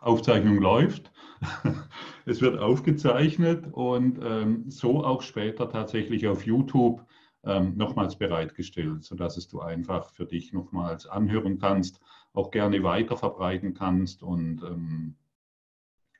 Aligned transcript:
Aufzeichnung 0.00 0.60
läuft. 0.60 1.12
es 2.26 2.40
wird 2.40 2.58
aufgezeichnet 2.58 3.66
und 3.72 4.18
ähm, 4.22 4.70
so 4.70 5.04
auch 5.04 5.22
später 5.22 5.68
tatsächlich 5.68 6.26
auf 6.26 6.44
YouTube 6.44 7.06
ähm, 7.44 7.76
nochmals 7.76 8.16
bereitgestellt, 8.16 9.04
sodass 9.04 9.36
es 9.36 9.48
du 9.48 9.60
einfach 9.60 10.10
für 10.10 10.26
dich 10.26 10.52
nochmals 10.52 11.06
anhören 11.06 11.58
kannst, 11.58 12.00
auch 12.32 12.50
gerne 12.50 12.82
weiter 12.82 13.16
verbreiten 13.16 13.74
kannst 13.74 14.22
und 14.22 14.62
ähm, 14.62 15.16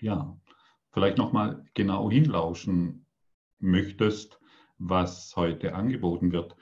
ja, 0.00 0.36
vielleicht 0.92 1.18
nochmal 1.18 1.64
genau 1.74 2.10
hinlauschen 2.10 3.06
möchtest, 3.58 4.40
was 4.78 5.34
heute 5.36 5.74
angeboten 5.74 6.32
wird. 6.32 6.56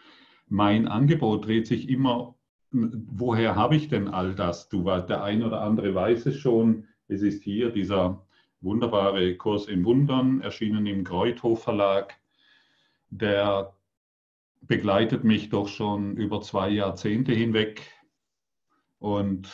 Mein 0.48 0.88
Angebot 0.88 1.46
dreht 1.46 1.66
sich 1.66 1.88
immer, 1.88 2.34
woher 2.70 3.54
habe 3.54 3.76
ich 3.76 3.88
denn 3.88 4.08
all 4.08 4.34
das? 4.34 4.68
Du, 4.68 4.84
der 4.84 5.22
ein 5.22 5.42
oder 5.42 5.60
andere 5.60 5.94
weiß 5.94 6.26
es 6.26 6.36
schon, 6.36 6.86
es 7.08 7.22
ist 7.22 7.42
hier 7.42 7.70
dieser 7.70 8.24
wunderbare 8.60 9.36
Kurs 9.36 9.66
in 9.66 9.84
Wundern, 9.84 10.40
erschienen 10.40 10.86
im 10.86 11.04
Kreuthof 11.04 11.62
Verlag, 11.62 12.14
der 13.10 13.74
begleitet 14.60 15.24
mich 15.24 15.48
doch 15.48 15.68
schon 15.68 16.16
über 16.16 16.40
zwei 16.40 16.68
Jahrzehnte 16.68 17.32
hinweg 17.32 17.82
und 18.98 19.48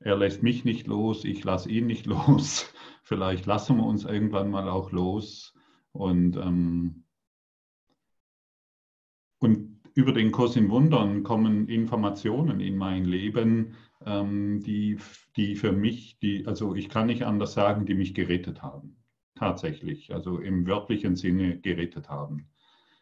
er 0.00 0.16
lässt 0.16 0.42
mich 0.42 0.64
nicht 0.64 0.86
los, 0.86 1.24
ich 1.24 1.44
lasse 1.44 1.70
ihn 1.70 1.86
nicht 1.86 2.06
los. 2.06 2.72
Vielleicht 3.02 3.46
lassen 3.46 3.76
wir 3.76 3.84
uns 3.84 4.04
irgendwann 4.04 4.50
mal 4.50 4.68
auch 4.68 4.90
los. 4.92 5.54
Und, 5.92 6.36
ähm, 6.36 7.04
und 9.38 9.80
über 9.94 10.12
den 10.12 10.32
Kurs 10.32 10.56
in 10.56 10.70
Wundern 10.70 11.22
kommen 11.22 11.68
Informationen 11.68 12.60
in 12.60 12.76
mein 12.76 13.04
Leben, 13.04 13.76
die, 14.06 14.98
die 15.36 15.56
für 15.56 15.72
mich, 15.72 16.18
die, 16.18 16.46
also 16.46 16.74
ich 16.74 16.88
kann 16.88 17.06
nicht 17.06 17.22
anders 17.22 17.54
sagen, 17.54 17.86
die 17.86 17.94
mich 17.94 18.14
gerettet 18.14 18.62
haben. 18.62 18.96
Tatsächlich, 19.34 20.14
also 20.14 20.38
im 20.38 20.66
wörtlichen 20.66 21.16
Sinne 21.16 21.58
gerettet 21.58 22.08
haben. 22.08 22.48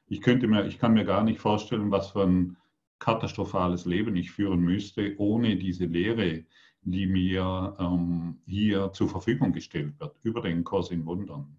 Ich 0.06 0.20
könnte 0.20 0.47
mir, 0.47 0.67
ich 0.67 0.78
kann 0.78 0.94
mir 0.94 1.05
gar 1.05 1.25
nicht 1.25 1.41
vorstellen, 1.41 1.91
was 1.91 2.11
für 2.11 2.22
ein 2.22 2.56
katastrophales 2.98 3.84
Leben 3.84 4.14
ich 4.14 4.31
führen 4.31 4.61
müsste, 4.61 5.14
ohne 5.19 5.56
diese 5.56 5.86
Lehre, 5.86 6.44
die 6.83 7.06
mir 7.06 7.77
ähm, 7.78 8.39
hier 8.47 8.92
zur 8.92 9.09
Verfügung 9.09 9.53
gestellt 9.53 9.98
wird, 9.98 10.16
über 10.22 10.41
den 10.41 10.64
Kurs 10.64 10.91
in 10.91 11.05
Wundern. 11.06 11.56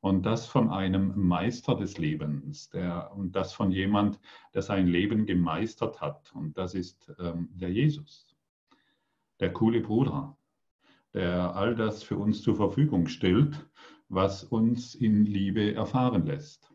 Und 0.00 0.24
das 0.24 0.46
von 0.46 0.70
einem 0.70 1.12
Meister 1.16 1.74
des 1.74 1.98
Lebens, 1.98 2.70
der, 2.70 3.12
und 3.14 3.36
das 3.36 3.52
von 3.52 3.70
jemand, 3.70 4.18
der 4.54 4.62
sein 4.62 4.86
Leben 4.86 5.26
gemeistert 5.26 6.00
hat. 6.00 6.32
Und 6.34 6.56
das 6.56 6.74
ist 6.74 7.12
ähm, 7.18 7.50
der 7.52 7.70
Jesus, 7.70 8.29
der 9.40 9.52
coole 9.52 9.80
Bruder, 9.80 10.36
der 11.14 11.56
all 11.56 11.74
das 11.74 12.02
für 12.02 12.16
uns 12.16 12.42
zur 12.42 12.56
Verfügung 12.56 13.08
stellt, 13.08 13.66
was 14.08 14.44
uns 14.44 14.94
in 14.94 15.24
Liebe 15.24 15.74
erfahren 15.74 16.26
lässt. 16.26 16.72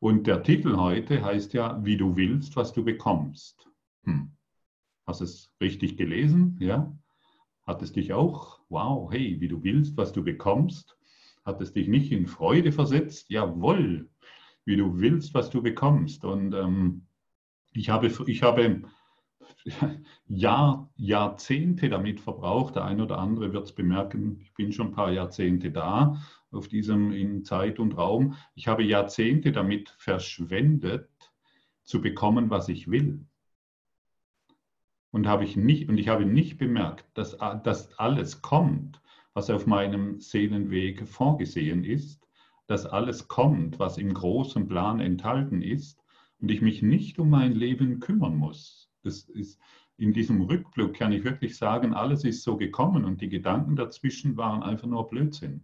Und 0.00 0.26
der 0.26 0.42
Titel 0.42 0.76
heute 0.76 1.24
heißt 1.24 1.52
ja, 1.54 1.84
wie 1.84 1.96
du 1.96 2.16
willst, 2.16 2.54
was 2.56 2.72
du 2.72 2.84
bekommst. 2.84 3.68
Hm. 4.04 4.30
Hast 5.06 5.20
du 5.20 5.24
es 5.24 5.50
richtig 5.60 5.96
gelesen? 5.96 6.56
Ja? 6.60 6.96
Hat 7.66 7.82
es 7.82 7.92
dich 7.92 8.12
auch? 8.12 8.60
Wow, 8.68 9.10
hey, 9.10 9.40
wie 9.40 9.48
du 9.48 9.62
willst, 9.64 9.96
was 9.96 10.12
du 10.12 10.22
bekommst? 10.22 10.96
Hat 11.44 11.60
es 11.60 11.72
dich 11.72 11.88
nicht 11.88 12.12
in 12.12 12.26
Freude 12.26 12.70
versetzt? 12.70 13.28
Jawohl, 13.30 14.08
wie 14.64 14.76
du 14.76 14.98
willst, 14.98 15.34
was 15.34 15.50
du 15.50 15.62
bekommst. 15.62 16.24
Und 16.24 16.54
ähm, 16.54 17.06
ich 17.72 17.88
habe, 17.88 18.12
ich 18.26 18.42
habe 18.42 18.82
Jahr, 20.28 20.90
Jahrzehnte 20.96 21.88
damit 21.88 22.20
verbraucht. 22.20 22.76
Der 22.76 22.84
eine 22.84 23.04
oder 23.04 23.18
andere 23.18 23.52
wird 23.52 23.66
es 23.66 23.72
bemerken, 23.72 24.40
ich 24.40 24.54
bin 24.54 24.72
schon 24.72 24.88
ein 24.88 24.94
paar 24.94 25.12
Jahrzehnte 25.12 25.70
da 25.70 26.20
auf 26.50 26.68
diesem 26.68 27.12
in 27.12 27.44
Zeit 27.44 27.78
und 27.78 27.96
Raum. 27.96 28.34
Ich 28.54 28.68
habe 28.68 28.82
Jahrzehnte 28.82 29.52
damit 29.52 29.90
verschwendet, 29.98 31.08
zu 31.84 32.00
bekommen, 32.00 32.50
was 32.50 32.68
ich 32.68 32.90
will. 32.90 33.24
Und, 35.10 35.26
habe 35.26 35.44
ich, 35.44 35.56
nicht, 35.56 35.88
und 35.88 35.96
ich 35.96 36.08
habe 36.08 36.26
nicht 36.26 36.58
bemerkt, 36.58 37.06
dass, 37.14 37.38
dass 37.64 37.98
alles 37.98 38.42
kommt, 38.42 39.00
was 39.32 39.48
auf 39.48 39.66
meinem 39.66 40.20
Seelenweg 40.20 41.08
vorgesehen 41.08 41.84
ist, 41.84 42.28
dass 42.66 42.84
alles 42.84 43.26
kommt, 43.26 43.78
was 43.78 43.96
im 43.96 44.12
großen 44.12 44.68
Plan 44.68 45.00
enthalten 45.00 45.62
ist 45.62 46.04
und 46.40 46.50
ich 46.50 46.60
mich 46.60 46.82
nicht 46.82 47.18
um 47.18 47.30
mein 47.30 47.52
Leben 47.54 48.00
kümmern 48.00 48.36
muss. 48.36 48.87
Das 49.02 49.22
ist, 49.28 49.60
in 49.96 50.12
diesem 50.12 50.42
Rückblick 50.42 50.94
kann 50.94 51.12
ich 51.12 51.24
wirklich 51.24 51.56
sagen, 51.56 51.94
alles 51.94 52.24
ist 52.24 52.42
so 52.42 52.56
gekommen 52.56 53.04
und 53.04 53.20
die 53.20 53.28
Gedanken 53.28 53.76
dazwischen 53.76 54.36
waren 54.36 54.62
einfach 54.62 54.86
nur 54.86 55.08
Blödsinn. 55.08 55.62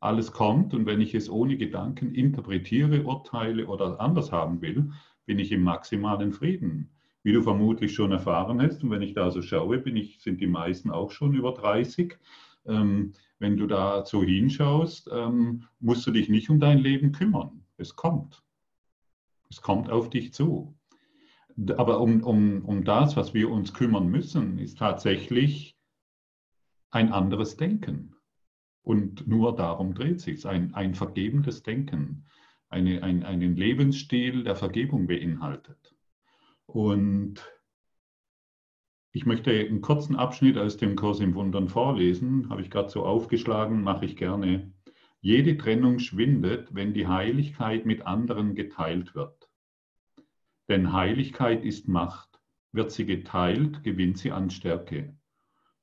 Alles 0.00 0.32
kommt 0.32 0.74
und 0.74 0.86
wenn 0.86 1.00
ich 1.00 1.14
es 1.14 1.30
ohne 1.30 1.56
Gedanken 1.56 2.14
interpretiere, 2.14 3.04
urteile 3.04 3.66
oder 3.66 4.00
anders 4.00 4.32
haben 4.32 4.60
will, 4.60 4.90
bin 5.26 5.38
ich 5.38 5.52
im 5.52 5.62
maximalen 5.62 6.32
Frieden. 6.32 6.90
Wie 7.22 7.32
du 7.32 7.42
vermutlich 7.42 7.94
schon 7.94 8.10
erfahren 8.10 8.60
hast, 8.60 8.82
und 8.82 8.90
wenn 8.90 9.02
ich 9.02 9.14
da 9.14 9.30
so 9.30 9.42
schaue, 9.42 9.78
bin 9.78 9.96
ich, 9.96 10.20
sind 10.20 10.40
die 10.40 10.48
meisten 10.48 10.90
auch 10.90 11.12
schon 11.12 11.34
über 11.34 11.52
30 11.52 12.18
ähm, 12.66 13.14
wenn 13.38 13.56
du 13.56 13.66
da 13.66 14.04
so 14.04 14.22
hinschaust, 14.22 15.10
ähm, 15.12 15.64
musst 15.80 16.06
du 16.06 16.10
dich 16.10 16.28
nicht 16.28 16.48
um 16.50 16.60
dein 16.60 16.78
Leben 16.78 17.12
kümmern. 17.12 17.64
Es 17.76 17.96
kommt. 17.96 18.42
Es 19.50 19.60
kommt 19.60 19.90
auf 19.90 20.10
dich 20.10 20.32
zu. 20.32 20.74
Aber 21.76 22.00
um, 22.00 22.22
um, 22.22 22.64
um 22.64 22.84
das, 22.84 23.16
was 23.16 23.34
wir 23.34 23.50
uns 23.50 23.74
kümmern 23.74 24.08
müssen, 24.08 24.58
ist 24.58 24.78
tatsächlich 24.78 25.76
ein 26.90 27.12
anderes 27.12 27.56
Denken. 27.56 28.14
Und 28.82 29.26
nur 29.26 29.54
darum 29.54 29.94
dreht 29.94 30.20
sich 30.20 30.46
ein, 30.46 30.74
ein 30.74 30.94
vergebendes 30.94 31.62
Denken, 31.62 32.26
eine, 32.68 33.02
ein, 33.02 33.22
einen 33.22 33.56
Lebensstil, 33.56 34.44
der 34.44 34.56
Vergebung 34.56 35.06
beinhaltet. 35.06 35.94
Und 36.66 37.46
ich 39.12 39.26
möchte 39.26 39.50
einen 39.50 39.82
kurzen 39.82 40.16
Abschnitt 40.16 40.56
aus 40.56 40.78
dem 40.78 40.96
Kurs 40.96 41.20
im 41.20 41.34
Wundern 41.34 41.68
vorlesen, 41.68 42.48
habe 42.48 42.62
ich 42.62 42.70
gerade 42.70 42.88
so 42.88 43.04
aufgeschlagen, 43.04 43.82
mache 43.82 44.06
ich 44.06 44.16
gerne. 44.16 44.72
Jede 45.20 45.56
Trennung 45.56 45.98
schwindet, 45.98 46.74
wenn 46.74 46.94
die 46.94 47.06
Heiligkeit 47.06 47.86
mit 47.86 48.06
anderen 48.06 48.54
geteilt 48.54 49.14
wird. 49.14 49.41
Denn 50.72 50.94
Heiligkeit 50.94 51.66
ist 51.66 51.86
Macht. 51.86 52.40
Wird 52.72 52.92
sie 52.92 53.04
geteilt, 53.04 53.84
gewinnt 53.84 54.16
sie 54.16 54.32
an 54.32 54.48
Stärke. 54.48 55.14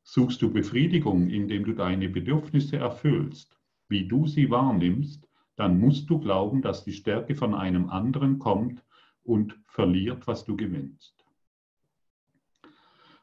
Suchst 0.02 0.42
du 0.42 0.52
Befriedigung, 0.52 1.30
indem 1.30 1.64
du 1.64 1.74
deine 1.74 2.10
Bedürfnisse 2.10 2.78
erfüllst, 2.78 3.56
wie 3.88 4.08
du 4.08 4.26
sie 4.26 4.50
wahrnimmst, 4.50 5.30
dann 5.56 5.80
musst 5.80 6.10
du 6.10 6.18
glauben, 6.18 6.64
dass 6.64 6.86
die 6.86 6.94
Stärke 6.94 7.36
von 7.36 7.54
einem 7.54 7.92
anderen 7.92 8.40
kommt 8.40 8.84
und 9.22 9.60
verliert, 9.68 10.26
was 10.26 10.44
du 10.44 10.58
gewinnst. 10.58 11.24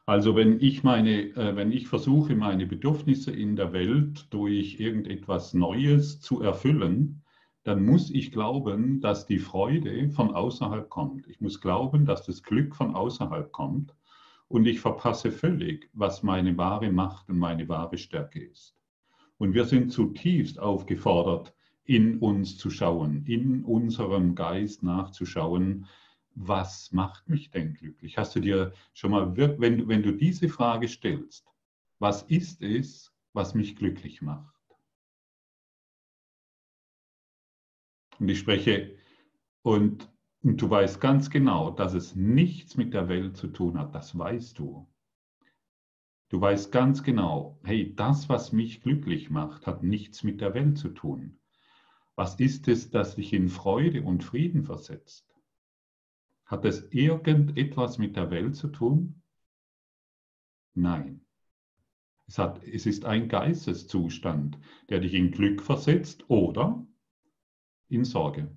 Also 0.05 0.37
wenn 0.37 0.61
ich 0.61 0.85
meine, 0.85 1.35
äh, 1.35 1.57
wenn 1.57 1.73
ich 1.73 1.89
versuche, 1.89 2.33
meine 2.33 2.65
Bedürfnisse 2.65 3.31
in 3.31 3.57
der 3.57 3.73
Welt 3.73 4.27
durch 4.29 4.79
irgendetwas 4.79 5.53
Neues 5.53 6.21
zu 6.21 6.41
erfüllen, 6.41 7.23
dann 7.67 7.83
muss 7.83 8.09
ich 8.11 8.31
glauben, 8.31 9.01
dass 9.01 9.25
die 9.25 9.39
Freude 9.39 10.09
von 10.11 10.33
außerhalb 10.33 10.89
kommt. 10.89 11.27
Ich 11.27 11.41
muss 11.41 11.59
glauben, 11.59 12.05
dass 12.05 12.25
das 12.25 12.41
Glück 12.41 12.73
von 12.73 12.95
außerhalb 12.95 13.51
kommt 13.51 13.93
und 14.47 14.65
ich 14.65 14.79
verpasse 14.79 15.33
völlig, 15.33 15.89
was 15.91 16.23
meine 16.23 16.57
wahre 16.57 16.89
Macht 16.89 17.27
und 17.27 17.37
meine 17.37 17.67
wahre 17.67 17.97
Stärke 17.97 18.41
ist. 18.41 18.73
Und 19.37 19.53
wir 19.53 19.65
sind 19.65 19.91
zutiefst 19.91 20.57
aufgefordert, 20.57 21.53
in 21.83 22.19
uns 22.19 22.57
zu 22.57 22.69
schauen, 22.69 23.25
in 23.25 23.65
unserem 23.65 24.33
Geist 24.33 24.81
nachzuschauen, 24.81 25.87
was 26.35 26.93
macht 26.93 27.27
mich 27.27 27.51
denn 27.51 27.73
glücklich? 27.73 28.17
Hast 28.17 28.33
du 28.37 28.39
dir 28.39 28.71
schon 28.93 29.11
mal, 29.11 29.35
wenn, 29.35 29.89
wenn 29.89 30.03
du 30.03 30.13
diese 30.13 30.47
Frage 30.47 30.87
stellst, 30.87 31.45
was 31.99 32.21
ist 32.23 32.61
es, 32.61 33.13
was 33.33 33.55
mich 33.55 33.75
glücklich 33.75 34.21
macht? 34.21 34.56
Und 38.19 38.29
ich 38.29 38.39
spreche, 38.39 38.95
und, 39.61 40.09
und 40.43 40.61
du 40.61 40.69
weißt 40.69 41.01
ganz 41.01 41.29
genau, 41.29 41.71
dass 41.71 41.93
es 41.93 42.15
nichts 42.15 42.77
mit 42.77 42.93
der 42.93 43.09
Welt 43.09 43.37
zu 43.37 43.47
tun 43.47 43.77
hat, 43.77 43.93
das 43.93 44.17
weißt 44.17 44.57
du. 44.57 44.87
Du 46.29 46.41
weißt 46.41 46.71
ganz 46.71 47.03
genau, 47.03 47.59
hey, 47.63 47.95
das, 47.95 48.27
was 48.27 48.51
mich 48.51 48.81
glücklich 48.81 49.29
macht, 49.29 49.65
hat 49.65 49.83
nichts 49.83 50.23
mit 50.23 50.41
der 50.41 50.53
Welt 50.53 50.77
zu 50.77 50.89
tun. 50.89 51.39
Was 52.15 52.39
ist 52.39 52.67
es, 52.67 52.89
das 52.89 53.15
dich 53.15 53.31
in 53.31 53.47
Freude 53.47 54.01
und 54.01 54.23
Frieden 54.23 54.63
versetzt? 54.63 55.33
Hat 56.45 56.65
es 56.65 56.91
irgendetwas 56.91 57.97
mit 57.97 58.15
der 58.15 58.31
Welt 58.31 58.55
zu 58.55 58.69
tun? 58.69 59.21
Nein. 60.73 61.21
Es, 62.27 62.39
hat, 62.39 62.61
es 62.63 62.85
ist 62.85 63.05
ein 63.05 63.29
Geisteszustand, 63.29 64.57
der 64.89 64.99
dich 64.99 65.13
in 65.13 65.31
Glück 65.31 65.61
versetzt 65.61 66.29
oder 66.29 66.85
in 67.89 68.05
Sorge. 68.05 68.49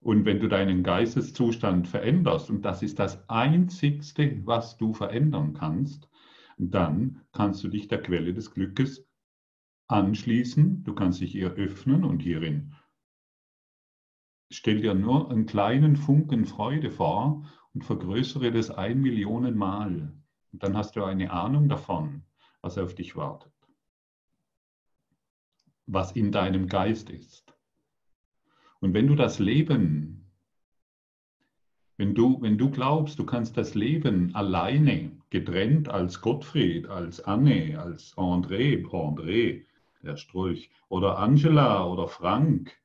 Und 0.00 0.24
wenn 0.24 0.40
du 0.40 0.48
deinen 0.48 0.82
Geisteszustand 0.82 1.88
veränderst, 1.88 2.50
und 2.50 2.62
das 2.62 2.82
ist 2.82 2.98
das 2.98 3.28
Einzigste, 3.28 4.40
was 4.44 4.76
du 4.76 4.94
verändern 4.94 5.54
kannst, 5.54 6.08
dann 6.56 7.22
kannst 7.32 7.62
du 7.64 7.68
dich 7.68 7.88
der 7.88 8.02
Quelle 8.02 8.32
des 8.32 8.52
Glückes 8.52 9.06
anschließen, 9.88 10.84
du 10.84 10.94
kannst 10.94 11.20
dich 11.20 11.34
ihr 11.34 11.52
öffnen 11.52 12.04
und 12.04 12.20
hierin 12.20 12.74
stell 14.50 14.80
dir 14.80 14.94
nur 14.94 15.30
einen 15.30 15.46
kleinen 15.46 15.96
Funken 15.96 16.44
Freude 16.46 16.90
vor 16.90 17.44
und 17.74 17.84
vergrößere 17.84 18.50
das 18.50 18.70
ein 18.70 19.00
Millionen 19.00 19.56
Mal. 19.56 20.12
Und 20.52 20.62
dann 20.62 20.76
hast 20.76 20.96
du 20.96 21.04
eine 21.04 21.30
Ahnung 21.30 21.68
davon, 21.68 22.24
was 22.62 22.78
auf 22.78 22.94
dich 22.94 23.16
wartet, 23.16 23.52
was 25.86 26.12
in 26.12 26.32
deinem 26.32 26.66
Geist 26.66 27.10
ist. 27.10 27.47
Und 28.80 28.94
wenn 28.94 29.06
du 29.06 29.14
das 29.14 29.38
Leben, 29.38 30.30
wenn 31.96 32.14
du, 32.14 32.40
wenn 32.40 32.58
du 32.58 32.70
glaubst, 32.70 33.18
du 33.18 33.26
kannst 33.26 33.56
das 33.56 33.74
Leben 33.74 34.34
alleine, 34.34 35.10
getrennt 35.30 35.88
als 35.88 36.20
Gottfried, 36.20 36.86
als 36.86 37.20
Anne, 37.20 37.78
als 37.80 38.16
André, 38.16 38.84
André, 38.84 39.64
der 40.02 40.16
Strolch, 40.16 40.70
oder 40.88 41.18
Angela 41.18 41.84
oder 41.84 42.06
Frank 42.06 42.78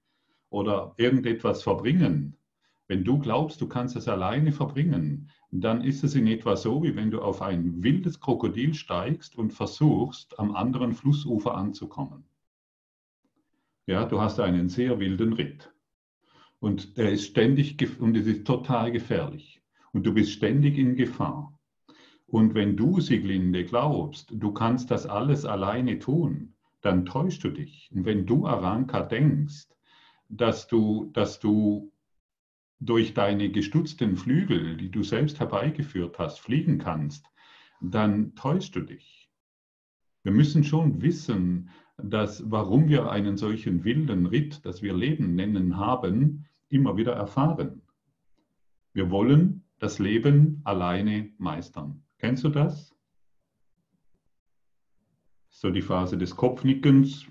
oder 0.50 0.94
irgendetwas 0.98 1.62
verbringen, 1.62 2.36
wenn 2.88 3.04
du 3.04 3.18
glaubst, 3.18 3.62
du 3.62 3.68
kannst 3.68 3.96
es 3.96 4.08
alleine 4.08 4.52
verbringen, 4.52 5.30
dann 5.52 5.82
ist 5.84 6.04
es 6.04 6.16
in 6.16 6.28
etwa 6.28 6.56
so, 6.56 6.84
wie 6.84 6.96
wenn 6.96 7.12
du 7.12 7.22
auf 7.22 7.42
ein 7.42 7.82
wildes 7.84 8.20
Krokodil 8.20 8.74
steigst 8.74 9.38
und 9.38 9.54
versuchst, 9.54 10.38
am 10.40 10.56
anderen 10.56 10.94
Flussufer 10.94 11.56
anzukommen. 11.56 12.26
Ja, 13.86 14.06
du 14.06 14.20
hast 14.20 14.40
einen 14.40 14.70
sehr 14.70 15.00
wilden 15.00 15.34
Ritt. 15.34 15.73
Und 16.64 16.98
er 16.98 17.12
ist 17.12 17.26
ständig 17.26 17.76
und 18.00 18.16
es 18.16 18.26
ist 18.26 18.48
total 18.48 18.94
gefährlich. 18.94 19.62
Und 19.92 20.06
du 20.06 20.14
bist 20.14 20.32
ständig 20.32 20.78
in 20.78 20.96
Gefahr. 20.96 21.60
Und 22.26 22.56
wenn 22.56 22.78
du, 22.78 23.02
Sieglinde, 23.02 23.66
glaubst, 23.66 24.32
du 24.32 24.54
kannst 24.54 24.90
das 24.90 25.06
alles 25.06 25.44
alleine 25.44 26.00
tun, 26.00 26.54
dann 26.80 27.04
täuschst 27.04 27.44
du 27.44 27.50
dich. 27.50 27.92
Und 27.94 28.06
wenn 28.06 28.26
du, 28.26 28.48
Aranka, 28.48 29.02
denkst, 29.02 29.68
dass 30.30 30.66
du, 30.66 31.10
dass 31.12 31.42
du 31.42 31.92
durch 32.80 33.14
deine 33.14 33.50
gestutzten 33.50 34.16
Flügel, 34.16 34.78
die 34.78 34.90
du 34.90 35.04
selbst 35.04 35.42
herbeigeführt 35.42 36.18
hast, 36.18 36.40
fliegen 36.40 36.78
kannst, 36.78 37.26
dann 37.82 38.36
täuschst 38.36 38.74
du 38.74 38.80
dich. 38.80 39.30
Wir 40.24 40.32
müssen 40.32 40.64
schon 40.64 41.02
wissen, 41.02 41.72
dass 41.98 42.50
warum 42.50 42.88
wir 42.88 43.12
einen 43.12 43.36
solchen 43.36 43.84
wilden 43.84 44.28
Ritt, 44.28 44.62
das 44.64 44.82
wir 44.82 44.94
Leben 44.94 45.36
nennen, 45.36 45.76
haben, 45.76 46.46
immer 46.74 46.98
wieder 46.98 47.14
erfahren. 47.14 47.82
Wir 48.94 49.10
wollen 49.10 49.64
das 49.80 50.00
Leben 50.00 50.62
alleine 50.64 51.32
meistern. 51.38 52.04
Kennst 52.18 52.44
du 52.44 52.50
das? 52.50 52.96
So 55.50 55.70
die 55.70 55.82
Phase 55.82 56.18
des 56.18 56.36
Kopfnickens. 56.36 57.26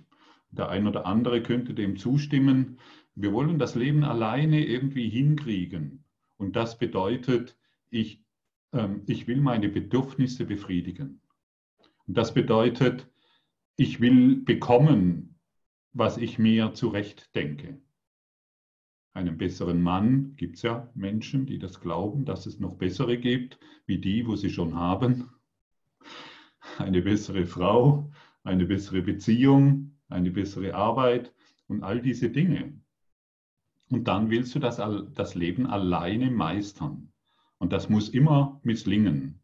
Der 0.50 0.68
ein 0.68 0.86
oder 0.86 1.06
andere 1.06 1.42
könnte 1.42 1.74
dem 1.74 1.96
zustimmen. 1.96 2.78
Wir 3.14 3.32
wollen 3.32 3.58
das 3.58 3.74
Leben 3.74 4.04
alleine 4.04 4.64
irgendwie 4.64 5.08
hinkriegen. 5.08 6.04
Und 6.36 6.56
das 6.56 6.78
bedeutet, 6.78 7.58
ich, 7.90 8.24
ähm, 8.72 9.02
ich 9.06 9.26
will 9.26 9.40
meine 9.40 9.68
Bedürfnisse 9.68 10.44
befriedigen. 10.44 11.20
Und 12.06 12.16
das 12.16 12.34
bedeutet, 12.34 13.08
ich 13.76 14.00
will 14.00 14.36
bekommen, 14.36 15.38
was 15.92 16.16
ich 16.16 16.38
mir 16.38 16.74
zurecht 16.74 17.34
denke. 17.34 17.81
Einen 19.14 19.36
besseren 19.36 19.82
Mann 19.82 20.36
gibt 20.36 20.56
es 20.56 20.62
ja 20.62 20.90
Menschen, 20.94 21.44
die 21.44 21.58
das 21.58 21.80
glauben, 21.80 22.24
dass 22.24 22.46
es 22.46 22.60
noch 22.60 22.76
bessere 22.76 23.18
gibt, 23.18 23.58
wie 23.84 23.98
die, 23.98 24.26
wo 24.26 24.36
sie 24.36 24.50
schon 24.50 24.74
haben. 24.74 25.28
Eine 26.78 27.02
bessere 27.02 27.44
Frau, 27.44 28.10
eine 28.42 28.64
bessere 28.64 29.02
Beziehung, 29.02 29.98
eine 30.08 30.30
bessere 30.30 30.74
Arbeit 30.74 31.34
und 31.66 31.82
all 31.82 32.00
diese 32.00 32.30
Dinge. 32.30 32.80
Und 33.90 34.08
dann 34.08 34.30
willst 34.30 34.54
du 34.54 34.58
das, 34.58 34.80
das 35.14 35.34
Leben 35.34 35.66
alleine 35.66 36.30
meistern. 36.30 37.12
Und 37.58 37.72
das 37.74 37.90
muss 37.90 38.08
immer 38.08 38.60
misslingen. 38.64 39.42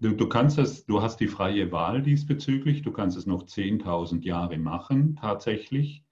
Du, 0.00 0.12
du, 0.12 0.28
kannst 0.28 0.58
es, 0.58 0.86
du 0.86 1.02
hast 1.02 1.18
die 1.18 1.28
freie 1.28 1.70
Wahl 1.70 2.02
diesbezüglich, 2.02 2.82
du 2.82 2.92
kannst 2.92 3.16
es 3.16 3.26
noch 3.26 3.44
10.000 3.44 4.22
Jahre 4.22 4.58
machen 4.58 5.16
tatsächlich, 5.16 6.04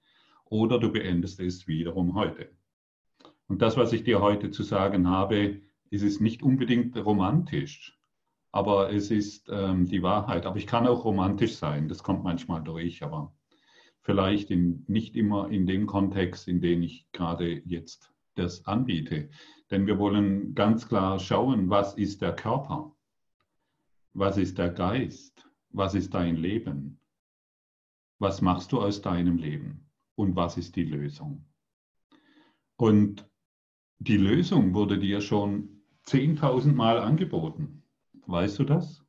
oder 0.53 0.77
du 0.77 0.91
beendest 0.91 1.39
es 1.39 1.67
wiederum 1.67 2.13
heute. 2.13 2.47
Und 3.47 3.63
das, 3.63 3.75
was 3.75 3.91
ich 3.91 4.03
dir 4.03 4.21
heute 4.21 4.51
zu 4.51 4.61
sagen 4.61 5.09
habe, 5.09 5.61
ist 5.89 6.03
es 6.03 6.19
nicht 6.19 6.43
unbedingt 6.43 6.95
romantisch, 6.95 7.99
aber 8.51 8.93
es 8.93 9.09
ist 9.09 9.49
ähm, 9.51 9.87
die 9.87 10.03
Wahrheit. 10.03 10.45
Aber 10.45 10.57
ich 10.57 10.67
kann 10.67 10.85
auch 10.85 11.05
romantisch 11.05 11.55
sein, 11.55 11.87
das 11.87 12.03
kommt 12.03 12.23
manchmal 12.23 12.63
durch, 12.63 13.01
aber 13.01 13.33
vielleicht 14.01 14.51
in, 14.51 14.85
nicht 14.87 15.15
immer 15.15 15.49
in 15.49 15.65
dem 15.65 15.87
Kontext, 15.87 16.47
in 16.47 16.61
dem 16.61 16.83
ich 16.83 17.07
gerade 17.13 17.63
jetzt 17.65 18.11
das 18.35 18.67
anbiete. 18.67 19.29
Denn 19.71 19.87
wir 19.87 19.97
wollen 19.97 20.53
ganz 20.53 20.87
klar 20.87 21.19
schauen, 21.19 21.71
was 21.71 21.95
ist 21.95 22.21
der 22.21 22.35
Körper? 22.35 22.95
Was 24.13 24.37
ist 24.37 24.59
der 24.59 24.69
Geist? 24.69 25.49
Was 25.71 25.95
ist 25.95 26.13
dein 26.13 26.35
Leben? 26.35 26.99
Was 28.19 28.41
machst 28.41 28.71
du 28.71 28.81
aus 28.81 29.01
deinem 29.01 29.37
Leben? 29.37 29.82
Und 30.15 30.35
was 30.35 30.57
ist 30.57 30.75
die 30.75 30.83
Lösung? 30.83 31.45
Und 32.75 33.29
die 33.99 34.17
Lösung 34.17 34.73
wurde 34.73 34.99
dir 34.99 35.21
schon 35.21 35.81
10.000 36.07 36.73
Mal 36.73 36.99
angeboten. 36.99 37.83
Weißt 38.25 38.59
du 38.59 38.63
das? 38.63 39.03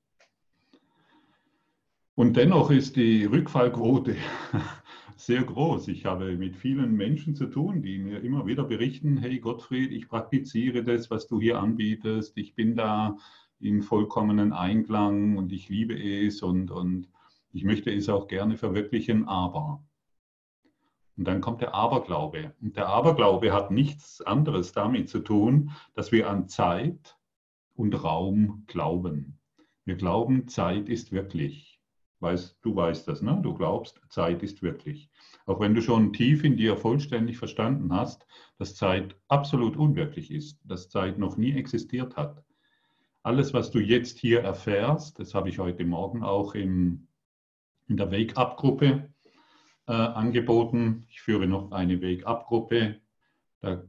Und 2.14 2.36
dennoch 2.36 2.70
ist 2.70 2.94
die 2.94 3.24
Rückfallquote 3.24 4.16
sehr 5.16 5.42
groß. 5.42 5.88
Ich 5.88 6.04
habe 6.04 6.36
mit 6.36 6.56
vielen 6.56 6.94
Menschen 6.94 7.34
zu 7.34 7.46
tun, 7.46 7.82
die 7.82 7.98
mir 7.98 8.20
immer 8.20 8.46
wieder 8.46 8.62
berichten, 8.62 9.16
hey 9.16 9.40
Gottfried, 9.40 9.90
ich 9.90 10.08
praktiziere 10.08 10.84
das, 10.84 11.10
was 11.10 11.26
du 11.26 11.40
hier 11.40 11.58
anbietest, 11.58 12.36
ich 12.36 12.54
bin 12.54 12.76
da 12.76 13.16
in 13.58 13.82
vollkommenen 13.82 14.52
Einklang 14.52 15.36
und 15.36 15.52
ich 15.52 15.68
liebe 15.68 15.94
es 15.94 16.42
und, 16.42 16.70
und 16.70 17.08
ich 17.52 17.64
möchte 17.64 17.92
es 17.92 18.08
auch 18.08 18.28
gerne 18.28 18.56
verwirklichen, 18.56 19.26
aber. 19.26 19.82
Und 21.16 21.24
dann 21.24 21.40
kommt 21.40 21.60
der 21.60 21.74
Aberglaube. 21.74 22.54
Und 22.60 22.76
der 22.76 22.88
Aberglaube 22.88 23.52
hat 23.52 23.70
nichts 23.70 24.20
anderes 24.20 24.72
damit 24.72 25.08
zu 25.08 25.20
tun, 25.20 25.70
dass 25.94 26.10
wir 26.10 26.28
an 26.28 26.48
Zeit 26.48 27.16
und 27.74 27.94
Raum 28.02 28.64
glauben. 28.66 29.38
Wir 29.84 29.96
glauben, 29.96 30.48
Zeit 30.48 30.88
ist 30.88 31.12
wirklich. 31.12 31.80
Weiß, 32.20 32.58
du 32.62 32.74
weißt 32.74 33.06
das, 33.06 33.20
ne? 33.20 33.38
du 33.42 33.54
glaubst, 33.54 34.00
Zeit 34.08 34.42
ist 34.42 34.62
wirklich. 34.62 35.10
Auch 35.46 35.60
wenn 35.60 35.74
du 35.74 35.82
schon 35.82 36.12
tief 36.12 36.42
in 36.42 36.56
dir 36.56 36.76
vollständig 36.76 37.36
verstanden 37.36 37.92
hast, 37.92 38.26
dass 38.58 38.76
Zeit 38.76 39.14
absolut 39.28 39.76
unwirklich 39.76 40.30
ist, 40.30 40.58
dass 40.64 40.88
Zeit 40.88 41.18
noch 41.18 41.36
nie 41.36 41.52
existiert 41.52 42.16
hat. 42.16 42.42
Alles, 43.22 43.52
was 43.52 43.70
du 43.70 43.78
jetzt 43.78 44.18
hier 44.18 44.40
erfährst, 44.40 45.18
das 45.18 45.34
habe 45.34 45.48
ich 45.48 45.58
heute 45.58 45.84
Morgen 45.84 46.22
auch 46.22 46.54
im, 46.54 47.08
in 47.88 47.96
der 47.96 48.10
Wake-up-Gruppe 48.10 49.13
äh, 49.86 49.92
angeboten. 49.92 51.06
Ich 51.10 51.20
führe 51.22 51.46
noch 51.46 51.72
eine 51.72 52.00
Wake-up-Gruppe. 52.00 53.00
Da 53.60 53.84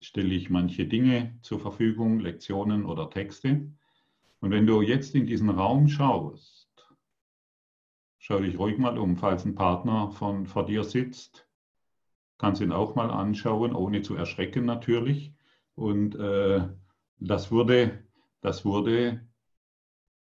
stelle 0.00 0.34
ich 0.34 0.50
manche 0.50 0.86
Dinge 0.86 1.38
zur 1.42 1.60
Verfügung, 1.60 2.20
Lektionen 2.20 2.84
oder 2.84 3.10
Texte. 3.10 3.70
Und 4.40 4.50
wenn 4.50 4.66
du 4.66 4.82
jetzt 4.82 5.14
in 5.14 5.26
diesen 5.26 5.50
Raum 5.50 5.88
schaust, 5.88 6.70
Schau 8.22 8.38
dich 8.38 8.58
ruhig 8.58 8.76
mal 8.76 8.98
um, 8.98 9.16
falls 9.16 9.46
ein 9.46 9.54
Partner 9.54 10.12
von, 10.12 10.46
vor 10.46 10.66
dir 10.66 10.84
sitzt. 10.84 11.48
Kannst 12.36 12.60
ihn 12.60 12.70
auch 12.70 12.94
mal 12.94 13.10
anschauen, 13.10 13.74
ohne 13.74 14.02
zu 14.02 14.14
erschrecken 14.14 14.66
natürlich. 14.66 15.34
Und 15.74 16.16
äh, 16.16 16.68
das 17.18 17.50
wurde, 17.50 18.04
das 18.42 18.64
wurde, 18.66 19.26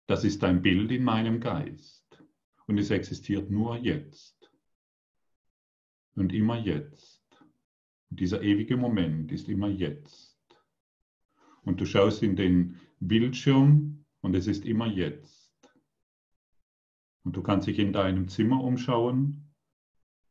das 0.06 0.22
ist 0.22 0.44
ein 0.44 0.62
Bild 0.62 0.92
in 0.92 1.02
meinem 1.02 1.40
Geist. 1.40 2.24
Und 2.66 2.78
es 2.78 2.90
existiert 2.90 3.50
nur 3.50 3.76
jetzt. 3.76 4.39
Und 6.20 6.34
immer 6.34 6.58
jetzt. 6.58 7.22
Und 8.10 8.20
dieser 8.20 8.42
ewige 8.42 8.76
Moment 8.76 9.32
ist 9.32 9.48
immer 9.48 9.68
jetzt. 9.68 10.38
Und 11.62 11.80
du 11.80 11.86
schaust 11.86 12.22
in 12.22 12.36
den 12.36 12.78
Bildschirm 13.00 14.04
und 14.20 14.36
es 14.36 14.46
ist 14.46 14.66
immer 14.66 14.86
jetzt. 14.86 15.50
Und 17.24 17.36
du 17.36 17.42
kannst 17.42 17.68
dich 17.68 17.78
in 17.78 17.94
deinem 17.94 18.28
Zimmer 18.28 18.62
umschauen. 18.62 19.50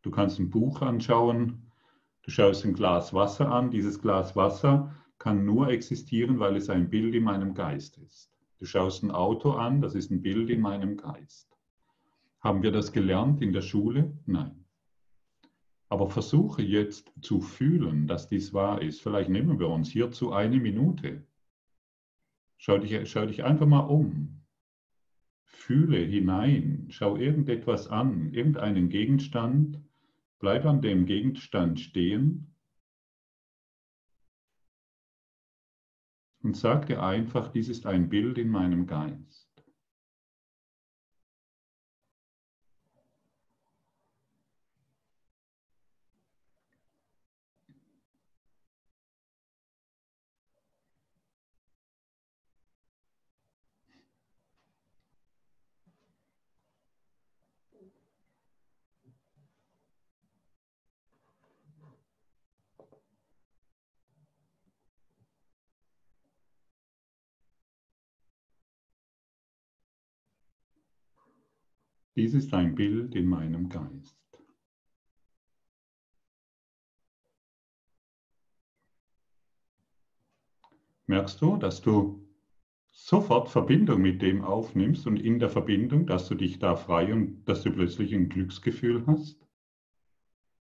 Du 0.04 0.12
kannst 0.12 0.38
ein 0.38 0.52
Buch 0.52 0.84
anschauen. 0.84 1.72
Du 2.22 2.30
schaust 2.30 2.66
ein 2.66 2.76
Glas 2.76 3.12
Wasser 3.12 3.52
an. 3.52 3.72
Dieses 3.72 4.00
Glas 4.00 4.36
Wasser 4.36 4.96
kann 5.18 5.44
nur 5.44 5.70
existieren, 5.70 6.38
weil 6.38 6.56
es 6.56 6.70
ein 6.70 6.92
Bild 6.92 7.16
in 7.16 7.24
meinem 7.24 7.56
Geist 7.56 7.98
ist. 7.98 8.32
Du 8.60 8.66
schaust 8.66 9.02
ein 9.02 9.10
Auto 9.10 9.54
an, 9.54 9.82
das 9.82 9.96
ist 9.96 10.12
ein 10.12 10.22
Bild 10.22 10.52
in 10.52 10.62
meinem 10.62 10.98
Geist. 10.98 11.58
Haben 12.42 12.62
wir 12.62 12.72
das 12.72 12.92
gelernt 12.92 13.42
in 13.42 13.54
der 13.54 13.64
Schule? 13.64 14.16
Nein. 14.28 14.69
Aber 15.90 16.10
versuche 16.10 16.62
jetzt 16.62 17.12
zu 17.22 17.42
fühlen, 17.42 18.08
dass 18.08 18.28
dies 18.28 18.54
wahr 18.54 18.82
ist. 18.82 19.02
Vielleicht 19.02 19.30
nehmen 19.30 19.60
wir 19.60 19.70
uns 19.70 19.90
hierzu 19.90 20.32
eine 20.32 20.58
Minute. 20.58 21.26
Schau 22.58 22.78
dich, 22.78 23.10
schau 23.10 23.26
dich 23.26 23.44
einfach 23.44 23.66
mal 23.66 23.80
um. 23.80 24.42
Fühle 25.44 25.98
hinein, 25.98 26.88
schau 26.90 27.16
irgendetwas 27.16 27.88
an, 27.88 28.34
irgendeinen 28.34 28.90
Gegenstand, 28.90 29.80
bleib 30.40 30.66
an 30.66 30.82
dem 30.82 31.06
Gegenstand 31.06 31.80
stehen 31.80 32.54
und 36.42 36.58
sag 36.58 36.88
dir 36.88 37.04
einfach, 37.04 37.52
dies 37.52 37.70
ist 37.70 37.86
ein 37.86 38.10
Bild 38.10 38.38
in 38.38 38.50
meinem 38.50 38.88
Geist. 38.88 39.39
Dies 72.20 72.34
ist 72.34 72.54
ein 72.54 72.76
Bild 72.76 73.16
in 73.16 73.30
meinem 73.30 73.70
Geist. 73.70 74.20
Merkst 81.08 81.40
du, 81.40 81.56
dass 81.56 81.80
du 81.80 82.28
sofort 82.92 83.48
Verbindung 83.48 84.02
mit 84.02 84.22
dem 84.22 84.44
aufnimmst 84.44 85.08
und 85.08 85.16
in 85.16 85.40
der 85.40 85.50
Verbindung, 85.50 86.08
dass 86.08 86.28
du 86.28 86.36
dich 86.36 86.60
da 86.60 86.76
frei 86.76 87.14
und 87.14 87.46
dass 87.46 87.62
du 87.62 87.72
plötzlich 87.72 88.14
ein 88.14 88.28
Glücksgefühl 88.28 89.08
hast? 89.08 89.48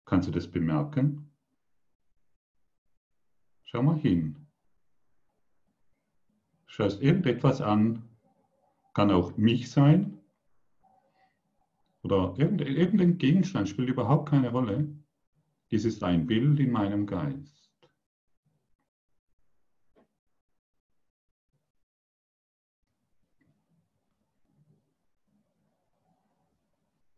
Kannst 0.06 0.26
du 0.26 0.32
das 0.32 0.50
bemerken? 0.50 1.30
Schau 3.62 3.80
mal 3.80 3.96
hin. 3.96 4.44
Schaust 6.66 7.00
irgendetwas 7.00 7.60
an, 7.60 8.02
kann 8.92 9.12
auch 9.12 9.36
mich 9.36 9.70
sein, 9.70 10.18
oder 12.04 12.34
irgendein 12.38 13.18
Gegenstand 13.18 13.68
spielt 13.68 13.88
überhaupt 13.88 14.28
keine 14.28 14.50
Rolle. 14.50 14.94
Dies 15.70 15.86
ist 15.86 16.04
ein 16.04 16.26
Bild 16.26 16.60
in 16.60 16.70
meinem 16.70 17.06
Geist. 17.06 17.54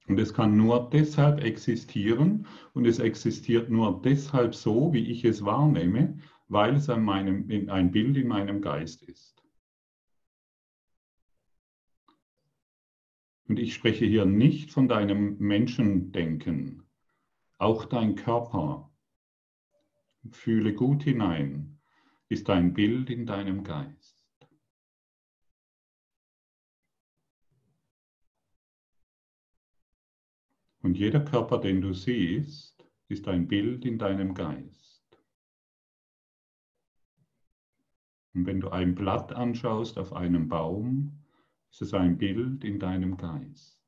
Und 0.06 0.20
es 0.20 0.32
kann 0.32 0.56
nur 0.56 0.88
deshalb 0.90 1.42
existieren 1.42 2.46
und 2.74 2.86
es 2.86 3.00
existiert 3.00 3.68
nur 3.70 4.00
deshalb 4.02 4.54
so, 4.54 4.92
wie 4.92 5.10
ich 5.10 5.24
es 5.24 5.44
wahrnehme, 5.44 6.20
weil 6.46 6.76
es 6.76 6.88
an 6.88 7.02
meinem, 7.02 7.68
ein 7.68 7.90
Bild 7.90 8.16
in 8.16 8.28
meinem 8.28 8.60
Geist 8.60 9.02
ist. 9.02 9.45
Und 13.48 13.58
ich 13.58 13.74
spreche 13.74 14.04
hier 14.04 14.24
nicht 14.24 14.72
von 14.72 14.88
deinem 14.88 15.38
Menschendenken, 15.38 16.82
auch 17.58 17.84
dein 17.84 18.16
Körper. 18.16 18.92
Fühle 20.32 20.74
gut 20.74 21.04
hinein, 21.04 21.78
ist 22.28 22.50
ein 22.50 22.74
Bild 22.74 23.08
in 23.10 23.26
deinem 23.26 23.62
Geist. 23.62 24.16
Und 30.82 30.96
jeder 30.96 31.24
Körper, 31.24 31.58
den 31.58 31.80
du 31.80 31.92
siehst, 31.92 32.84
ist 33.08 33.28
ein 33.28 33.46
Bild 33.46 33.84
in 33.84 33.98
deinem 33.98 34.34
Geist. 34.34 35.04
Und 38.34 38.46
wenn 38.46 38.60
du 38.60 38.70
ein 38.70 38.94
Blatt 38.94 39.32
anschaust 39.32 39.98
auf 39.98 40.12
einem 40.12 40.48
Baum, 40.48 41.25
es 41.76 41.82
ist 41.82 41.92
ein 41.92 42.16
Bild 42.16 42.64
in 42.64 42.78
deinem 42.78 43.18
Geist. 43.18 43.78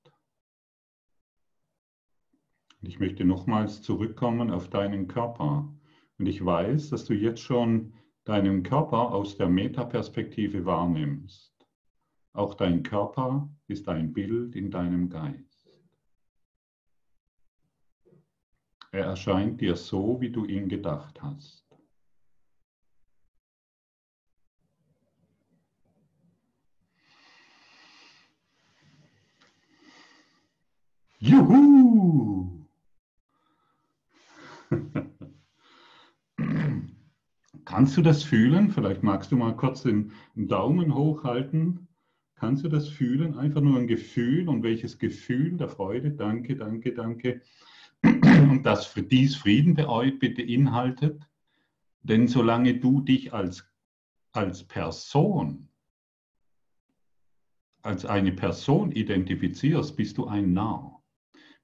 Und 2.82 2.88
ich 2.88 3.00
möchte 3.00 3.24
nochmals 3.24 3.80
zurückkommen 3.80 4.50
auf 4.50 4.68
deinen 4.68 5.08
Körper. 5.08 5.74
Und 6.18 6.26
ich 6.26 6.44
weiß, 6.44 6.90
dass 6.90 7.06
du 7.06 7.14
jetzt 7.14 7.40
schon 7.40 7.94
deinen 8.24 8.62
Körper 8.62 9.12
aus 9.14 9.38
der 9.38 9.48
Metaperspektive 9.48 10.66
wahrnimmst. 10.66 11.66
Auch 12.34 12.52
dein 12.52 12.82
Körper 12.82 13.48
ist 13.68 13.88
ein 13.88 14.12
Bild 14.12 14.54
in 14.54 14.70
deinem 14.70 15.08
Geist. 15.08 15.66
Er 18.92 19.06
erscheint 19.06 19.62
dir 19.62 19.76
so, 19.76 20.20
wie 20.20 20.30
du 20.30 20.44
ihn 20.44 20.68
gedacht 20.68 21.22
hast. 21.22 21.67
Juhu! 31.20 32.64
Kannst 37.64 37.96
du 37.96 38.02
das 38.02 38.22
fühlen? 38.22 38.70
Vielleicht 38.70 39.02
magst 39.02 39.32
du 39.32 39.36
mal 39.36 39.56
kurz 39.56 39.82
den 39.82 40.12
Daumen 40.36 40.94
hochhalten. 40.94 41.88
Kannst 42.36 42.64
du 42.64 42.68
das 42.68 42.88
fühlen? 42.88 43.36
Einfach 43.36 43.60
nur 43.60 43.76
ein 43.78 43.88
Gefühl 43.88 44.48
und 44.48 44.62
welches 44.62 44.98
Gefühl 44.98 45.56
der 45.56 45.68
Freude? 45.68 46.12
Danke, 46.12 46.54
danke, 46.54 46.94
danke. 46.94 47.42
Und 48.02 48.62
das 48.62 48.94
dies 49.02 49.34
Frieden 49.34 49.74
beinhaltet. 49.74 51.28
Denn 52.02 52.28
solange 52.28 52.78
du 52.78 53.00
dich 53.00 53.34
als, 53.34 53.68
als 54.30 54.62
Person, 54.62 55.68
als 57.82 58.06
eine 58.06 58.30
Person 58.30 58.92
identifizierst, 58.92 59.96
bist 59.96 60.16
du 60.16 60.28
ein 60.28 60.52
Narr 60.52 60.97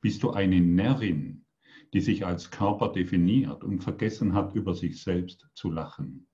bist 0.05 0.23
du 0.23 0.33
eine 0.33 0.61
Närrin, 0.61 1.47
die 1.95 2.01
sich 2.01 2.27
als 2.27 2.51
Körper 2.51 2.93
definiert 2.93 3.65
und 3.65 3.83
vergessen 3.83 4.35
hat, 4.35 4.55
über 4.55 4.75
sich 4.75 5.03
selbst 5.03 5.49
zu 5.55 5.71
lachen. 5.71 6.27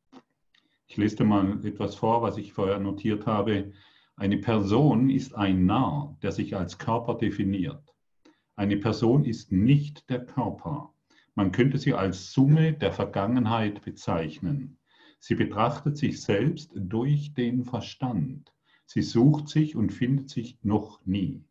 Ich 0.88 0.96
lese 0.96 1.18
dir 1.18 1.24
mal 1.24 1.64
etwas 1.64 1.94
vor, 1.94 2.20
was 2.20 2.36
ich 2.36 2.52
vorher 2.52 2.80
notiert 2.80 3.26
habe. 3.26 3.70
Eine 4.16 4.38
Person 4.38 5.08
ist 5.08 5.36
ein 5.36 5.66
Narr, 5.66 6.18
der 6.20 6.32
sich 6.32 6.56
als 6.56 6.78
Körper 6.78 7.14
definiert. 7.14 7.94
Eine 8.56 8.76
Person 8.76 9.24
ist 9.24 9.52
nicht 9.52 10.10
der 10.10 10.26
Körper. 10.26 10.92
Man 11.36 11.52
könnte 11.52 11.78
sie 11.78 11.94
als 11.94 12.32
Summe 12.32 12.72
der 12.72 12.90
Vergangenheit 12.90 13.84
bezeichnen. 13.84 14.78
Sie 15.20 15.36
betrachtet 15.36 15.96
sich 15.96 16.20
selbst 16.20 16.72
durch 16.74 17.34
den 17.34 17.62
Verstand. 17.62 18.52
Sie 18.86 19.02
sucht 19.02 19.48
sich 19.48 19.76
und 19.76 19.92
findet 19.92 20.28
sich 20.28 20.58
noch 20.64 21.06
nie. 21.06 21.44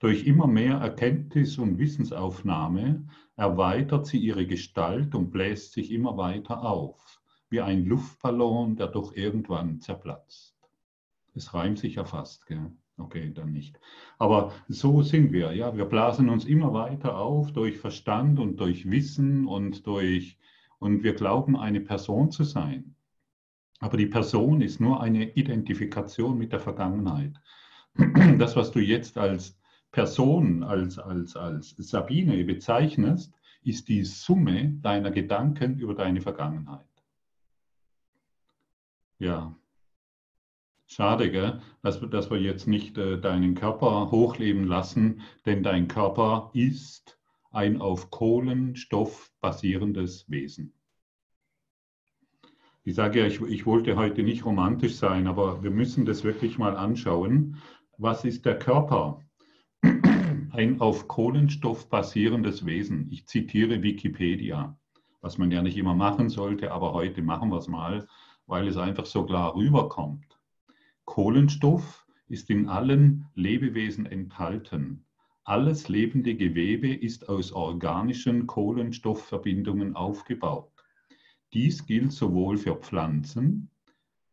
Durch 0.00 0.26
immer 0.26 0.46
mehr 0.46 0.76
Erkenntnis 0.76 1.58
und 1.58 1.78
Wissensaufnahme 1.78 3.08
erweitert 3.36 4.06
sie 4.06 4.18
ihre 4.18 4.46
Gestalt 4.46 5.14
und 5.14 5.30
bläst 5.30 5.72
sich 5.72 5.90
immer 5.90 6.16
weiter 6.16 6.62
auf, 6.62 7.20
wie 7.50 7.60
ein 7.60 7.84
Luftballon, 7.84 8.76
der 8.76 8.86
doch 8.86 9.14
irgendwann 9.16 9.80
zerplatzt. 9.80 10.56
Es 11.34 11.52
reimt 11.52 11.78
sich 11.78 11.96
ja 11.96 12.04
fast, 12.04 12.46
gell? 12.46 12.70
Okay, 12.96 13.32
dann 13.32 13.52
nicht. 13.52 13.78
Aber 14.18 14.52
so 14.68 15.02
sind 15.02 15.32
wir, 15.32 15.52
ja. 15.52 15.76
Wir 15.76 15.84
blasen 15.84 16.28
uns 16.28 16.44
immer 16.44 16.72
weiter 16.72 17.16
auf 17.16 17.52
durch 17.52 17.78
Verstand 17.78 18.40
und 18.40 18.58
durch 18.58 18.90
Wissen 18.90 19.46
und 19.46 19.86
durch, 19.86 20.36
und 20.80 21.04
wir 21.04 21.14
glauben, 21.14 21.56
eine 21.56 21.80
Person 21.80 22.32
zu 22.32 22.42
sein. 22.42 22.96
Aber 23.80 23.96
die 23.96 24.06
Person 24.06 24.60
ist 24.60 24.80
nur 24.80 25.00
eine 25.00 25.30
Identifikation 25.30 26.36
mit 26.36 26.52
der 26.52 26.60
Vergangenheit. 26.60 27.34
Das, 28.38 28.56
was 28.56 28.72
du 28.72 28.80
jetzt 28.80 29.16
als 29.18 29.57
Person 29.98 30.62
als, 30.62 30.96
als, 30.96 31.34
als 31.34 31.74
Sabine 31.76 32.44
bezeichnest, 32.44 33.34
ist 33.64 33.88
die 33.88 34.04
Summe 34.04 34.74
deiner 34.80 35.10
Gedanken 35.10 35.76
über 35.80 35.92
deine 35.92 36.20
Vergangenheit. 36.20 36.86
Ja, 39.18 39.56
schade, 40.86 41.32
gell? 41.32 41.60
Dass, 41.82 41.98
dass 42.10 42.30
wir 42.30 42.40
jetzt 42.40 42.68
nicht 42.68 42.96
äh, 42.96 43.20
deinen 43.20 43.56
Körper 43.56 44.12
hochleben 44.12 44.68
lassen, 44.68 45.22
denn 45.46 45.64
dein 45.64 45.88
Körper 45.88 46.52
ist 46.54 47.18
ein 47.50 47.80
auf 47.80 48.12
Kohlenstoff 48.12 49.32
basierendes 49.40 50.30
Wesen. 50.30 50.74
Ich 52.84 52.94
sage 52.94 53.18
ja, 53.18 53.26
ich, 53.26 53.40
ich 53.40 53.66
wollte 53.66 53.96
heute 53.96 54.22
nicht 54.22 54.44
romantisch 54.44 54.94
sein, 54.94 55.26
aber 55.26 55.64
wir 55.64 55.72
müssen 55.72 56.06
das 56.06 56.22
wirklich 56.22 56.56
mal 56.56 56.76
anschauen. 56.76 57.56
Was 57.96 58.24
ist 58.24 58.44
der 58.44 58.60
Körper? 58.60 59.24
Ein 60.58 60.80
auf 60.80 61.06
Kohlenstoff 61.06 61.88
basierendes 61.88 62.66
Wesen. 62.66 63.06
Ich 63.10 63.26
zitiere 63.26 63.82
Wikipedia, 63.82 64.76
was 65.20 65.38
man 65.38 65.52
ja 65.52 65.62
nicht 65.62 65.76
immer 65.76 65.94
machen 65.94 66.28
sollte, 66.30 66.72
aber 66.72 66.94
heute 66.94 67.22
machen 67.22 67.50
wir 67.50 67.58
es 67.58 67.68
mal, 67.68 68.08
weil 68.46 68.66
es 68.66 68.76
einfach 68.76 69.06
so 69.06 69.24
klar 69.24 69.54
rüberkommt. 69.54 70.38
Kohlenstoff 71.04 72.06
ist 72.28 72.50
in 72.50 72.68
allen 72.68 73.26
Lebewesen 73.34 74.04
enthalten. 74.06 75.04
Alles 75.44 75.88
lebende 75.88 76.34
Gewebe 76.34 76.92
ist 76.92 77.28
aus 77.28 77.52
organischen 77.52 78.46
Kohlenstoffverbindungen 78.46 79.94
aufgebaut. 79.96 80.72
Dies 81.52 81.86
gilt 81.86 82.12
sowohl 82.12 82.58
für 82.58 82.74
Pflanzen, 82.74 83.70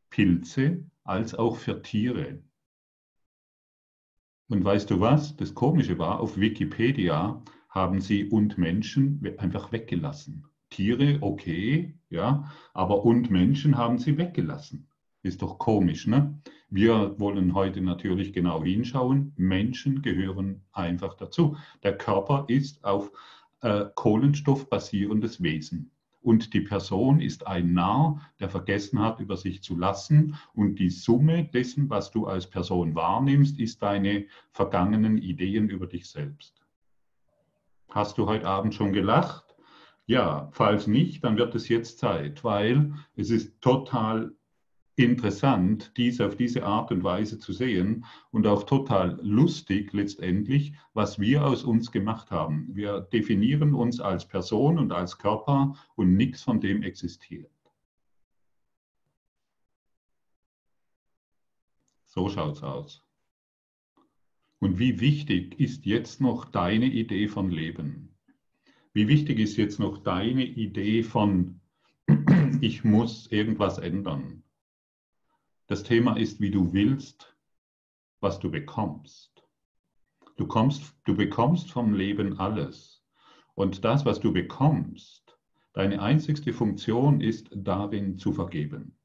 Pilze 0.10 0.84
als 1.04 1.36
auch 1.36 1.56
für 1.56 1.82
Tiere. 1.82 2.40
Und 4.48 4.64
weißt 4.64 4.92
du 4.92 5.00
was? 5.00 5.36
Das 5.36 5.56
Komische 5.56 5.98
war, 5.98 6.20
auf 6.20 6.38
Wikipedia 6.38 7.42
haben 7.70 8.00
sie 8.00 8.26
und 8.30 8.58
Menschen 8.58 9.22
einfach 9.38 9.72
weggelassen. 9.72 10.46
Tiere, 10.70 11.18
okay, 11.22 11.98
ja, 12.10 12.52
aber 12.74 13.06
und 13.06 13.32
Menschen 13.32 13.78
haben 13.78 13.98
sie 13.98 14.18
weggelassen. 14.18 14.88
Ist 15.24 15.42
doch 15.42 15.58
komisch, 15.58 16.06
ne? 16.06 16.40
Wir 16.70 17.20
wollen 17.20 17.56
heute 17.56 17.82
natürlich 17.82 18.34
genau 18.34 18.64
hinschauen. 18.64 19.34
Menschen 19.38 20.02
gehören 20.02 20.64
einfach 20.72 21.16
dazu. 21.16 21.58
Der 21.84 21.98
Körper 21.98 22.46
ist 22.48 22.84
auf 22.84 23.12
äh, 23.62 23.86
Kohlenstoff 23.96 24.70
basierendes 24.70 25.42
Wesen. 25.42 25.92
Und 26.26 26.56
die 26.56 26.62
Person 26.62 27.22
ist 27.22 27.46
ein 27.46 27.74
Narr, 27.74 28.20
der 28.40 28.50
vergessen 28.50 29.00
hat, 29.00 29.20
über 29.20 29.38
sich 29.38 29.62
zu 29.62 29.78
lassen. 29.78 30.36
Und 30.56 30.80
die 30.80 30.90
Summe 30.90 31.44
dessen, 31.44 31.88
was 31.92 32.10
du 32.10 32.26
als 32.26 32.50
Person 32.50 32.96
wahrnimmst, 32.96 33.60
ist 33.60 33.84
deine 33.84 34.26
vergangenen 34.50 35.20
Ideen 35.20 35.70
über 35.70 35.86
dich 35.86 36.10
selbst. 36.10 36.66
Hast 37.92 38.18
du 38.18 38.26
heute 38.26 38.48
Abend 38.48 38.74
schon 38.74 38.92
gelacht? 38.92 39.56
Ja, 40.08 40.50
falls 40.52 40.88
nicht, 40.88 41.24
dann 41.24 41.38
wird 41.38 41.54
es 41.54 41.70
jetzt 41.70 42.00
Zeit, 42.00 42.44
weil 42.44 42.96
es 43.16 43.30
ist 43.30 43.62
total 43.62 44.32
interessant, 44.96 45.92
dies 45.98 46.22
auf 46.22 46.36
diese 46.36 46.64
Art 46.66 46.92
und 46.92 47.04
Weise 47.04 47.38
zu 47.38 47.52
sehen 47.52 48.06
und 48.32 48.48
auch 48.48 48.64
total 48.64 49.20
lustig 49.22 49.92
letztendlich, 49.94 50.74
was 50.94 51.20
wir 51.20 51.46
aus 51.46 51.64
uns 51.64 51.92
gemacht 51.92 52.32
haben. 52.32 52.70
Wir 52.74 53.02
definieren 53.02 53.74
uns 53.74 54.00
als 54.00 54.26
Person 54.28 54.80
und 54.80 54.92
als 54.94 55.18
Körper 55.18 55.76
und 55.96 56.16
nichts 56.16 56.44
von 56.44 56.62
dem 56.62 56.82
existiert. 56.82 57.52
So 62.06 62.30
schaut 62.30 62.56
es 62.56 62.64
aus. 62.64 63.04
Und 64.60 64.80
wie 64.80 65.02
wichtig 65.02 65.60
ist 65.60 65.86
jetzt 65.86 66.22
noch 66.22 66.46
deine 66.46 66.86
Idee 66.86 67.28
von 67.28 67.52
Leben? 67.52 68.16
Wie 68.94 69.10
wichtig 69.10 69.40
ist 69.40 69.58
jetzt 69.58 69.80
noch 69.80 69.98
deine 69.98 70.46
Idee 70.46 71.04
von, 71.04 71.60
ich 72.62 72.86
muss 72.86 73.28
irgendwas 73.28 73.78
ändern? 73.78 74.45
Das 75.68 75.82
Thema 75.82 76.16
ist, 76.16 76.40
wie 76.40 76.52
du 76.52 76.74
willst, 76.74 77.36
was 78.20 78.40
du 78.40 78.52
bekommst. 78.52 79.44
Du, 80.38 80.46
kommst, 80.46 80.94
du 81.06 81.16
bekommst 81.16 81.72
vom 81.72 81.94
Leben 81.94 82.40
alles. 82.40 83.04
Und 83.56 83.84
das, 83.84 84.06
was 84.06 84.20
du 84.20 84.32
bekommst, 84.32 85.40
deine 85.74 86.02
einzigste 86.02 86.54
Funktion 86.54 87.20
ist 87.20 87.50
darin 87.52 88.20
zu 88.20 88.32
vergeben. 88.32 88.96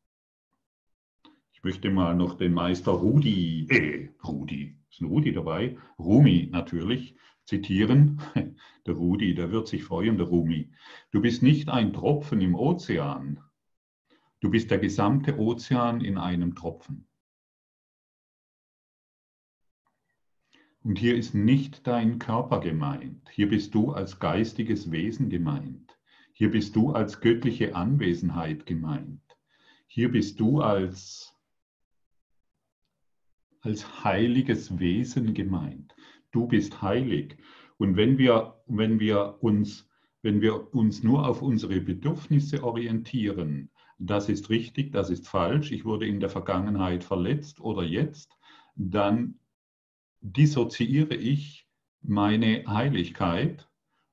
Ich 1.53 1.65
möchte 1.65 1.91
mal 1.91 2.15
noch 2.15 2.35
den 2.35 2.53
Meister 2.53 2.93
Rudi, 2.93 3.67
äh, 3.71 4.09
Rudi, 4.23 4.77
ist 4.91 5.01
ein 5.01 5.07
Rudi 5.07 5.33
dabei, 5.33 5.79
Rumi 5.99 6.49
natürlich, 6.51 7.17
zitieren. 7.45 8.21
Der 8.87 8.95
Rudi, 8.95 9.35
der 9.35 9.53
wird 9.53 9.69
sich 9.69 9.85
freuen, 9.85 10.17
der 10.17 10.27
Rumi. 10.27 10.73
Du 11.11 11.21
bist 11.21 11.43
nicht 11.43 11.69
ein 11.69 11.93
Tropfen 11.93 12.41
im 12.41 12.55
Ozean, 12.55 13.39
Du 14.41 14.51
bist 14.51 14.71
der 14.71 14.79
gesamte 14.79 15.39
Ozean 15.39 16.01
in 16.01 16.17
einem 16.17 16.55
Tropfen. 16.55 17.07
Und 20.83 20.99
hier 20.99 21.15
ist 21.15 21.35
nicht 21.35 21.87
dein 21.87 22.19
Körper 22.19 22.61
gemeint. 22.61 23.29
Hier 23.31 23.51
bist 23.51 23.75
du 23.75 23.93
als 23.93 24.19
geistiges 24.19 24.91
Wesen 24.91 25.29
gemeint. 25.29 25.99
Hier 26.33 26.51
bist 26.51 26.75
du 26.75 26.93
als 26.93 27.21
göttliche 27.21 27.75
Anwesenheit 27.75 28.65
gemeint. 28.65 29.21
Hier 29.87 30.11
bist 30.11 30.41
du 30.41 30.63
als, 30.63 31.35
als 33.61 34.05
heiliges 34.05 34.79
Wesen 34.79 35.35
gemeint. 35.35 35.95
Du 36.31 36.47
bist 36.47 36.81
heilig. 36.81 37.37
Und 37.77 37.97
wenn 37.97 38.17
wir, 38.17 38.63
wenn 38.67 39.01
wir, 39.01 39.37
uns, 39.43 39.87
wenn 40.23 40.41
wir 40.41 40.73
uns 40.75 41.03
nur 41.03 41.29
auf 41.29 41.43
unsere 41.43 41.79
Bedürfnisse 41.83 42.65
orientieren, 42.65 43.71
das 44.01 44.31
ist 44.31 44.49
richtig, 44.49 44.93
das 44.93 45.11
ist 45.11 45.29
falsch, 45.29 45.71
ich 45.73 45.85
wurde 45.85 46.07
in 46.07 46.21
der 46.21 46.31
Vergangenheit 46.31 47.05
verletzt 47.05 47.61
oder 47.61 47.83
jetzt, 47.83 48.37
dann 48.75 49.39
dissoziiere 50.23 51.15
ich 51.15 51.69
meine 52.01 52.65
Heiligkeit 52.67 53.69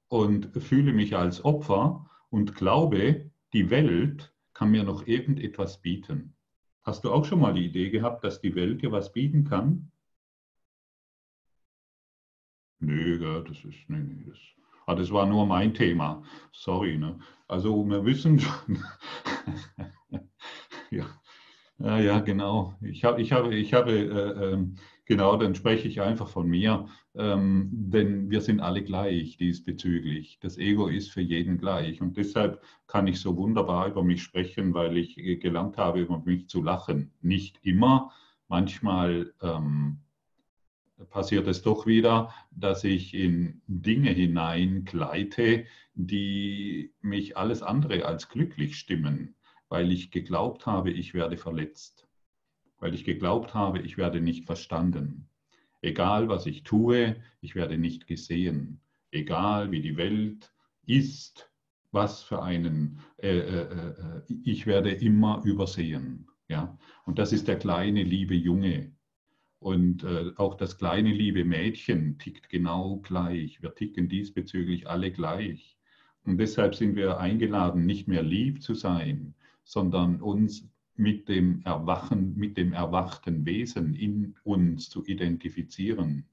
und 0.10 0.52
fühle 0.62 0.92
mich 0.92 1.16
als 1.16 1.44
Opfer 1.44 2.10
und 2.30 2.54
glaube, 2.54 3.32
die 3.54 3.70
Welt 3.70 4.34
kann 4.54 4.72
mir 4.72 4.84
noch 4.84 5.08
irgendetwas 5.08 5.82
bieten. 5.82 6.36
Hast 6.84 7.06
du 7.06 7.12
auch 7.12 7.24
schon 7.24 7.40
mal 7.40 7.54
die 7.54 7.66
Idee 7.66 7.90
gehabt, 7.90 8.26
dass 8.26 8.42
die 8.42 8.56
Welt 8.56 8.82
dir 8.82 8.92
was 8.92 9.14
bieten 9.14 9.46
kann? 9.46 9.92
Nö, 12.80 13.20
das 13.44 13.64
ist, 13.64 13.90
nee, 13.90 14.00
nee, 14.00 14.26
das, 14.28 14.38
ah, 14.86 14.96
das 14.96 15.12
war 15.12 15.26
nur 15.26 15.46
mein 15.46 15.74
Thema. 15.74 16.24
Sorry. 16.52 16.98
Ne? 16.98 17.20
Also 17.48 17.86
wir 17.86 18.04
wissen 18.06 18.40
schon, 18.40 18.84
ja. 20.92 21.06
ja, 21.80 22.00
ja, 22.00 22.20
genau. 22.20 22.76
Ich, 22.82 23.04
hab, 23.04 23.20
ich 23.20 23.32
habe, 23.32 23.56
ich 23.56 23.74
habe 23.74 23.92
äh, 23.92 24.54
äh, 24.54 24.66
genau, 25.06 25.38
dann 25.38 25.56
spreche 25.56 25.88
ich 25.88 26.02
einfach 26.02 26.30
von 26.30 26.48
mir, 26.48 26.88
ähm, 27.16 27.70
denn 27.72 28.30
wir 28.30 28.42
sind 28.42 28.60
alle 28.60 28.84
gleich 28.84 29.38
diesbezüglich. 29.38 30.40
Das 30.42 30.58
Ego 30.58 30.88
ist 30.88 31.12
für 31.12 31.22
jeden 31.22 31.58
gleich 31.58 32.02
und 32.02 32.18
deshalb 32.18 32.62
kann 32.88 33.08
ich 33.08 33.20
so 33.20 33.36
wunderbar 33.38 33.88
über 33.88 34.04
mich 34.04 34.24
sprechen, 34.24 34.74
weil 34.74 34.98
ich 34.98 35.16
gelernt 35.16 35.78
habe, 35.78 36.02
über 36.02 36.20
mich 36.20 36.50
zu 36.50 36.62
lachen. 36.62 37.12
Nicht 37.22 37.60
immer, 37.64 38.12
manchmal. 38.48 39.34
Ähm, 39.42 40.00
passiert 41.10 41.48
es 41.48 41.62
doch 41.62 41.86
wieder, 41.86 42.34
dass 42.52 42.84
ich 42.84 43.14
in 43.14 43.62
Dinge 43.68 44.12
hineingleite, 44.12 45.66
die 45.94 46.92
mich 47.02 47.38
alles 47.38 47.62
andere 47.62 48.06
als 48.06 48.30
glücklich 48.30 48.78
stimmen, 48.78 49.36
weil 49.70 49.92
ich 49.92 50.12
geglaubt 50.12 50.66
habe, 50.66 50.92
ich 50.92 51.14
werde 51.14 51.38
verletzt, 51.38 52.08
weil 52.80 52.94
ich 52.94 53.04
geglaubt 53.04 53.54
habe, 53.54 53.80
ich 53.80 53.98
werde 53.98 54.22
nicht 54.22 54.46
verstanden. 54.46 55.30
Egal, 55.82 56.28
was 56.30 56.46
ich 56.46 56.64
tue, 56.64 57.16
ich 57.42 57.56
werde 57.56 57.78
nicht 57.78 58.08
gesehen. 58.08 58.82
Egal, 59.12 59.72
wie 59.72 59.82
die 59.82 59.98
Welt 59.98 60.52
ist, 60.86 61.52
was 61.92 62.24
für 62.24 62.42
einen, 62.42 63.00
äh, 63.18 63.38
äh, 63.38 63.62
äh, 63.62 64.22
ich 64.44 64.66
werde 64.66 64.92
immer 64.92 65.42
übersehen. 65.46 66.28
Ja? 66.48 66.78
Und 67.06 67.20
das 67.20 67.32
ist 67.32 67.48
der 67.48 67.58
kleine, 67.58 68.04
liebe 68.04 68.36
Junge, 68.36 68.92
und 69.60 70.04
äh, 70.04 70.32
auch 70.36 70.56
das 70.56 70.78
kleine 70.78 71.12
liebe 71.12 71.44
Mädchen 71.44 72.20
tickt 72.20 72.50
genau 72.50 72.98
gleich. 72.98 73.62
Wir 73.62 73.74
ticken 73.74 74.08
diesbezüglich 74.08 74.88
alle 74.88 75.12
gleich. 75.12 75.78
Und 76.24 76.38
deshalb 76.38 76.76
sind 76.76 76.96
wir 76.96 77.20
eingeladen, 77.20 77.86
nicht 77.86 78.08
mehr 78.08 78.22
lieb 78.22 78.62
zu 78.62 78.76
sein, 78.76 79.34
sondern 79.68 80.22
uns 80.22 80.66
mit 80.96 81.28
dem 81.28 81.62
Erwachen, 81.64 82.36
mit 82.38 82.58
dem 82.58 82.72
erwachten 82.72 83.46
Wesen 83.46 83.94
in 83.94 84.36
uns 84.46 84.90
zu 84.90 85.06
identifizieren, 85.06 86.26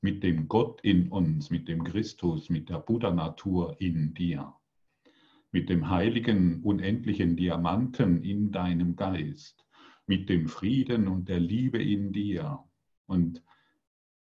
mit 0.00 0.22
dem 0.22 0.48
Gott 0.48 0.80
in 0.82 1.08
uns, 1.08 1.50
mit 1.50 1.68
dem 1.68 1.84
Christus, 1.84 2.48
mit 2.48 2.70
der 2.70 2.78
Buddha-Natur 2.78 3.76
in 3.78 4.14
dir, 4.14 4.54
mit 5.52 5.68
dem 5.68 5.90
heiligen, 5.90 6.62
unendlichen 6.62 7.36
Diamanten 7.36 8.22
in 8.22 8.52
deinem 8.52 8.96
Geist, 8.96 9.66
mit 10.06 10.30
dem 10.30 10.48
Frieden 10.48 11.08
und 11.08 11.28
der 11.28 11.40
Liebe 11.40 11.82
in 11.82 12.12
dir, 12.12 12.58
und 13.06 13.42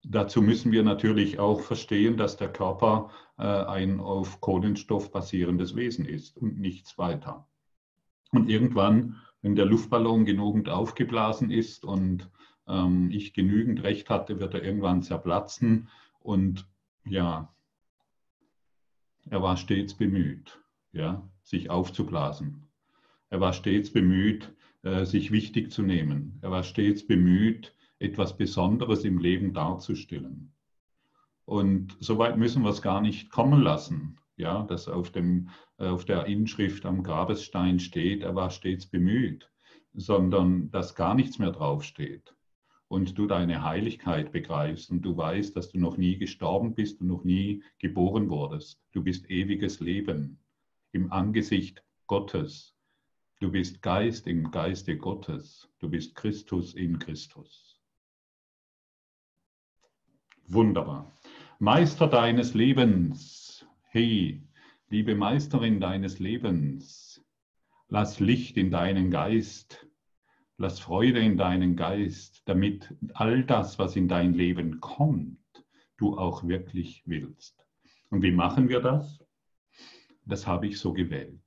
dazu 0.03 0.41
müssen 0.41 0.73
wir 0.73 0.83
natürlich 0.83 1.39
auch 1.39 1.61
verstehen, 1.61 2.17
dass 2.17 2.35
der 2.35 2.51
Körper 2.51 3.11
äh, 3.37 3.43
ein 3.43 4.01
auf 4.01 4.41
Kohlenstoff 4.41 5.11
basierendes 5.11 5.75
Wesen 5.75 6.05
ist 6.05 6.37
und 6.37 6.59
nichts 6.59 6.97
weiter. 6.97 7.47
Und 8.31 8.49
irgendwann, 8.49 9.17
wenn 9.41 9.55
der 9.55 9.65
Luftballon 9.65 10.25
genügend 10.25 10.69
aufgeblasen 10.69 11.51
ist 11.51 11.85
und 11.85 12.29
ähm, 12.67 13.09
ich 13.11 13.33
genügend 13.33 13.83
Recht 13.83 14.09
hatte, 14.09 14.39
wird 14.39 14.53
er 14.53 14.63
irgendwann 14.63 15.01
zerplatzen. 15.01 15.89
Und 16.19 16.67
ja, 17.05 17.53
er 19.29 19.41
war 19.41 19.57
stets 19.57 19.93
bemüht, 19.93 20.59
ja, 20.91 21.27
sich 21.43 21.69
aufzublasen. 21.69 22.67
Er 23.29 23.39
war 23.39 23.53
stets 23.53 23.91
bemüht, 23.91 24.53
äh, 24.83 25.05
sich 25.05 25.31
wichtig 25.31 25.71
zu 25.71 25.81
nehmen. 25.81 26.39
Er 26.41 26.51
war 26.51 26.63
stets 26.63 27.05
bemüht, 27.05 27.73
etwas 27.99 28.37
Besonderes 28.37 29.03
im 29.03 29.17
Leben 29.17 29.53
darzustellen. 29.53 30.53
Und 31.45 31.95
soweit 31.99 32.37
müssen 32.37 32.63
wir 32.63 32.69
es 32.69 32.81
gar 32.81 33.01
nicht 33.01 33.31
kommen 33.31 33.61
lassen, 33.61 34.19
ja, 34.37 34.63
dass 34.63 34.87
auf, 34.87 35.11
dem, 35.11 35.49
auf 35.77 36.05
der 36.05 36.25
Inschrift 36.25 36.85
am 36.85 37.03
Grabesstein 37.03 37.79
steht, 37.79 38.21
er 38.21 38.35
war 38.35 38.49
stets 38.49 38.85
bemüht, 38.85 39.49
sondern 39.93 40.71
dass 40.71 40.95
gar 40.95 41.15
nichts 41.15 41.39
mehr 41.39 41.51
draufsteht. 41.51 42.33
und 42.87 43.17
du 43.17 43.27
deine 43.27 43.63
Heiligkeit 43.63 44.31
begreifst 44.31 44.89
und 44.89 45.01
du 45.01 45.17
weißt, 45.17 45.55
dass 45.55 45.69
du 45.71 45.79
noch 45.79 45.97
nie 45.97 46.17
gestorben 46.17 46.73
bist 46.73 47.01
und 47.01 47.07
noch 47.07 47.23
nie 47.23 47.63
geboren 47.79 48.29
wurdest. 48.29 48.81
Du 48.93 49.03
bist 49.03 49.29
ewiges 49.29 49.79
Leben 49.79 50.39
im 50.93 51.11
Angesicht 51.11 51.83
Gottes. 52.07 52.75
Du 53.39 53.51
bist 53.51 53.81
Geist 53.81 54.25
im 54.25 54.51
Geiste 54.51 54.97
Gottes. 54.97 55.69
Du 55.79 55.89
bist 55.89 56.15
Christus 56.15 56.73
in 56.73 56.97
Christus. 56.97 57.79
Wunderbar. 60.47 61.11
Meister 61.59 62.07
deines 62.07 62.53
Lebens. 62.53 63.46
Hey, 63.97 64.43
liebe 64.89 65.15
Meisterin 65.15 65.79
deines 65.79 66.19
Lebens. 66.19 67.25
Lass 67.87 68.19
Licht 68.19 68.55
in 68.55 68.69
deinen 68.69 69.09
Geist. 69.09 69.87
Lass 70.57 70.79
Freude 70.79 71.19
in 71.19 71.35
deinen 71.35 71.75
Geist, 71.75 72.43
damit 72.45 72.93
all 73.15 73.43
das, 73.43 73.79
was 73.79 73.95
in 73.95 74.07
dein 74.07 74.35
Leben 74.35 74.81
kommt, 74.81 75.39
du 75.97 76.15
auch 76.15 76.47
wirklich 76.47 77.01
willst. 77.07 77.65
Und 78.11 78.21
wie 78.21 78.31
machen 78.31 78.69
wir 78.69 78.81
das? 78.81 79.25
Das 80.25 80.45
habe 80.45 80.67
ich 80.67 80.77
so 80.77 80.93
gewählt. 80.93 81.41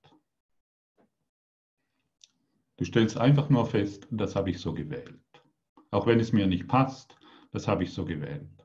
Du 2.78 2.84
stellst 2.84 3.16
einfach 3.16 3.48
nur 3.48 3.64
fest, 3.64 4.08
das 4.10 4.34
habe 4.34 4.50
ich 4.50 4.58
so 4.58 4.74
gewählt. 4.74 5.22
Auch 5.92 6.08
wenn 6.08 6.18
es 6.18 6.32
mir 6.32 6.48
nicht 6.48 6.66
passt, 6.66 7.16
das 7.52 7.68
habe 7.68 7.84
ich 7.84 7.92
so 7.92 8.04
gewählt. 8.04 8.60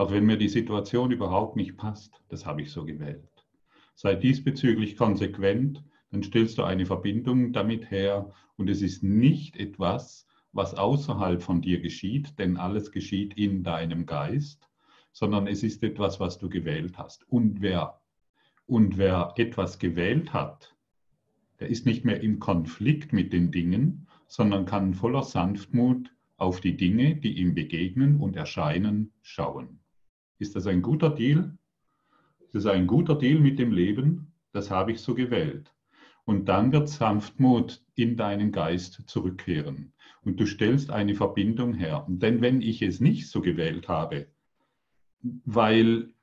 Auch 0.00 0.12
wenn 0.12 0.24
mir 0.24 0.38
die 0.38 0.48
Situation 0.48 1.10
überhaupt 1.10 1.56
nicht 1.56 1.76
passt, 1.76 2.22
das 2.30 2.46
habe 2.46 2.62
ich 2.62 2.70
so 2.70 2.86
gewählt. 2.86 3.46
Sei 3.94 4.14
diesbezüglich 4.14 4.96
konsequent, 4.96 5.84
dann 6.10 6.22
stellst 6.22 6.56
du 6.56 6.62
eine 6.62 6.86
Verbindung 6.86 7.52
damit 7.52 7.90
her 7.90 8.30
und 8.56 8.70
es 8.70 8.80
ist 8.80 9.02
nicht 9.02 9.58
etwas, 9.58 10.26
was 10.52 10.72
außerhalb 10.72 11.42
von 11.42 11.60
dir 11.60 11.82
geschieht, 11.82 12.38
denn 12.38 12.56
alles 12.56 12.92
geschieht 12.92 13.36
in 13.36 13.62
deinem 13.62 14.06
Geist, 14.06 14.70
sondern 15.12 15.46
es 15.46 15.62
ist 15.62 15.82
etwas, 15.82 16.18
was 16.18 16.38
du 16.38 16.48
gewählt 16.48 16.96
hast. 16.96 17.28
Und 17.28 17.60
wer, 17.60 18.00
und 18.64 18.96
wer 18.96 19.34
etwas 19.36 19.78
gewählt 19.78 20.32
hat, 20.32 20.74
der 21.58 21.68
ist 21.68 21.84
nicht 21.84 22.06
mehr 22.06 22.22
im 22.22 22.38
Konflikt 22.38 23.12
mit 23.12 23.34
den 23.34 23.50
Dingen, 23.50 24.06
sondern 24.28 24.64
kann 24.64 24.94
voller 24.94 25.24
Sanftmut 25.24 26.10
auf 26.38 26.62
die 26.62 26.78
Dinge, 26.78 27.16
die 27.16 27.38
ihm 27.38 27.54
begegnen 27.54 28.18
und 28.18 28.34
erscheinen, 28.34 29.12
schauen. 29.20 29.80
Ist 30.40 30.56
das 30.56 30.66
ein 30.66 30.80
guter 30.80 31.10
Deal? 31.10 31.56
Ist 32.40 32.54
das 32.54 32.66
ein 32.66 32.86
guter 32.86 33.14
Deal 33.14 33.38
mit 33.38 33.58
dem 33.58 33.72
Leben? 33.72 34.32
Das 34.52 34.70
habe 34.70 34.92
ich 34.92 35.00
so 35.00 35.14
gewählt. 35.14 35.72
Und 36.24 36.48
dann 36.48 36.72
wird 36.72 36.88
Sanftmut 36.88 37.84
in 37.94 38.16
deinen 38.16 38.50
Geist 38.50 39.04
zurückkehren. 39.06 39.92
Und 40.22 40.40
du 40.40 40.46
stellst 40.46 40.90
eine 40.90 41.14
Verbindung 41.14 41.74
her. 41.74 42.06
Denn 42.08 42.40
wenn 42.40 42.62
ich 42.62 42.80
es 42.80 43.00
nicht 43.00 43.28
so 43.28 43.42
gewählt 43.42 43.88
habe, 43.88 44.28
weil 45.44 46.14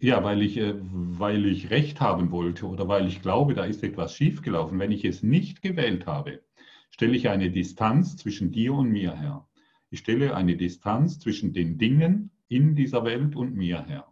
ja, 0.00 0.22
weil 0.24 0.42
ich, 0.42 0.56
äh, 0.56 0.74
weil 0.76 1.46
ich 1.46 1.70
Recht 1.70 2.00
haben 2.00 2.32
wollte 2.32 2.66
oder 2.66 2.88
weil 2.88 3.06
ich 3.06 3.22
glaube, 3.22 3.54
da 3.54 3.64
ist 3.64 3.84
etwas 3.84 4.14
schiefgelaufen. 4.14 4.78
Wenn 4.78 4.90
ich 4.90 5.04
es 5.04 5.22
nicht 5.22 5.62
gewählt 5.62 6.06
habe, 6.06 6.42
stelle 6.90 7.16
ich 7.16 7.28
eine 7.28 7.50
Distanz 7.50 8.16
zwischen 8.16 8.50
dir 8.50 8.74
und 8.74 8.90
mir 8.90 9.16
her. 9.16 9.46
Ich 9.90 10.00
stelle 10.00 10.34
eine 10.34 10.56
Distanz 10.56 11.20
zwischen 11.20 11.52
den 11.52 11.78
Dingen 11.78 12.33
in 12.48 12.74
dieser 12.74 13.04
Welt 13.04 13.36
und 13.36 13.54
mir 13.54 13.84
her. 13.84 14.06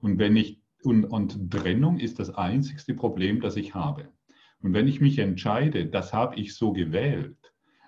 Und 0.00 0.18
wenn 0.18 0.36
ich 0.36 0.60
und, 0.82 1.04
und 1.04 1.50
Trennung 1.50 1.98
ist 1.98 2.18
das 2.18 2.30
einzigste 2.30 2.94
Problem, 2.94 3.40
das 3.40 3.56
ich 3.56 3.74
habe. 3.74 4.08
Und 4.60 4.74
wenn 4.74 4.88
ich 4.88 5.00
mich 5.00 5.18
entscheide, 5.18 5.86
das 5.86 6.12
habe 6.12 6.36
ich 6.36 6.54
so 6.54 6.72
gewählt, 6.72 7.36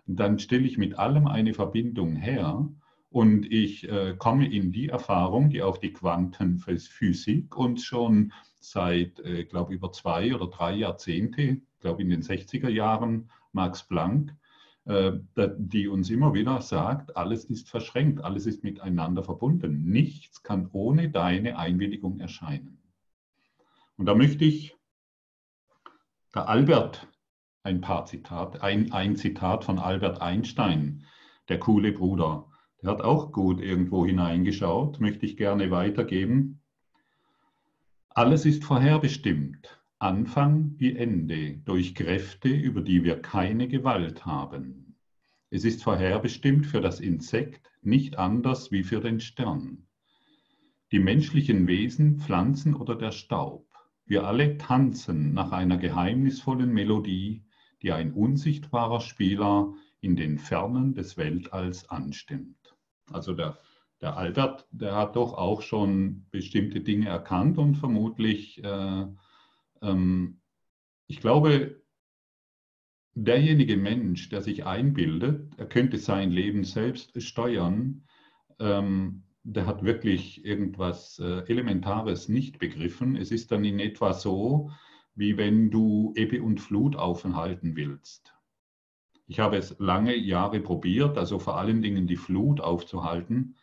dann 0.07 0.39
stelle 0.39 0.67
ich 0.67 0.79
mit 0.79 0.99
allem 0.99 1.27
eine 1.27 1.55
Verbindung 1.55 2.17
her 2.17 2.69
und 3.11 3.51
ich 3.51 3.89
äh, 3.89 4.15
komme 4.17 4.51
in 4.53 4.73
die 4.73 4.89
Erfahrung, 4.89 5.51
die 5.51 5.63
auch 5.63 5.79
die 5.79 5.93
Quantenphysik 5.93 7.57
uns 7.57 7.85
schon 7.85 8.33
seit, 8.61 9.19
äh, 9.21 9.45
glaube 9.45 9.75
über 9.75 9.93
zwei 9.93 10.35
oder 10.35 10.49
drei 10.49 10.75
Jahrzehnte, 10.75 11.61
glaube 11.81 12.03
in 12.03 12.11
den 12.11 12.23
60er 12.23 12.69
Jahren, 12.69 13.31
Max 13.53 13.87
Planck, 13.87 14.35
die 14.87 15.89
uns 15.89 16.11
immer 16.11 16.35
wieder 16.35 16.63
sagt, 16.63 17.17
alles 17.17 17.45
ist 17.45 17.69
verschränkt, 17.69 18.25
alles 18.25 18.47
ist 18.47 18.65
miteinander 18.65 19.23
verbunden. 19.23 19.85
Nichts 19.85 20.43
kann 20.43 20.69
ohne 20.73 21.11
deine 21.11 21.59
Einwilligung 21.59 22.19
erscheinen. 22.19 22.83
Und 23.97 24.07
da 24.07 24.15
möchte 24.15 24.45
ich 24.45 24.75
der 26.35 26.49
Albert 26.49 27.07
ein 27.63 27.81
paar 27.81 28.07
Zitate, 28.07 28.63
ein, 28.63 28.93
ein 28.93 29.17
Zitat 29.17 29.65
von 29.65 29.79
Albert 29.79 30.23
Einstein, 30.23 31.05
der 31.49 31.59
coole 31.59 31.93
Bruder. 31.93 32.51
Der 32.83 32.93
hat 32.93 33.03
auch 33.03 33.33
gut 33.33 33.61
irgendwo 33.61 34.07
hineingeschaut, 34.07 35.01
möchte 35.01 35.27
ich 35.27 35.37
gerne 35.37 35.71
weitergeben. 35.71 36.63
Alles 38.09 38.47
ist 38.47 38.65
vorherbestimmt, 38.65 39.80
Anfang 40.03 40.77
wie 40.79 40.97
Ende, 40.97 41.59
durch 41.67 41.95
Kräfte, 41.95 42.49
über 42.49 42.81
die 42.81 43.05
wir 43.05 43.21
keine 43.21 43.69
Gewalt 43.69 44.25
haben. 44.25 44.97
Es 45.51 45.67
ist 45.67 45.83
vorherbestimmt 45.83 46.65
für 46.65 46.81
das 46.81 47.01
Insekt 47.01 47.71
nicht 47.83 48.17
anders 48.17 48.73
wie 48.73 48.83
für 48.83 49.01
den 49.01 49.21
Stern. 49.21 49.87
Die 50.91 51.01
menschlichen 51.01 51.67
Wesen, 51.67 52.19
Pflanzen 52.19 52.75
oder 52.75 52.97
der 52.97 53.13
Staub. 53.13 53.67
Wir 54.07 54.25
alle 54.27 54.57
tanzen 54.57 55.35
nach 55.35 55.53
einer 55.53 55.77
geheimnisvollen 55.77 56.73
Melodie, 56.73 57.45
die 57.83 57.93
ein 57.93 58.15
unsichtbarer 58.15 59.03
Spieler 59.03 59.75
in 60.01 60.17
den 60.17 60.39
Fernen 60.39 60.95
des 60.95 61.19
Weltalls 61.19 61.91
anstimmt. 61.91 62.75
Also 63.13 63.35
der, 63.35 63.59
der 64.01 64.17
Albert, 64.17 64.67
der 64.71 64.97
hat 64.97 65.17
doch 65.17 65.35
auch 65.35 65.61
schon 65.61 66.25
bestimmte 66.31 66.81
Dinge 66.81 67.09
erkannt 67.09 67.59
und 67.59 67.75
vermutlich, 67.75 68.65
äh, 68.65 69.07
ähm, 69.83 70.41
ich 71.07 71.21
glaube, 71.21 71.83
derjenige 73.15 73.77
Mensch, 73.77 74.29
der 74.29 74.43
sich 74.43 74.65
einbildet, 74.65 75.53
er 75.57 75.67
könnte 75.67 75.99
sein 75.99 76.31
Leben 76.31 76.65
selbst 76.65 77.21
steuern, 77.23 78.05
ähm, 78.59 79.25
der 79.43 79.67
hat 79.67 79.83
wirklich 79.85 80.45
irgendwas 80.45 81.19
äh, 81.19 81.41
Elementares 81.49 82.29
nicht 82.29 82.59
begriffen. 82.59 83.17
Es 83.17 83.31
ist 83.31 83.51
dann 83.53 83.65
in 83.65 83.79
etwa 83.81 84.13
so, 84.13 84.71
wie 85.15 85.37
wenn 85.37 85.71
du 85.71 86.13
Ebbe 86.15 86.43
und 86.43 86.61
Flut 86.61 86.97
aufhalten 86.97 87.75
willst. 87.75 88.35
Ich 89.27 89.41
habe 89.41 89.57
es 89.57 89.77
lange 89.79 90.17
Jahre 90.17 90.61
probiert, 90.61 91.17
also 91.17 91.39
vor 91.39 91.57
allen 91.57 91.83
Dingen 91.83 92.07
die 92.07 92.17
Flut 92.17 92.61
aufzuhalten. 92.61 93.57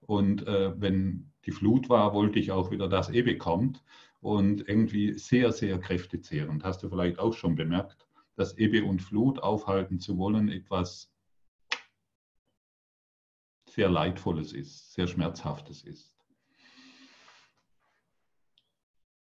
Und 0.00 0.46
äh, 0.46 0.78
wenn 0.80 1.32
die 1.46 1.52
Flut 1.52 1.88
war, 1.88 2.12
wollte 2.14 2.38
ich 2.38 2.50
auch 2.50 2.70
wieder, 2.70 2.88
dass 2.88 3.10
Ebbe 3.10 3.38
kommt. 3.38 3.82
Und 4.24 4.66
irgendwie 4.66 5.18
sehr, 5.18 5.52
sehr 5.52 5.78
kräftezehrend. 5.78 6.64
Hast 6.64 6.82
du 6.82 6.88
vielleicht 6.88 7.18
auch 7.18 7.34
schon 7.34 7.56
bemerkt, 7.56 8.08
dass 8.36 8.56
Ebbe 8.56 8.82
und 8.82 9.02
Flut 9.02 9.38
aufhalten 9.38 10.00
zu 10.00 10.16
wollen 10.16 10.48
etwas 10.48 11.12
sehr 13.68 13.90
Leidvolles 13.90 14.54
ist, 14.54 14.94
sehr 14.94 15.08
Schmerzhaftes 15.08 15.82
ist. 15.82 16.16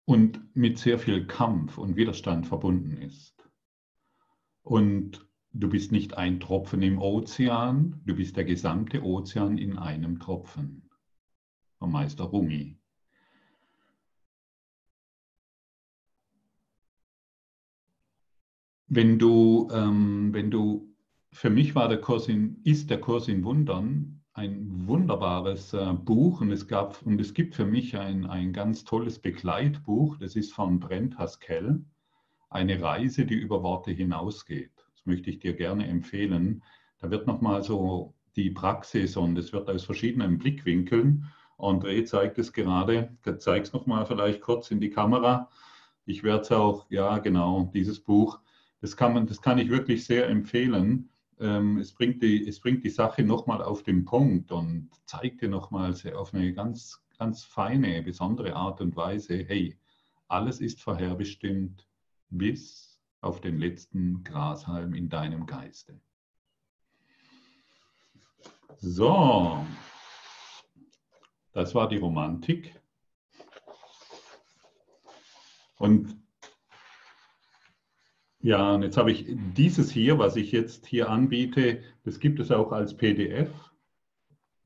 Und 0.04 0.54
mit 0.54 0.78
sehr 0.78 1.00
viel 1.00 1.26
Kampf 1.26 1.76
und 1.78 1.96
Widerstand 1.96 2.46
verbunden 2.46 2.96
ist. 2.98 3.34
Und 4.62 5.26
Du 5.56 5.68
bist 5.68 5.92
nicht 5.92 6.14
ein 6.14 6.40
Tropfen 6.40 6.82
im 6.82 6.98
Ozean, 6.98 8.00
du 8.04 8.16
bist 8.16 8.36
der 8.36 8.44
gesamte 8.44 9.04
Ozean 9.04 9.56
in 9.56 9.78
einem 9.78 10.18
Tropfen. 10.18 10.90
Vom 11.78 11.92
Meister 11.92 12.24
Rumi. 12.24 12.76
Wenn 18.94 19.18
du, 19.18 19.68
ähm, 19.72 20.32
wenn 20.32 20.50
du, 20.50 20.88
für 21.32 21.50
mich 21.50 21.74
war 21.74 21.88
der 21.88 22.00
Kurs 22.00 22.28
in, 22.28 22.60
ist 22.64 22.90
der 22.90 23.00
Kurs 23.00 23.28
in 23.28 23.44
Wundern 23.44 24.22
ein 24.34 24.86
wunderbares 24.86 25.72
äh, 25.72 25.92
Buch 25.92 26.40
und 26.40 26.50
es 26.50 26.66
gab 26.66 27.00
und 27.02 27.20
es 27.20 27.34
gibt 27.34 27.54
für 27.54 27.66
mich 27.66 27.96
ein, 27.96 28.26
ein 28.26 28.52
ganz 28.52 28.84
tolles 28.84 29.18
Begleitbuch, 29.18 30.16
das 30.18 30.36
ist 30.36 30.52
von 30.52 30.80
Brent 30.80 31.18
Haskell, 31.18 31.84
eine 32.50 32.80
Reise, 32.80 33.26
die 33.26 33.34
über 33.34 33.62
Worte 33.62 33.90
hinausgeht 33.90 34.74
möchte 35.06 35.30
ich 35.30 35.38
dir 35.38 35.54
gerne 35.54 35.86
empfehlen. 35.86 36.62
Da 36.98 37.10
wird 37.10 37.26
nochmal 37.26 37.62
so 37.62 38.14
die 38.36 38.50
Praxis 38.50 39.16
und 39.16 39.38
es 39.38 39.52
wird 39.52 39.68
aus 39.68 39.84
verschiedenen 39.84 40.38
Blickwinkeln. 40.38 41.26
André 41.58 42.04
zeigt 42.04 42.38
es 42.38 42.52
gerade, 42.52 43.16
zeigt 43.38 43.68
es 43.68 43.72
nochmal 43.72 44.06
vielleicht 44.06 44.40
kurz 44.40 44.70
in 44.70 44.80
die 44.80 44.90
Kamera. 44.90 45.50
Ich 46.04 46.22
werde 46.22 46.42
es 46.42 46.52
auch, 46.52 46.86
ja 46.90 47.18
genau, 47.18 47.70
dieses 47.72 48.00
Buch, 48.00 48.40
das 48.84 48.98
kann, 48.98 49.14
man, 49.14 49.26
das 49.26 49.40
kann 49.40 49.56
ich 49.56 49.70
wirklich 49.70 50.04
sehr 50.04 50.28
empfehlen. 50.28 51.08
Ähm, 51.40 51.78
es, 51.78 51.94
bringt 51.94 52.22
die, 52.22 52.46
es 52.46 52.60
bringt 52.60 52.84
die 52.84 52.90
Sache 52.90 53.22
nochmal 53.22 53.62
auf 53.62 53.82
den 53.82 54.04
Punkt 54.04 54.52
und 54.52 54.90
zeigt 55.06 55.40
dir 55.40 55.48
nochmal 55.48 55.94
auf 56.14 56.34
eine 56.34 56.52
ganz, 56.52 57.02
ganz 57.18 57.44
feine, 57.44 58.02
besondere 58.02 58.54
Art 58.54 58.82
und 58.82 58.94
Weise, 58.94 59.42
hey, 59.48 59.78
alles 60.28 60.60
ist 60.60 60.82
vorherbestimmt 60.82 61.88
bis 62.28 63.00
auf 63.22 63.40
den 63.40 63.58
letzten 63.58 64.22
Grashalm 64.22 64.92
in 64.92 65.08
deinem 65.08 65.46
Geiste. 65.46 65.98
So, 68.80 69.64
das 71.54 71.74
war 71.74 71.88
die 71.88 71.96
Romantik. 71.96 72.78
Und 75.78 76.22
ja, 78.44 78.74
und 78.74 78.82
jetzt 78.82 78.98
habe 78.98 79.10
ich 79.10 79.24
dieses 79.56 79.90
hier, 79.90 80.18
was 80.18 80.36
ich 80.36 80.52
jetzt 80.52 80.84
hier 80.84 81.08
anbiete, 81.08 81.80
das 82.04 82.20
gibt 82.20 82.40
es 82.40 82.50
auch 82.50 82.72
als 82.72 82.94
PDF. 82.94 83.48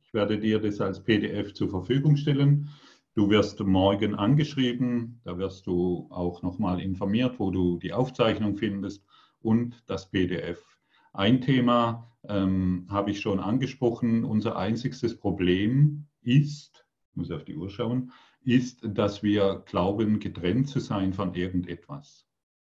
Ich 0.03 0.12
werde 0.12 0.41
dir 0.41 0.59
das 0.59 0.81
als 0.81 1.05
PDF 1.05 1.55
zur 1.55 1.71
Verfügung 1.71 2.17
stellen. 2.17 2.71
Du 3.14 3.31
wirst 3.31 3.61
morgen 3.61 4.17
angeschrieben, 4.17 5.21
da 5.23 5.38
wirst 5.38 5.69
du 5.69 6.09
auch 6.11 6.43
nochmal 6.43 6.81
informiert, 6.81 7.38
wo 7.38 7.53
du 7.53 7.79
die 7.79 7.93
Aufzeichnung 7.93 8.57
findest 8.57 9.05
und 9.43 9.81
das 9.87 10.11
PDF. 10.11 10.61
Ein 11.12 11.41
Thema 11.41 12.11
ähm, 12.29 12.88
habe 12.91 13.12
ich 13.12 13.21
schon 13.21 13.38
angesprochen. 13.38 14.25
Unser 14.25 14.57
einziges 14.57 15.17
Problem 15.17 16.09
ist, 16.23 16.85
ich 17.11 17.17
muss 17.17 17.31
auf 17.31 17.45
die 17.45 17.55
Uhr 17.55 17.71
schauen, 17.71 18.11
ist, 18.43 18.81
dass 18.83 19.23
wir 19.23 19.62
glauben, 19.67 20.19
getrennt 20.19 20.69
zu 20.69 20.81
sein 20.81 21.12
von 21.12 21.33
irgendetwas. 21.35 22.28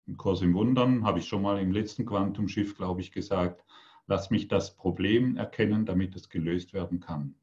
Im 0.08 0.16
Kurs 0.16 0.40
im 0.40 0.54
Wundern 0.54 1.04
habe 1.04 1.18
ich 1.18 1.28
schon 1.28 1.42
mal 1.42 1.60
im 1.60 1.70
letzten 1.70 2.06
Quantumschiff, 2.06 2.74
glaube 2.74 3.02
ich, 3.02 3.12
gesagt, 3.12 3.62
lass 4.06 4.30
mich 4.30 4.48
das 4.48 4.74
Problem 4.74 5.36
erkennen, 5.36 5.84
damit 5.84 6.16
es 6.16 6.30
gelöst 6.30 6.72
werden 6.72 6.98
kann. 6.98 7.34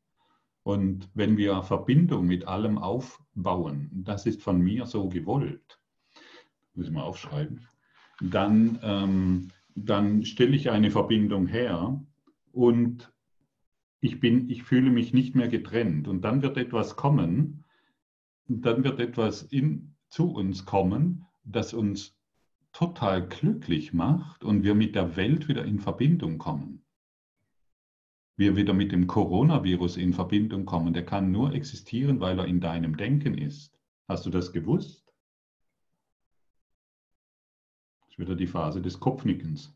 Und 0.64 1.08
wenn 1.14 1.38
wir 1.38 1.62
Verbindung 1.62 2.26
mit 2.26 2.48
allem 2.48 2.80
aufbauen, 2.80 3.92
das 3.94 4.26
ist 4.26 4.42
von 4.42 4.60
mir 4.60 4.88
so 4.88 5.08
gewollt, 5.10 5.80
muss 6.74 6.88
ich 6.88 6.92
mal 6.92 7.04
aufschreiben, 7.04 7.68
dann, 8.20 8.80
ähm, 8.82 9.50
dann 9.76 10.26
stelle 10.26 10.56
ich 10.56 10.72
eine 10.72 10.90
Verbindung 10.90 11.46
her 11.46 12.04
und 12.52 13.14
ich, 14.00 14.20
bin, 14.20 14.50
ich 14.50 14.64
fühle 14.64 14.90
mich 14.90 15.14
nicht 15.14 15.36
mehr 15.36 15.50
getrennt. 15.50 16.08
Und 16.08 16.22
dann 16.22 16.42
wird 16.42 16.58
etwas 16.58 16.96
kommen, 16.96 17.64
dann 18.48 18.84
wird 18.84 19.00
etwas 19.00 19.44
in, 19.44 19.94
zu 20.10 20.32
uns 20.32 20.66
kommen, 20.66 21.28
das 21.44 21.76
uns 21.76 22.16
total 22.76 23.28
glücklich 23.28 23.94
macht 23.94 24.44
und 24.44 24.64
wir 24.64 24.76
mit 24.76 24.96
der 24.96 25.16
Welt 25.16 25.48
wieder 25.48 25.66
in 25.66 25.80
Verbindung 25.80 26.38
kommen 26.38 26.86
wir 28.38 28.56
wieder 28.56 28.74
mit 28.74 28.92
dem 28.92 29.08
Coronavirus 29.08 29.98
in 29.98 30.14
Verbindung 30.14 30.66
kommen, 30.66 30.94
der 30.94 31.06
kann 31.06 31.32
nur 31.32 31.54
existieren, 31.54 32.20
weil 32.20 32.38
er 32.40 32.46
in 32.46 32.60
deinem 32.60 32.98
Denken 32.98 33.38
ist. 33.38 33.80
Hast 34.08 34.26
du 34.26 34.30
das 34.30 34.52
gewusst? 34.52 35.14
Das 38.02 38.10
ist 38.10 38.20
wieder 38.20 38.36
die 38.36 38.48
Phase 38.48 38.82
des 38.82 39.00
Kopfnickens. 39.00 39.74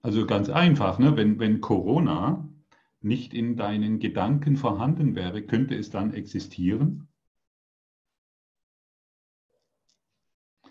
Also 0.00 0.26
ganz 0.26 0.48
einfach, 0.48 1.00
ne? 1.00 1.16
wenn, 1.16 1.40
wenn 1.40 1.60
Corona 1.60 2.48
nicht 3.00 3.34
in 3.34 3.56
deinen 3.56 3.98
Gedanken 3.98 4.56
vorhanden 4.56 5.16
wäre, 5.16 5.42
könnte 5.42 5.74
es 5.74 5.90
dann 5.90 6.14
existieren? 6.14 7.08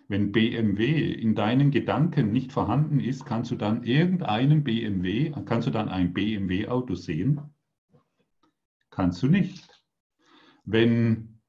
Wenn 0.10 0.32
BMW 0.32 1.12
in 1.12 1.36
deinen 1.36 1.70
Gedanken 1.70 2.32
nicht 2.32 2.54
vorhanden 2.54 3.00
ist, 3.00 3.26
kannst 3.26 3.52
du 3.52 3.56
dann 3.56 3.84
irgendeinen 3.84 4.64
BMW, 4.64 5.32
kannst 5.46 5.68
du 5.68 5.72
dann 5.72 5.90
ein 5.90 6.14
BMW-Auto 6.14 6.96
sehen? 6.96 7.42
Kannst 8.90 9.22
du 9.22 9.28
nicht. 9.28 9.84
Wenn, 10.64 11.40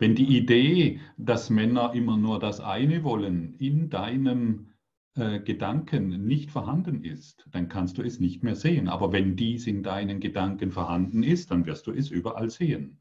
wenn 0.00 0.16
die 0.16 0.36
Idee, 0.36 1.00
dass 1.16 1.50
Männer 1.50 1.94
immer 1.94 2.16
nur 2.16 2.40
das 2.40 2.60
eine 2.60 3.04
wollen, 3.04 3.54
in 3.54 3.90
deinem 3.90 4.72
äh, 5.14 5.38
Gedanken 5.38 6.26
nicht 6.26 6.50
vorhanden 6.50 7.04
ist, 7.04 7.46
dann 7.52 7.68
kannst 7.68 7.98
du 7.98 8.02
es 8.02 8.18
nicht 8.18 8.42
mehr 8.42 8.56
sehen. 8.56 8.88
Aber 8.88 9.12
wenn 9.12 9.36
dies 9.36 9.68
in 9.68 9.84
deinen 9.84 10.18
Gedanken 10.18 10.72
vorhanden 10.72 11.22
ist, 11.22 11.52
dann 11.52 11.64
wirst 11.64 11.86
du 11.86 11.92
es 11.92 12.10
überall 12.10 12.50
sehen 12.50 12.99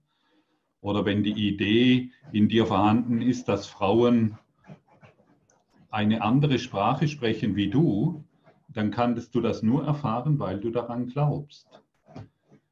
oder 0.82 1.06
wenn 1.06 1.24
die 1.24 1.48
Idee 1.48 2.12
in 2.32 2.48
dir 2.50 2.66
vorhanden 2.66 3.22
ist, 3.22 3.48
dass 3.48 3.68
Frauen 3.68 4.38
eine 5.90 6.22
andere 6.22 6.60
Sprache 6.60 7.08
sprechen 7.08 7.56
wie 7.56 7.70
du, 7.70 8.24
dann 8.68 8.92
kannst 8.92 9.34
du 9.34 9.42
das 9.42 9.64
nur 9.64 9.84
erfahren, 9.86 10.40
weil 10.40 10.60
du 10.60 10.70
daran 10.70 11.08
glaubst. 11.08 11.68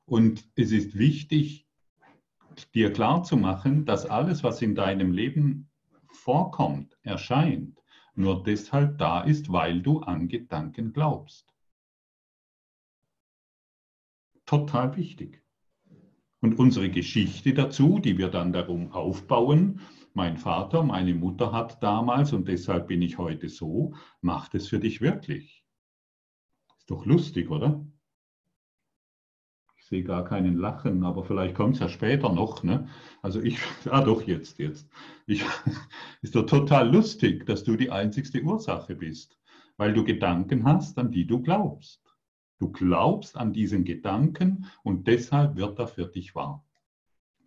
Und 0.05 0.47
es 0.55 0.71
ist 0.71 0.97
wichtig, 0.97 1.65
dir 2.73 2.93
klarzumachen, 2.93 3.85
dass 3.85 4.05
alles, 4.05 4.43
was 4.43 4.61
in 4.61 4.75
deinem 4.75 5.11
Leben 5.11 5.69
vorkommt, 6.11 6.97
erscheint, 7.03 7.81
nur 8.15 8.43
deshalb 8.43 8.97
da 8.97 9.21
ist, 9.21 9.51
weil 9.51 9.81
du 9.81 9.99
an 9.99 10.27
Gedanken 10.27 10.93
glaubst. 10.93 11.53
Total 14.45 14.95
wichtig. 14.95 15.43
Und 16.39 16.59
unsere 16.59 16.89
Geschichte 16.89 17.53
dazu, 17.53 17.99
die 17.99 18.17
wir 18.17 18.29
dann 18.29 18.53
darum 18.53 18.91
aufbauen, 18.91 19.81
mein 20.13 20.37
Vater, 20.37 20.83
meine 20.83 21.13
Mutter 21.13 21.51
hat 21.51 21.81
damals 21.81 22.33
und 22.33 22.47
deshalb 22.47 22.87
bin 22.87 23.01
ich 23.01 23.17
heute 23.17 23.49
so, 23.49 23.93
macht 24.21 24.55
es 24.55 24.67
für 24.67 24.79
dich 24.79 25.01
wirklich. 25.01 25.63
Ist 26.77 26.89
doch 26.89 27.05
lustig, 27.05 27.49
oder? 27.49 27.85
Ich 29.77 29.85
sehe 29.85 30.03
gar 30.03 30.25
keinen 30.25 30.57
Lachen, 30.57 31.03
aber 31.03 31.23
vielleicht 31.23 31.55
kommt 31.55 31.75
es 31.75 31.81
ja 31.81 31.89
später 31.89 32.31
noch. 32.31 32.63
Ne? 32.63 32.87
Also 33.21 33.41
ich, 33.41 33.59
ah 33.89 34.01
doch, 34.01 34.21
jetzt, 34.23 34.59
jetzt. 34.59 34.89
Ich, 35.25 35.43
ist 36.21 36.35
doch 36.35 36.45
total 36.45 36.91
lustig, 36.91 37.45
dass 37.45 37.63
du 37.63 37.75
die 37.75 37.91
einzigste 37.91 38.41
Ursache 38.41 38.95
bist, 38.95 39.39
weil 39.77 39.93
du 39.93 40.03
Gedanken 40.03 40.65
hast, 40.65 40.97
an 40.97 41.11
die 41.11 41.25
du 41.25 41.41
glaubst. 41.41 42.06
Du 42.59 42.71
glaubst 42.71 43.37
an 43.37 43.53
diesen 43.53 43.83
Gedanken 43.83 44.65
und 44.83 45.07
deshalb 45.07 45.55
wird 45.55 45.77
er 45.79 45.87
für 45.87 46.07
dich 46.07 46.33
wahr. 46.33 46.65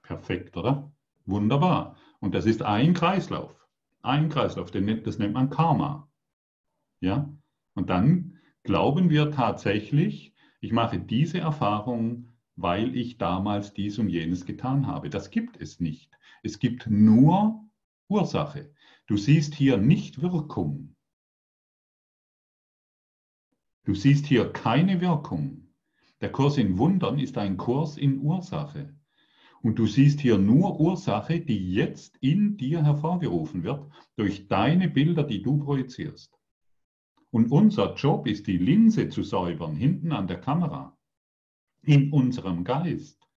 Perfekt, 0.03 0.57
oder? 0.57 0.93
Wunderbar. 1.27 1.97
Und 2.21 2.35
das 2.35 2.47
ist 2.47 2.63
ein 2.63 2.95
Kreislauf. 2.95 3.55
Ein 4.03 4.29
Kreislauf, 4.29 4.71
das 4.71 5.19
nennt 5.19 5.35
man 5.35 5.51
Karma. 5.51 6.09
Ja? 7.01 7.33
Und 7.75 7.91
dann 7.91 8.39
glauben 8.63 9.11
wir 9.11 9.31
tatsächlich, 9.31 10.35
ich 10.61 10.73
mache 10.73 10.99
diese 10.99 11.39
Erfahrung, 11.39 12.29
weil 12.57 12.95
ich 12.97 13.19
damals 13.19 13.73
dies 13.73 13.99
und 13.99 14.11
jenes 14.11 14.45
getan 14.45 14.87
habe. 14.87 15.11
Das 15.11 15.31
gibt 15.31 15.61
es 15.61 15.81
nicht. 15.81 16.11
Es 16.43 16.59
gibt 16.59 16.87
nur 16.89 17.65
Ursache. 18.09 18.73
Du 19.07 19.17
siehst 19.17 19.55
hier 19.55 19.77
nicht 19.79 20.21
Wirkung. 20.23 20.95
Du 23.85 23.95
siehst 23.95 24.27
hier 24.27 24.53
keine 24.53 25.01
Wirkung. 25.01 25.69
Der 26.21 26.31
Kurs 26.31 26.59
in 26.59 26.77
Wundern 26.77 27.19
ist 27.19 27.39
ein 27.39 27.57
Kurs 27.57 27.97
in 27.97 28.19
Ursache. 28.21 28.95
Und 29.63 29.79
du 29.79 29.87
siehst 29.87 30.21
hier 30.21 30.39
nur 30.39 30.81
Ursache, 30.81 31.41
die 31.41 31.73
jetzt 31.73 32.17
in 32.21 32.57
dir 32.57 32.83
hervorgerufen 32.83 33.63
wird 33.63 33.91
durch 34.17 34.49
deine 34.49 34.89
Bilder, 34.89 35.23
die 35.23 35.43
du 35.43 35.59
projizierst. 35.59 36.39
Und 37.31 37.51
unser 37.51 37.95
Job 37.95 38.27
ist, 38.27 38.47
die 38.47 38.59
Linse 38.59 39.09
zu 39.09 39.23
säubern, 39.23 39.77
hinten 39.77 40.13
an 40.13 40.27
der 40.27 40.41
Kamera, 40.41 40.97
in 41.83 42.13
unserem 42.13 42.65
Geist 42.65 43.30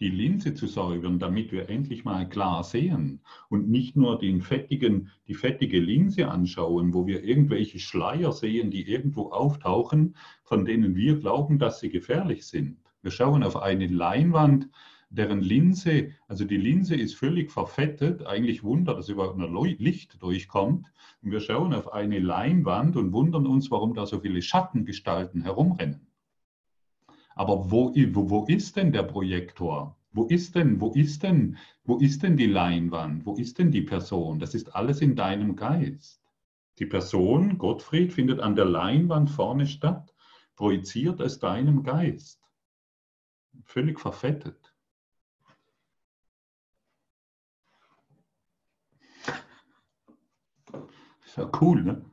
die 0.00 0.08
Linse 0.08 0.54
zu 0.54 0.66
säubern, 0.66 1.18
damit 1.18 1.52
wir 1.52 1.68
endlich 1.68 2.04
mal 2.04 2.28
klar 2.28 2.64
sehen 2.64 3.20
und 3.50 3.68
nicht 3.68 3.96
nur 3.96 4.18
den 4.18 4.40
fettigen, 4.40 5.10
die 5.28 5.34
fettige 5.34 5.78
Linse 5.78 6.28
anschauen, 6.28 6.94
wo 6.94 7.06
wir 7.06 7.22
irgendwelche 7.22 7.78
Schleier 7.78 8.32
sehen, 8.32 8.70
die 8.70 8.88
irgendwo 8.88 9.30
auftauchen, 9.30 10.16
von 10.42 10.64
denen 10.64 10.96
wir 10.96 11.18
glauben, 11.18 11.58
dass 11.58 11.80
sie 11.80 11.90
gefährlich 11.90 12.46
sind. 12.46 12.78
Wir 13.02 13.10
schauen 13.10 13.42
auf 13.42 13.56
eine 13.56 13.86
Leinwand, 13.86 14.68
deren 15.10 15.40
Linse, 15.40 16.12
also 16.28 16.44
die 16.44 16.56
Linse 16.56 16.94
ist 16.94 17.14
völlig 17.14 17.50
verfettet, 17.50 18.24
eigentlich 18.26 18.62
Wunder, 18.62 18.94
dass 18.94 19.08
überhaupt 19.08 19.36
nur 19.36 19.66
Licht 19.66 20.22
durchkommt. 20.22 20.92
Und 21.22 21.32
wir 21.32 21.40
schauen 21.40 21.74
auf 21.74 21.92
eine 21.92 22.20
Leinwand 22.20 22.96
und 22.96 23.12
wundern 23.12 23.46
uns, 23.46 23.70
warum 23.70 23.94
da 23.94 24.06
so 24.06 24.20
viele 24.20 24.40
Schattengestalten 24.40 25.42
herumrennen. 25.42 26.09
Aber 27.40 27.70
wo, 27.70 27.94
wo, 27.94 28.28
wo 28.28 28.44
ist 28.48 28.76
denn 28.76 28.92
der 28.92 29.02
Projektor? 29.02 29.96
Wo 30.12 30.24
ist 30.26 30.54
denn, 30.56 30.78
wo 30.78 30.92
ist 30.92 31.22
denn, 31.22 31.56
wo 31.84 31.96
ist 31.96 32.22
denn 32.22 32.36
die 32.36 32.44
Leinwand? 32.44 33.24
Wo 33.24 33.34
ist 33.34 33.58
denn 33.58 33.70
die 33.70 33.80
Person? 33.80 34.38
Das 34.38 34.54
ist 34.54 34.76
alles 34.76 35.00
in 35.00 35.16
deinem 35.16 35.56
Geist. 35.56 36.20
Die 36.78 36.84
Person, 36.84 37.56
Gottfried, 37.56 38.12
findet 38.12 38.40
an 38.40 38.56
der 38.56 38.66
Leinwand 38.66 39.30
vorne 39.30 39.66
statt, 39.66 40.14
projiziert 40.54 41.22
aus 41.22 41.38
deinem 41.38 41.82
Geist. 41.82 42.42
Völlig 43.64 43.98
verfettet. 43.98 44.74
Ist 51.24 51.38
ja 51.38 51.50
cool, 51.62 51.84
ne? 51.84 52.04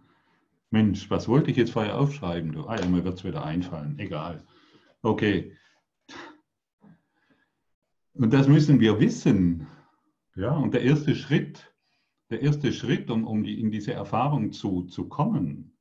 Mensch, 0.70 1.12
was 1.12 1.28
wollte 1.28 1.52
ich 1.52 1.58
jetzt 1.58 1.72
vorher 1.72 2.00
aufschreiben? 2.00 2.54
Du? 2.54 2.66
Ah 2.66 2.80
ja, 2.80 2.86
mir 2.86 3.04
wird 3.04 3.18
es 3.18 3.26
wieder 3.26 3.44
einfallen. 3.44 4.00
Egal. 4.00 4.42
Okay. 5.08 5.56
Und 8.14 8.34
das 8.34 8.50
müssen 8.50 8.82
wir 8.82 9.00
wissen. 9.00 9.68
Ja, 10.36 10.52
und 10.52 10.74
der 10.74 10.82
erste 10.82 11.16
Schritt, 11.16 11.74
der 12.30 12.42
erste 12.42 12.74
Schritt, 12.74 13.10
um, 13.10 13.26
um 13.26 13.46
in 13.46 13.72
diese 13.72 13.94
Erfahrung 13.94 14.52
zu, 14.52 14.84
zu 14.84 15.08
kommen, 15.08 15.78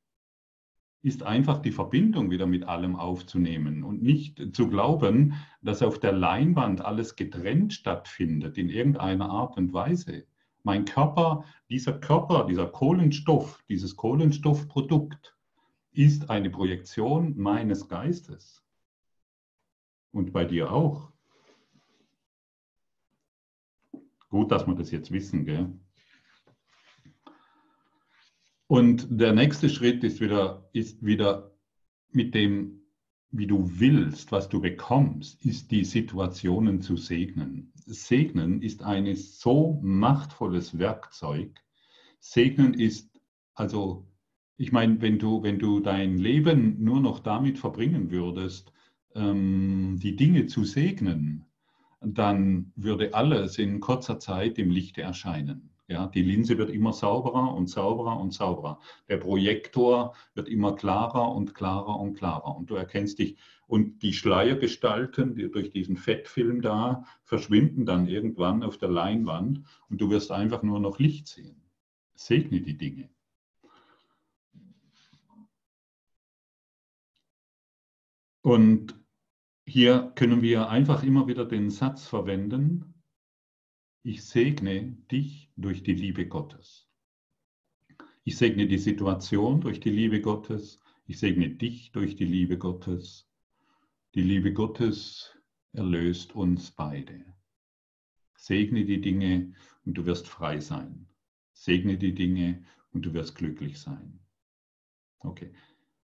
ist 1.01 1.23
einfach 1.23 1.61
die 1.61 1.73
Verbindung 1.73 2.31
wieder 2.31 2.47
mit 2.47 2.63
allem 2.63 2.95
aufzunehmen 2.95 3.83
und 3.83 4.01
nicht 4.01 4.55
zu 4.55 4.69
glauben, 4.69 5.33
dass 5.61 5.83
auf 5.83 5.99
der 5.99 6.13
Leinwand 6.13 6.79
alles 6.79 7.17
getrennt 7.17 7.73
stattfindet 7.73 8.57
in 8.57 8.69
irgendeiner 8.69 9.29
Art 9.29 9.57
und 9.57 9.73
Weise. 9.73 10.25
Mein 10.63 10.85
Körper, 10.85 11.43
dieser 11.69 11.99
Körper, 11.99 12.45
dieser 12.45 12.67
Kohlenstoff, 12.67 13.61
dieses 13.67 13.97
Kohlenstoffprodukt 13.97 15.35
ist 15.91 16.29
eine 16.29 16.49
Projektion 16.49 17.37
meines 17.37 17.89
Geistes. 17.89 18.63
Und 20.11 20.33
bei 20.33 20.45
dir 20.45 20.71
auch. 20.71 21.11
Gut, 24.29 24.51
dass 24.51 24.67
wir 24.67 24.75
das 24.75 24.91
jetzt 24.91 25.11
wissen, 25.11 25.45
gell? 25.45 25.73
Und 28.67 29.07
der 29.09 29.31
nächste 29.33 29.69
Schritt 29.69 30.03
ist 30.03 30.19
wieder, 30.19 30.69
ist 30.73 31.03
wieder 31.03 31.55
mit 32.11 32.35
dem, 32.35 32.81
wie 33.31 33.47
du 33.47 33.79
willst, 33.79 34.31
was 34.31 34.49
du 34.49 34.59
bekommst, 34.59 35.43
ist 35.45 35.71
die 35.71 35.85
Situationen 35.85 36.81
zu 36.81 36.97
segnen. 36.97 37.71
Segnen 37.85 38.61
ist 38.61 38.83
ein 38.83 39.15
so 39.15 39.79
machtvolles 39.81 40.77
Werkzeug. 40.77 41.57
Segnen 42.19 42.73
ist, 42.73 43.21
also, 43.53 44.05
ich 44.57 44.71
meine, 44.73 45.01
wenn 45.01 45.19
du, 45.19 45.43
wenn 45.43 45.59
du 45.59 45.79
dein 45.79 46.17
Leben 46.17 46.83
nur 46.83 46.99
noch 46.99 47.19
damit 47.19 47.57
verbringen 47.57 48.11
würdest, 48.11 48.73
ähm, 49.17 49.99
die 50.01 50.15
Dinge 50.15 50.47
zu 50.47 50.63
segnen, 50.63 51.45
dann 52.01 52.71
würde 52.75 53.13
alles 53.13 53.57
in 53.57 53.79
kurzer 53.79 54.19
Zeit 54.19 54.57
im 54.59 54.69
Lichte 54.69 55.01
erscheinen. 55.01 55.71
Ja, 55.89 56.07
die 56.07 56.21
Linse 56.21 56.57
wird 56.57 56.69
immer 56.69 56.91
sauberer 56.91 57.53
und 57.53 57.67
sauberer 57.67 58.19
und 58.19 58.33
sauberer. 58.33 58.79
Der 59.07 59.17
Projektor 59.17 60.13
wird 60.33 60.49
immer 60.49 60.75
klarer 60.75 61.33
und 61.33 61.55
klarer 61.55 61.97
und 61.97 62.15
klarer. 62.15 62.57
Und 62.57 62.69
du 62.69 62.75
erkennst 62.75 63.19
dich. 63.19 63.37
Und 63.67 64.01
die 64.01 64.11
Schleiergestalten, 64.11 65.35
die 65.35 65.49
durch 65.49 65.69
diesen 65.69 65.95
Fettfilm 65.95 66.61
da, 66.61 67.05
verschwinden 67.23 67.85
dann 67.85 68.07
irgendwann 68.07 68.63
auf 68.63 68.77
der 68.77 68.89
Leinwand 68.89 69.63
und 69.89 70.01
du 70.01 70.09
wirst 70.09 70.31
einfach 70.31 70.61
nur 70.61 70.79
noch 70.81 70.99
Licht 70.99 71.27
sehen. 71.27 71.61
Segne 72.15 72.59
die 72.59 72.77
Dinge. 72.77 73.09
Und 78.41 78.96
hier 79.67 80.13
können 80.15 80.41
wir 80.41 80.69
einfach 80.69 81.03
immer 81.03 81.27
wieder 81.27 81.45
den 81.45 81.69
Satz 81.69 82.07
verwenden, 82.07 83.03
ich 84.01 84.23
segne 84.23 84.93
dich 85.11 85.51
durch 85.57 85.83
die 85.83 85.93
Liebe 85.93 86.25
Gottes. 86.25 86.87
Ich 88.23 88.37
segne 88.37 88.67
die 88.67 88.77
Situation 88.77 89.59
durch 89.59 89.81
die 89.81 89.89
Liebe 89.89 90.21
Gottes. 90.21 90.79
Ich 91.05 91.19
segne 91.19 91.49
dich 91.49 91.91
durch 91.91 92.15
die 92.15 92.25
Liebe 92.25 92.57
Gottes. 92.57 93.29
Die 94.15 94.21
Liebe 94.21 94.53
Gottes 94.53 95.37
erlöst 95.73 96.33
uns 96.33 96.71
beide. 96.71 97.25
Segne 98.37 98.85
die 98.85 99.01
Dinge 99.01 99.53
und 99.85 99.95
du 99.95 100.05
wirst 100.05 100.27
frei 100.27 100.61
sein. 100.61 101.09
Segne 101.51 101.97
die 101.97 102.15
Dinge 102.15 102.63
und 102.93 103.05
du 103.05 103.13
wirst 103.13 103.35
glücklich 103.35 103.79
sein. 103.79 104.19
Okay. 105.19 105.53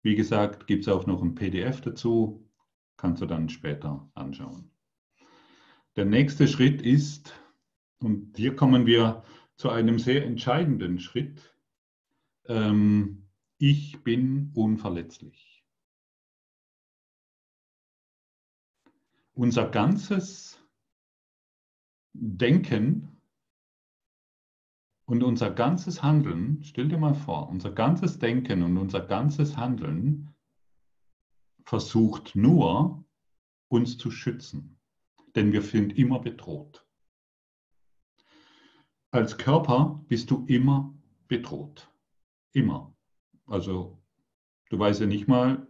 Wie 0.02 0.16
gesagt, 0.16 0.68
gibt 0.68 0.84
es 0.84 0.88
auch 0.88 1.06
noch 1.06 1.22
ein 1.22 1.36
PDF 1.36 1.82
dazu. 1.82 2.49
Kannst 3.00 3.22
du 3.22 3.26
dann 3.26 3.48
später 3.48 4.12
anschauen. 4.14 4.72
Der 5.96 6.04
nächste 6.04 6.50
Schritt 6.50 6.82
ist, 6.82 7.34
und 8.00 8.36
hier 8.36 8.58
kommen 8.58 8.86
wir 8.86 9.24
zu 9.56 9.70
einem 9.70 10.00
sehr 10.00 10.26
entscheidenden 10.26 11.00
Schritt. 11.00 11.56
Ähm, 12.50 13.30
ich 13.58 14.04
bin 14.04 14.52
unverletzlich. 14.54 15.64
Unser 19.34 19.70
ganzes 19.70 20.62
Denken 22.12 23.22
und 25.06 25.24
unser 25.24 25.52
ganzes 25.52 26.04
Handeln, 26.04 26.64
stell 26.64 26.90
dir 26.90 26.98
mal 26.98 27.16
vor, 27.16 27.48
unser 27.48 27.72
ganzes 27.72 28.20
Denken 28.20 28.62
und 28.62 28.78
unser 28.78 29.00
ganzes 29.00 29.56
Handeln 29.56 30.36
versucht 31.70 32.36
nur, 32.36 33.06
uns 33.68 34.00
zu 34.00 34.10
schützen, 34.10 34.80
denn 35.36 35.54
wir 35.54 35.62
sind 35.62 35.96
immer 36.00 36.18
bedroht. 36.18 36.84
Als 39.12 39.38
Körper 39.38 40.04
bist 40.08 40.32
du 40.32 40.46
immer 40.48 40.98
bedroht. 41.28 41.88
Immer. 42.54 42.96
Also 43.46 44.02
du 44.72 44.80
weißt 44.80 45.02
ja 45.02 45.06
nicht 45.06 45.28
mal, 45.28 45.68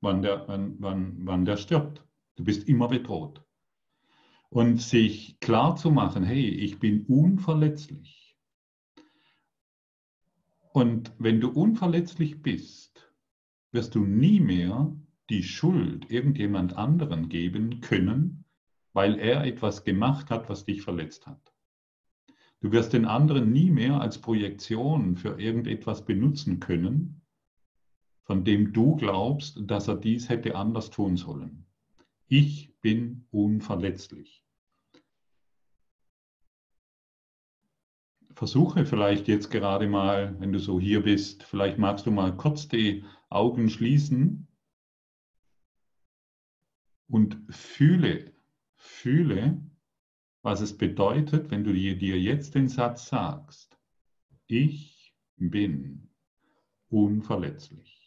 wann 0.00 0.22
der, 0.22 0.46
wann, 0.46 0.76
wann, 0.80 1.26
wann 1.26 1.44
der 1.44 1.56
stirbt. 1.56 2.06
Du 2.36 2.44
bist 2.44 2.68
immer 2.68 2.86
bedroht. 2.86 3.44
Und 4.48 4.80
sich 4.80 5.40
klar 5.40 5.74
zu 5.74 5.90
machen, 5.90 6.22
hey, 6.22 6.50
ich 6.50 6.78
bin 6.78 7.04
unverletzlich. 7.06 8.38
Und 10.72 11.12
wenn 11.18 11.40
du 11.40 11.50
unverletzlich 11.50 12.42
bist, 12.42 13.12
wirst 13.72 13.96
du 13.96 14.04
nie 14.04 14.38
mehr 14.38 14.96
die 15.32 15.42
Schuld 15.42 16.10
irgendjemand 16.10 16.76
anderen 16.76 17.30
geben 17.30 17.80
können, 17.80 18.44
weil 18.92 19.18
er 19.18 19.44
etwas 19.46 19.82
gemacht 19.82 20.30
hat, 20.30 20.50
was 20.50 20.66
dich 20.66 20.82
verletzt 20.82 21.26
hat. 21.26 21.54
Du 22.60 22.70
wirst 22.70 22.92
den 22.92 23.06
anderen 23.06 23.50
nie 23.50 23.70
mehr 23.70 23.98
als 23.98 24.20
Projektion 24.20 25.16
für 25.16 25.40
irgendetwas 25.40 26.04
benutzen 26.04 26.60
können, 26.60 27.22
von 28.24 28.44
dem 28.44 28.74
du 28.74 28.96
glaubst, 28.96 29.58
dass 29.62 29.88
er 29.88 29.96
dies 29.96 30.28
hätte 30.28 30.54
anders 30.54 30.90
tun 30.90 31.16
sollen. 31.16 31.64
Ich 32.28 32.78
bin 32.82 33.24
unverletzlich. 33.30 34.44
Versuche 38.34 38.84
vielleicht 38.84 39.28
jetzt 39.28 39.50
gerade 39.50 39.88
mal, 39.88 40.38
wenn 40.40 40.52
du 40.52 40.58
so 40.58 40.78
hier 40.78 41.02
bist, 41.02 41.42
vielleicht 41.42 41.78
magst 41.78 42.04
du 42.04 42.10
mal 42.10 42.36
kurz 42.36 42.68
die 42.68 43.02
Augen 43.30 43.70
schließen 43.70 44.46
und 47.12 47.36
fühle, 47.50 48.32
fühle, 48.74 49.60
was 50.40 50.62
es 50.62 50.78
bedeutet, 50.78 51.50
wenn 51.50 51.62
du 51.62 51.72
dir, 51.74 51.94
jetzt 52.18 52.54
den 52.54 52.68
Satz 52.68 53.08
sagst, 53.08 53.78
ich 54.46 55.14
bin 55.36 56.08
unverletzlich. 56.88 58.01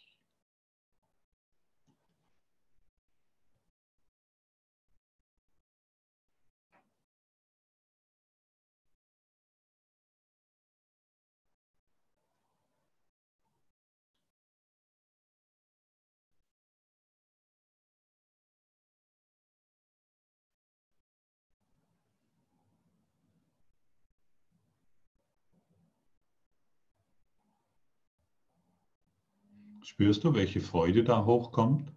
Spürst 29.86 30.24
du, 30.24 30.34
welche 30.34 30.62
Freude 30.62 31.04
da 31.04 31.26
hochkommt? 31.26 31.93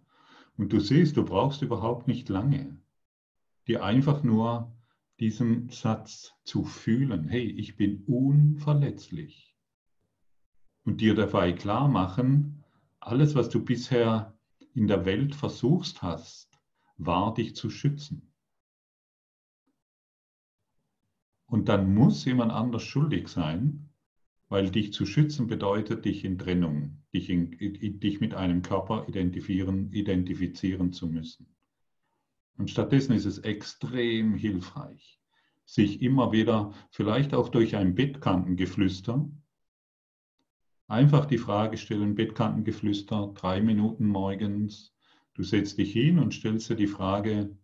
Und 0.57 0.71
du 0.71 0.79
siehst, 0.79 1.17
du 1.17 1.25
brauchst 1.25 1.63
überhaupt 1.63 2.07
nicht 2.07 2.29
lange, 2.29 2.79
dir 3.67 3.83
einfach 3.83 4.21
nur 4.21 4.77
diesen 5.19 5.69
Satz 5.69 6.35
zu 6.43 6.63
fühlen, 6.63 7.27
hey, 7.27 7.49
ich 7.49 7.77
bin 7.77 8.03
unverletzlich. 8.05 9.57
Und 10.83 11.01
dir 11.01 11.15
dabei 11.15 11.51
klar 11.51 11.87
machen, 11.87 12.63
alles, 12.99 13.33
was 13.33 13.49
du 13.49 13.65
bisher 13.65 14.37
in 14.75 14.87
der 14.87 15.05
Welt 15.05 15.33
versuchst 15.33 16.03
hast, 16.03 16.59
war 16.97 17.33
dich 17.33 17.55
zu 17.55 17.71
schützen. 17.71 18.31
Und 21.47 21.69
dann 21.69 21.95
muss 21.95 22.23
jemand 22.25 22.51
anders 22.51 22.83
schuldig 22.83 23.29
sein, 23.29 23.88
weil 24.49 24.71
dich 24.71 24.91
zu 24.93 25.05
schützen 25.05 25.47
bedeutet, 25.47 26.05
dich 26.05 26.25
in 26.25 26.39
Trennung, 26.39 27.03
dich, 27.13 27.29
in, 27.29 27.51
dich 27.99 28.19
mit 28.19 28.33
einem 28.33 28.63
Körper 28.63 29.07
identifizieren, 29.07 29.91
identifizieren 29.93 30.91
zu 30.91 31.07
müssen. 31.07 31.47
Und 32.57 32.69
stattdessen 32.69 33.13
ist 33.13 33.25
es 33.25 33.37
extrem 33.39 34.33
hilfreich, 34.35 35.19
sich 35.65 36.01
immer 36.01 36.31
wieder, 36.31 36.73
vielleicht 36.89 37.33
auch 37.33 37.49
durch 37.49 37.75
ein 37.75 37.93
Bettkantengeflüster, 37.93 39.29
einfach 40.87 41.25
die 41.25 41.37
Frage 41.37 41.77
stellen, 41.77 42.15
Bettkantengeflüster, 42.15 43.31
drei 43.35 43.61
Minuten 43.61 44.07
morgens, 44.07 44.95
du 45.35 45.43
setzt 45.43 45.77
dich 45.77 45.93
hin 45.93 46.17
und 46.17 46.33
stellst 46.33 46.69
dir 46.69 46.75
die 46.75 46.87
Frage, 46.87 47.55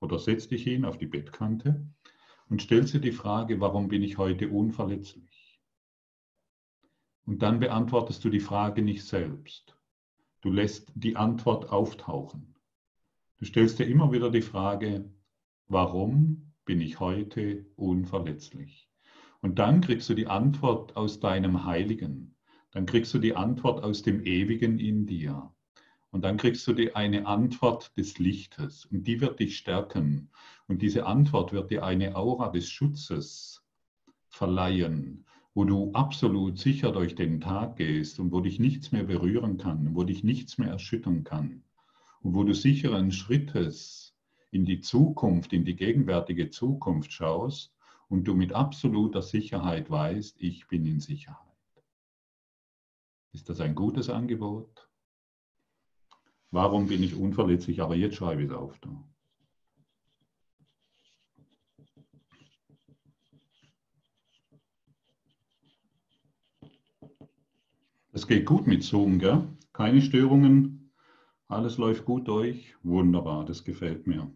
oder 0.00 0.18
setzt 0.18 0.50
dich 0.50 0.62
hin 0.62 0.84
auf 0.84 0.98
die 0.98 1.06
Bettkante 1.06 1.84
und 2.50 2.60
stellst 2.60 2.92
dir 2.94 3.00
die 3.00 3.12
Frage, 3.12 3.60
warum 3.60 3.88
bin 3.88 4.02
ich 4.02 4.18
heute 4.18 4.50
unverletzlich? 4.50 5.35
Und 7.26 7.42
dann 7.42 7.58
beantwortest 7.58 8.24
du 8.24 8.30
die 8.30 8.40
Frage 8.40 8.82
nicht 8.82 9.04
selbst. 9.04 9.76
Du 10.40 10.50
lässt 10.50 10.92
die 10.94 11.16
Antwort 11.16 11.70
auftauchen. 11.70 12.54
Du 13.38 13.44
stellst 13.44 13.78
dir 13.78 13.86
immer 13.86 14.12
wieder 14.12 14.30
die 14.30 14.42
Frage, 14.42 15.10
warum 15.66 16.52
bin 16.64 16.80
ich 16.80 17.00
heute 17.00 17.66
unverletzlich? 17.74 18.88
Und 19.40 19.58
dann 19.58 19.80
kriegst 19.80 20.08
du 20.08 20.14
die 20.14 20.28
Antwort 20.28 20.96
aus 20.96 21.20
deinem 21.20 21.64
Heiligen. 21.64 22.34
Dann 22.70 22.86
kriegst 22.86 23.12
du 23.12 23.18
die 23.18 23.34
Antwort 23.34 23.82
aus 23.82 24.02
dem 24.02 24.24
Ewigen 24.24 24.78
in 24.78 25.06
dir. 25.06 25.52
Und 26.10 26.22
dann 26.22 26.36
kriegst 26.36 26.66
du 26.66 26.72
die, 26.72 26.94
eine 26.94 27.26
Antwort 27.26 27.96
des 27.98 28.18
Lichtes 28.18 28.86
und 28.86 29.06
die 29.06 29.20
wird 29.20 29.40
dich 29.40 29.58
stärken. 29.58 30.30
Und 30.66 30.80
diese 30.80 31.04
Antwort 31.06 31.52
wird 31.52 31.70
dir 31.70 31.84
eine 31.84 32.16
Aura 32.16 32.48
des 32.48 32.68
Schutzes 32.70 33.62
verleihen, 34.28 35.25
wo 35.56 35.64
du 35.64 35.90
absolut 35.94 36.58
sicher 36.58 36.92
durch 36.92 37.14
den 37.14 37.40
Tag 37.40 37.76
gehst 37.76 38.20
und 38.20 38.30
wo 38.30 38.40
dich 38.40 38.60
nichts 38.60 38.92
mehr 38.92 39.04
berühren 39.04 39.56
kann, 39.56 39.94
wo 39.94 40.04
dich 40.04 40.22
nichts 40.22 40.58
mehr 40.58 40.68
erschüttern 40.68 41.24
kann 41.24 41.64
und 42.20 42.34
wo 42.34 42.44
du 42.44 42.52
sicheren 42.52 43.10
Schrittes 43.10 44.14
in 44.50 44.66
die 44.66 44.82
Zukunft, 44.82 45.54
in 45.54 45.64
die 45.64 45.74
gegenwärtige 45.74 46.50
Zukunft 46.50 47.10
schaust 47.10 47.74
und 48.08 48.24
du 48.24 48.34
mit 48.34 48.52
absoluter 48.52 49.22
Sicherheit 49.22 49.90
weißt, 49.90 50.36
ich 50.42 50.68
bin 50.68 50.84
in 50.84 51.00
Sicherheit. 51.00 51.40
Ist 53.32 53.48
das 53.48 53.60
ein 53.60 53.74
gutes 53.74 54.10
Angebot? 54.10 54.90
Warum 56.50 56.86
bin 56.86 57.02
ich 57.02 57.16
unverletzlich? 57.16 57.80
Aber 57.80 57.96
jetzt 57.96 58.16
schreibe 58.16 58.42
ich 58.42 58.50
es 58.50 58.54
auf. 58.54 58.78
Da. 58.80 58.90
Es 68.16 68.26
geht 68.26 68.46
gut 68.46 68.66
mit 68.66 68.82
Zoom, 68.82 69.18
gell? 69.18 69.46
Keine 69.74 70.00
Störungen, 70.00 70.90
alles 71.48 71.76
läuft 71.76 72.06
gut 72.06 72.26
durch. 72.28 72.74
Wunderbar, 72.82 73.44
das 73.44 73.62
gefällt 73.62 74.06
mir. 74.06 74.32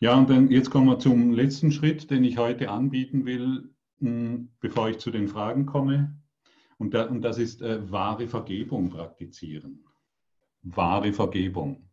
Ja, 0.00 0.18
und 0.18 0.28
dann 0.28 0.50
jetzt 0.50 0.68
kommen 0.68 0.86
wir 0.86 0.98
zum 0.98 1.32
letzten 1.32 1.72
Schritt, 1.72 2.10
den 2.10 2.24
ich 2.24 2.36
heute 2.36 2.70
anbieten 2.70 3.24
will, 3.24 3.74
hm, 4.00 4.50
bevor 4.60 4.90
ich 4.90 4.98
zu 4.98 5.10
den 5.10 5.28
Fragen 5.28 5.64
komme. 5.64 6.20
Und, 6.76 6.92
das 6.92 7.38
ist 7.38 7.62
äh, 7.62 7.90
wahre 7.90 8.28
Vergebung 8.28 8.90
praktizieren 8.90 9.82
wahre 10.62 11.14
Vergebung. 11.14 11.88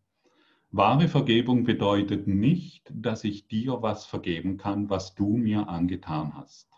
Wahre 0.72 1.07
Vergebung 1.07 1.64
bedeutet 1.64 2.28
nicht, 2.28 2.91
dass 2.93 3.24
ich 3.24 3.47
dir 3.47 3.82
was 3.82 4.05
vergeben 4.05 4.57
kann, 4.57 4.89
was 4.89 5.16
du 5.16 5.38
mir 5.38 5.70
angetan 5.70 6.36
hast. 6.36 6.70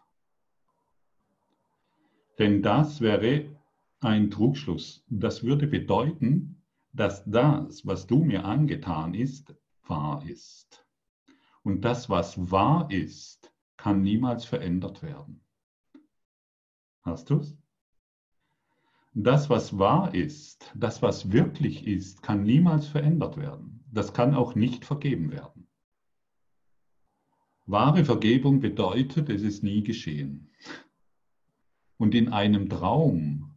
Denn 2.38 2.62
das 2.62 3.02
wäre 3.02 3.61
ein 4.02 4.32
Trugschluss. 4.32 5.04
Das 5.08 5.44
würde 5.44 5.68
bedeuten, 5.68 6.64
dass 6.92 7.24
das, 7.26 7.86
was 7.86 8.08
du 8.08 8.24
mir 8.24 8.44
angetan 8.44 9.14
ist, 9.14 9.56
wahr 9.88 10.24
ist. 10.28 10.86
Und 11.64 11.82
das, 11.86 12.10
was 12.10 12.52
wahr 12.52 12.90
ist, 12.92 13.54
kann 13.78 14.02
niemals 14.02 14.46
verändert 14.46 15.02
werden. 15.04 15.42
Hast 17.04 17.30
du 17.30 17.38
es? 17.38 17.58
Das, 19.14 19.50
was 19.50 19.78
wahr 19.78 20.14
ist, 20.14 20.72
das, 20.76 21.02
was 21.02 21.32
wirklich 21.32 21.86
ist, 21.86 22.24
kann 22.24 22.44
niemals 22.44 22.88
verändert 22.88 23.38
werden. 23.38 23.84
Das 23.92 24.14
kann 24.14 24.34
auch 24.34 24.56
nicht 24.56 24.86
vergeben 24.86 25.32
werden. 25.32 25.68
Wahre 27.66 28.06
Vergebung 28.06 28.60
bedeutet, 28.60 29.30
es 29.30 29.42
ist 29.42 29.64
nie 29.64 29.84
geschehen. 29.84 30.50
Und 31.98 32.16
in 32.16 32.30
einem 32.30 32.70
Traum 32.70 33.51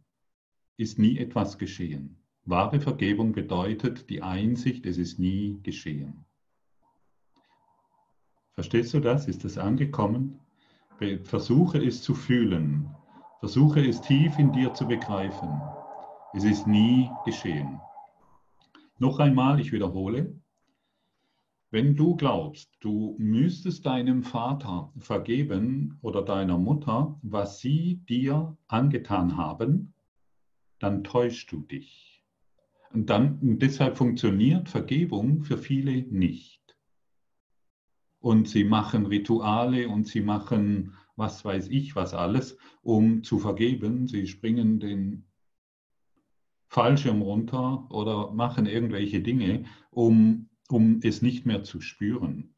ist 0.77 0.99
nie 0.99 1.17
etwas 1.17 1.57
geschehen. 1.57 2.17
Wahre 2.45 2.79
Vergebung 2.79 3.31
bedeutet 3.31 4.09
die 4.09 4.21
Einsicht, 4.21 4.85
es 4.85 4.97
ist 4.97 5.19
nie 5.19 5.59
geschehen. 5.63 6.25
Verstehst 8.53 8.93
du 8.93 8.99
das? 8.99 9.27
Ist 9.27 9.43
das 9.43 9.57
angekommen? 9.57 10.39
Versuche 11.23 11.83
es 11.83 12.01
zu 12.01 12.13
fühlen. 12.13 12.89
Versuche 13.39 13.85
es 13.85 13.99
tief 14.01 14.37
in 14.39 14.51
dir 14.53 14.73
zu 14.73 14.87
begreifen. 14.87 15.49
Es 16.33 16.43
ist 16.43 16.67
nie 16.67 17.09
geschehen. 17.25 17.79
Noch 18.97 19.19
einmal, 19.19 19.59
ich 19.59 19.71
wiederhole, 19.71 20.39
wenn 21.71 21.95
du 21.95 22.15
glaubst, 22.15 22.71
du 22.79 23.15
müsstest 23.17 23.85
deinem 23.85 24.23
Vater 24.23 24.93
vergeben 24.97 25.97
oder 26.01 26.21
deiner 26.21 26.57
Mutter, 26.57 27.19
was 27.21 27.59
sie 27.59 27.95
dir 28.07 28.55
angetan 28.67 29.35
haben, 29.35 29.93
dann 30.85 31.03
täuschst 31.03 31.51
du 31.51 31.61
dich. 31.61 32.23
Und, 32.91 33.09
dann, 33.09 33.39
und 33.39 33.59
deshalb 33.63 33.97
funktioniert 33.97 34.69
Vergebung 34.69 35.41
für 35.41 35.57
viele 35.57 36.03
nicht. 36.03 36.61
Und 38.19 38.47
sie 38.47 38.63
machen 38.63 39.07
Rituale 39.07 39.89
und 39.89 40.07
sie 40.07 40.21
machen 40.21 40.93
was 41.15 41.43
weiß 41.43 41.69
ich 41.69 41.95
was 41.95 42.13
alles, 42.13 42.57
um 42.83 43.23
zu 43.23 43.39
vergeben. 43.39 44.07
Sie 44.07 44.27
springen 44.27 44.79
den 44.79 45.25
Fallschirm 46.67 47.23
runter 47.23 47.89
oder 47.89 48.31
machen 48.31 48.67
irgendwelche 48.67 49.21
Dinge, 49.21 49.65
um, 49.89 50.49
um 50.69 50.99
es 51.01 51.23
nicht 51.23 51.47
mehr 51.47 51.63
zu 51.63 51.81
spüren. 51.81 52.53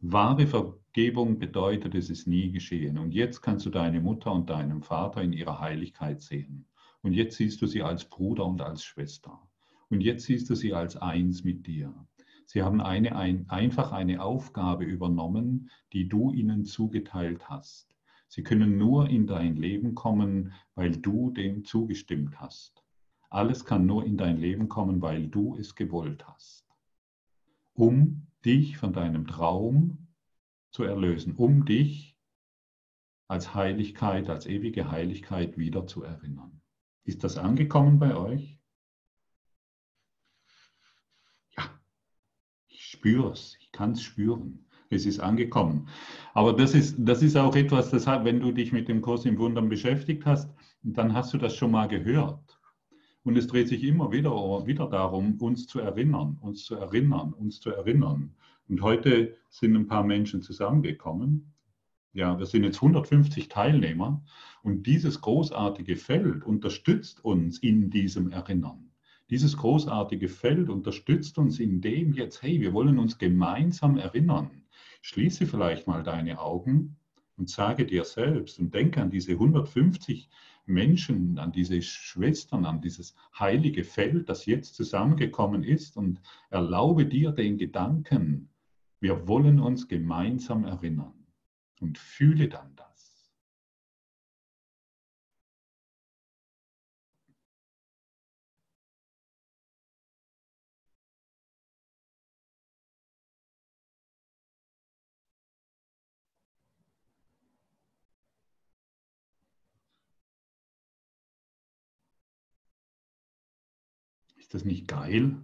Wahre 0.00 0.46
Vergebung 0.46 1.38
bedeutet, 1.38 1.94
es 1.94 2.10
ist 2.10 2.26
nie 2.26 2.52
geschehen. 2.52 2.98
Und 2.98 3.14
jetzt 3.14 3.40
kannst 3.40 3.64
du 3.64 3.70
deine 3.70 4.02
Mutter 4.02 4.32
und 4.32 4.50
deinen 4.50 4.82
Vater 4.82 5.22
in 5.22 5.32
ihrer 5.32 5.60
Heiligkeit 5.60 6.20
sehen. 6.20 6.66
Und 7.02 7.14
jetzt 7.14 7.36
siehst 7.36 7.62
du 7.62 7.66
sie 7.66 7.82
als 7.82 8.04
Bruder 8.04 8.46
und 8.46 8.60
als 8.60 8.84
Schwester. 8.84 9.40
Und 9.88 10.02
jetzt 10.02 10.24
siehst 10.24 10.48
du 10.50 10.54
sie 10.54 10.74
als 10.74 10.96
eins 10.96 11.44
mit 11.44 11.66
dir. 11.66 11.94
Sie 12.46 12.62
haben 12.62 12.80
eine, 12.80 13.16
ein, 13.16 13.48
einfach 13.48 13.92
eine 13.92 14.22
Aufgabe 14.22 14.84
übernommen, 14.84 15.70
die 15.92 16.08
du 16.08 16.32
ihnen 16.32 16.64
zugeteilt 16.64 17.48
hast. 17.48 17.94
Sie 18.28 18.42
können 18.42 18.76
nur 18.76 19.08
in 19.08 19.26
dein 19.26 19.56
Leben 19.56 19.94
kommen, 19.94 20.52
weil 20.74 20.96
du 20.96 21.30
dem 21.30 21.64
zugestimmt 21.64 22.40
hast. 22.40 22.84
Alles 23.28 23.64
kann 23.64 23.86
nur 23.86 24.04
in 24.04 24.16
dein 24.16 24.36
Leben 24.36 24.68
kommen, 24.68 25.00
weil 25.00 25.28
du 25.28 25.56
es 25.56 25.74
gewollt 25.74 26.26
hast. 26.26 26.64
Um 27.72 28.26
dich 28.44 28.76
von 28.76 28.92
deinem 28.92 29.26
Traum 29.26 30.08
zu 30.70 30.82
erlösen, 30.82 31.34
um 31.36 31.64
dich 31.64 32.16
als 33.28 33.54
Heiligkeit, 33.54 34.28
als 34.28 34.46
ewige 34.46 34.90
Heiligkeit 34.90 35.56
wieder 35.56 35.86
zu 35.86 36.02
erinnern. 36.02 36.59
Ist 37.10 37.24
das 37.24 37.38
angekommen 37.38 37.98
bei 37.98 38.14
euch? 38.14 38.56
Ja, 41.56 41.64
ich 42.68 42.84
spüre 42.84 43.32
es, 43.32 43.56
ich 43.58 43.72
kann 43.72 43.90
es 43.92 44.02
spüren 44.02 44.64
es 44.92 45.06
ist 45.06 45.18
angekommen. 45.18 45.88
Aber 46.34 46.52
das 46.52 46.74
ist, 46.74 46.96
das 46.98 47.22
ist 47.22 47.36
auch 47.36 47.56
etwas, 47.56 47.90
das 47.90 48.06
wenn 48.06 48.38
du 48.38 48.52
dich 48.52 48.72
mit 48.72 48.86
dem 48.88 49.00
Kurs 49.02 49.24
im 49.24 49.38
Wundern 49.38 49.68
beschäftigt 49.68 50.24
hast, 50.24 50.52
dann 50.82 51.12
hast 51.12 51.32
du 51.32 51.38
das 51.38 51.56
schon 51.56 51.72
mal 51.72 51.88
gehört. 51.88 52.60
Und 53.24 53.36
es 53.36 53.48
dreht 53.48 53.68
sich 53.68 53.82
immer 53.82 54.12
wieder, 54.12 54.30
wieder 54.66 54.88
darum, 54.88 55.36
uns 55.40 55.66
zu 55.66 55.80
erinnern, 55.80 56.38
uns 56.40 56.64
zu 56.64 56.76
erinnern, 56.76 57.32
uns 57.32 57.60
zu 57.60 57.70
erinnern. 57.70 58.36
Und 58.68 58.82
heute 58.82 59.36
sind 59.48 59.74
ein 59.76 59.88
paar 59.88 60.04
Menschen 60.04 60.42
zusammengekommen. 60.42 61.52
Ja, 62.12 62.36
wir 62.36 62.46
sind 62.46 62.64
jetzt 62.64 62.82
150 62.82 63.48
Teilnehmer 63.48 64.20
und 64.64 64.84
dieses 64.88 65.20
großartige 65.20 65.94
Feld 65.94 66.42
unterstützt 66.42 67.24
uns 67.24 67.58
in 67.58 67.88
diesem 67.88 68.32
Erinnern. 68.32 68.90
Dieses 69.30 69.56
großartige 69.56 70.26
Feld 70.26 70.70
unterstützt 70.70 71.38
uns 71.38 71.60
in 71.60 71.80
dem 71.80 72.12
jetzt, 72.12 72.42
hey, 72.42 72.60
wir 72.60 72.72
wollen 72.72 72.98
uns 72.98 73.18
gemeinsam 73.18 73.96
erinnern. 73.96 74.50
Schließe 75.02 75.46
vielleicht 75.46 75.86
mal 75.86 76.02
deine 76.02 76.40
Augen 76.40 76.96
und 77.36 77.48
sage 77.48 77.86
dir 77.86 78.02
selbst 78.02 78.58
und 78.58 78.74
denke 78.74 79.00
an 79.00 79.10
diese 79.10 79.32
150 79.32 80.28
Menschen, 80.66 81.38
an 81.38 81.52
diese 81.52 81.80
Schwestern, 81.80 82.64
an 82.64 82.80
dieses 82.80 83.14
heilige 83.38 83.84
Feld, 83.84 84.28
das 84.28 84.46
jetzt 84.46 84.74
zusammengekommen 84.74 85.62
ist 85.62 85.96
und 85.96 86.20
erlaube 86.50 87.06
dir 87.06 87.30
den 87.30 87.56
Gedanken, 87.56 88.48
wir 88.98 89.28
wollen 89.28 89.60
uns 89.60 89.86
gemeinsam 89.86 90.64
erinnern 90.64 91.19
und 91.80 91.98
fühle 91.98 92.48
dann 92.48 92.76
das. 92.76 92.90
Ist 114.36 114.54
das 114.54 114.64
nicht 114.64 114.88
geil? 114.88 115.36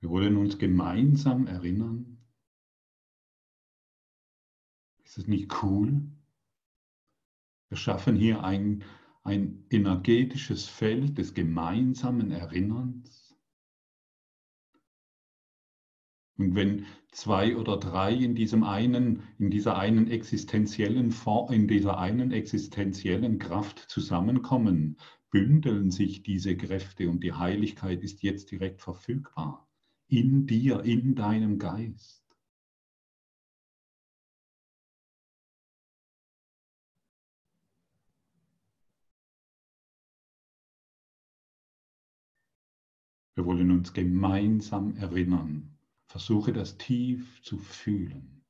Wir 0.00 0.10
wollen 0.10 0.36
uns 0.36 0.58
gemeinsam 0.58 1.46
erinnern. 1.46 2.13
Ist 5.14 5.18
das 5.18 5.28
nicht 5.28 5.62
cool? 5.62 6.10
Wir 7.68 7.76
schaffen 7.76 8.16
hier 8.16 8.42
ein, 8.42 8.82
ein 9.22 9.64
energetisches 9.70 10.66
Feld 10.66 11.18
des 11.18 11.34
gemeinsamen 11.34 12.32
Erinnerns. 12.32 13.32
Und 16.36 16.56
wenn 16.56 16.86
zwei 17.12 17.56
oder 17.56 17.76
drei 17.76 18.12
in 18.12 18.34
diesem 18.34 18.64
einen, 18.64 19.22
in 19.38 19.52
dieser 19.52 19.78
einen 19.78 20.10
existenziellen 20.10 21.14
in 21.50 21.68
dieser 21.68 21.96
einen 21.98 22.32
existenziellen 22.32 23.38
Kraft 23.38 23.78
zusammenkommen, 23.78 24.98
bündeln 25.30 25.92
sich 25.92 26.24
diese 26.24 26.56
Kräfte 26.56 27.08
und 27.08 27.22
die 27.22 27.34
Heiligkeit 27.34 28.02
ist 28.02 28.24
jetzt 28.24 28.50
direkt 28.50 28.82
verfügbar. 28.82 29.70
In 30.08 30.48
dir, 30.48 30.82
in 30.82 31.14
deinem 31.14 31.60
Geist. 31.60 32.23
Wir 43.34 43.46
wollen 43.46 43.72
uns 43.72 43.92
gemeinsam 43.92 44.96
erinnern. 44.96 45.76
Versuche 46.06 46.52
das 46.52 46.78
tief 46.78 47.42
zu 47.42 47.58
fühlen. 47.58 48.44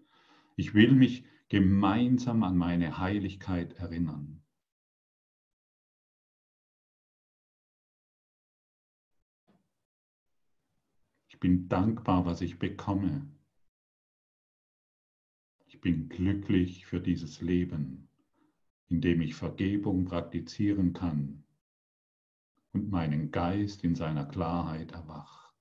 Ich 0.57 0.75
will 0.75 0.93
mich 0.93 1.25
gemeinsam 1.49 2.43
an 2.43 2.57
meine 2.57 2.99
Heiligkeit 2.99 3.73
erinnern. 3.75 4.43
Ich 11.29 11.41
bin 11.41 11.69
dankbar, 11.69 12.27
was 12.27 12.43
ich 12.43 12.59
bekomme. 12.59 13.27
Ich 15.67 15.81
bin 15.81 16.09
glücklich 16.09 16.87
für 16.87 17.01
dieses 17.01 17.41
Leben, 17.41 18.09
in 18.89 19.01
dem 19.01 19.23
ich 19.23 19.35
Vergebung 19.35 20.05
praktizieren 20.05 20.93
kann 20.93 21.44
und 22.75 22.91
meinen 22.91 23.31
Geist 23.31 23.83
in 23.85 23.95
seiner 23.95 24.25
Klarheit 24.25 24.93
erwacht. 24.93 25.55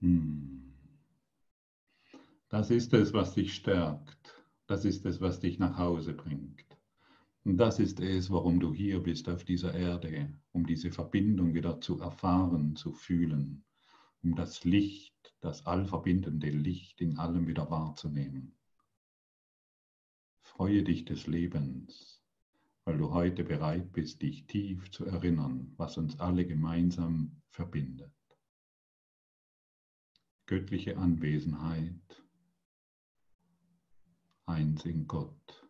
Hmm. 0.00 0.31
Das 2.52 2.70
ist 2.70 2.92
es, 2.92 3.14
was 3.14 3.32
dich 3.32 3.54
stärkt. 3.54 4.34
Das 4.66 4.84
ist 4.84 5.06
es, 5.06 5.22
was 5.22 5.40
dich 5.40 5.58
nach 5.58 5.78
Hause 5.78 6.12
bringt. 6.12 6.66
Und 7.44 7.56
das 7.56 7.78
ist 7.78 7.98
es, 7.98 8.30
warum 8.30 8.60
du 8.60 8.74
hier 8.74 9.02
bist 9.02 9.26
auf 9.30 9.42
dieser 9.42 9.72
Erde, 9.72 10.38
um 10.52 10.66
diese 10.66 10.90
Verbindung 10.90 11.54
wieder 11.54 11.80
zu 11.80 11.98
erfahren, 12.00 12.76
zu 12.76 12.92
fühlen, 12.92 13.64
um 14.22 14.34
das 14.34 14.64
Licht, 14.64 15.34
das 15.40 15.64
allverbindende 15.64 16.50
Licht 16.50 17.00
in 17.00 17.16
allem 17.16 17.46
wieder 17.46 17.70
wahrzunehmen. 17.70 18.54
Freue 20.42 20.82
dich 20.82 21.06
des 21.06 21.26
Lebens, 21.26 22.22
weil 22.84 22.98
du 22.98 23.14
heute 23.14 23.44
bereit 23.44 23.94
bist, 23.94 24.20
dich 24.20 24.46
tief 24.46 24.90
zu 24.90 25.06
erinnern, 25.06 25.72
was 25.78 25.96
uns 25.96 26.20
alle 26.20 26.46
gemeinsam 26.46 27.40
verbindet. 27.48 28.12
Göttliche 30.44 30.98
Anwesenheit 30.98 32.21
eins 34.46 34.84
in 34.84 35.06
Gott. 35.06 35.62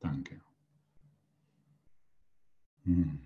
Danke. 0.00 0.40
Hm. 2.84 3.20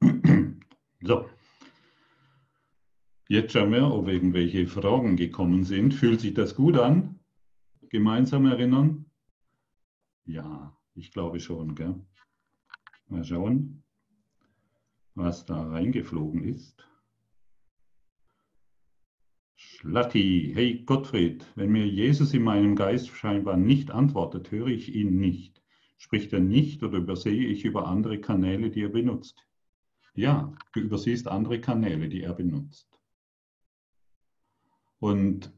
So. 1.04 1.28
Jetzt 3.28 3.52
schauen 3.52 3.72
wir, 3.72 3.90
ob 3.90 4.06
irgendwelche 4.06 4.68
Fragen 4.68 5.16
gekommen 5.16 5.64
sind. 5.64 5.94
Fühlt 5.94 6.20
sich 6.20 6.34
das 6.34 6.54
gut 6.54 6.78
an? 6.78 7.18
Gemeinsam 7.88 8.46
erinnern? 8.46 9.11
Ja, 10.24 10.76
ich 10.94 11.12
glaube 11.12 11.40
schon. 11.40 11.74
Gell? 11.74 11.94
Mal 13.08 13.24
schauen, 13.24 13.82
was 15.14 15.44
da 15.44 15.68
reingeflogen 15.68 16.44
ist. 16.44 16.86
Schlatti, 19.56 20.52
hey 20.54 20.82
Gottfried, 20.84 21.46
wenn 21.54 21.70
mir 21.70 21.86
Jesus 21.86 22.34
in 22.34 22.42
meinem 22.42 22.74
Geist 22.74 23.08
scheinbar 23.08 23.56
nicht 23.56 23.90
antwortet, 23.90 24.50
höre 24.50 24.68
ich 24.68 24.94
ihn 24.94 25.18
nicht. 25.18 25.62
Spricht 25.98 26.32
er 26.32 26.40
nicht 26.40 26.82
oder 26.82 26.98
übersehe 26.98 27.46
ich 27.46 27.64
über 27.64 27.86
andere 27.86 28.20
Kanäle, 28.20 28.70
die 28.70 28.82
er 28.82 28.88
benutzt? 28.88 29.46
Ja, 30.14 30.52
du 30.72 30.80
übersiehst 30.80 31.28
andere 31.28 31.60
Kanäle, 31.60 32.08
die 32.08 32.22
er 32.22 32.34
benutzt. 32.34 32.88
Und 34.98 35.52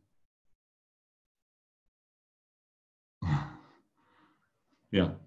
Ja. 4.95 5.19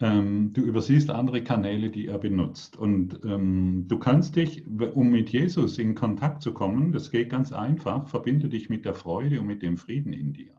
Ähm, 0.00 0.52
du 0.52 0.62
übersiehst 0.62 1.10
andere 1.10 1.44
Kanäle, 1.44 1.90
die 1.90 2.08
er 2.08 2.18
benutzt. 2.18 2.76
Und 2.76 3.20
ähm, 3.24 3.86
du 3.86 4.00
kannst 4.00 4.34
dich, 4.34 4.66
um 4.66 5.10
mit 5.10 5.30
Jesus 5.30 5.78
in 5.78 5.94
Kontakt 5.94 6.42
zu 6.42 6.52
kommen, 6.52 6.90
das 6.90 7.12
geht 7.12 7.30
ganz 7.30 7.52
einfach, 7.52 8.08
verbinde 8.08 8.48
dich 8.48 8.68
mit 8.68 8.84
der 8.84 8.94
Freude 8.94 9.40
und 9.40 9.46
mit 9.46 9.62
dem 9.62 9.76
Frieden 9.76 10.12
in 10.12 10.32
dir. 10.32 10.56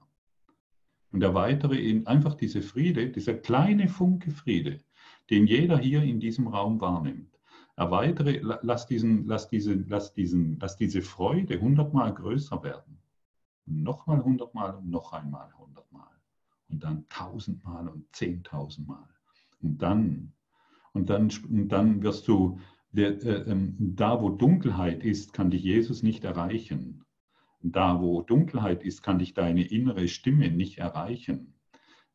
Und 1.12 1.22
erweitere 1.22 1.76
ihn 1.76 2.08
einfach 2.08 2.36
diese 2.36 2.62
Friede, 2.62 3.10
dieser 3.10 3.34
kleine 3.34 3.90
Funke 3.90 4.32
Friede, 4.32 4.80
den 5.30 5.46
jeder 5.46 5.78
hier 5.78 6.04
in 6.04 6.22
diesem 6.22 6.48
Raum 6.48 6.80
wahrnimmt. 6.80 7.38
Erweitere, 7.76 8.40
lass, 8.62 8.88
diesen, 8.88 9.28
lass, 9.28 9.50
diese, 9.50 9.74
lass, 9.74 10.14
diesen, 10.14 10.58
lass 10.62 10.78
diese 10.78 11.02
Freude 11.02 11.60
hundertmal 11.60 12.14
größer 12.14 12.64
werden. 12.64 12.98
Nochmal 13.66 14.24
hundertmal 14.24 14.76
und 14.76 14.90
noch 14.90 15.12
einmal 15.12 15.52
hundertmal 15.58 16.13
und 16.74 16.84
dann 16.84 17.06
tausendmal 17.10 17.88
und 17.88 18.06
zehntausendmal. 18.14 19.08
Und 19.62 19.82
dann, 19.82 20.34
und 20.94 21.10
dann, 21.10 21.32
und 21.50 21.70
dann 21.70 22.04
wirst 22.04 22.28
du, 22.28 22.60
äh, 22.96 23.04
ähm, 23.04 23.76
da 23.80 24.22
wo 24.22 24.30
Dunkelheit 24.30 25.04
ist, 25.04 25.34
kann 25.34 25.52
dich 25.52 25.64
Jesus 25.64 26.04
nicht 26.04 26.24
erreichen. 26.24 27.06
Da 27.62 28.02
wo 28.02 28.22
Dunkelheit 28.22 28.84
ist, 28.84 29.04
kann 29.04 29.20
dich 29.20 29.34
deine 29.34 29.64
innere 29.64 30.08
Stimme 30.08 30.52
nicht 30.52 30.80
erreichen. 30.80 31.54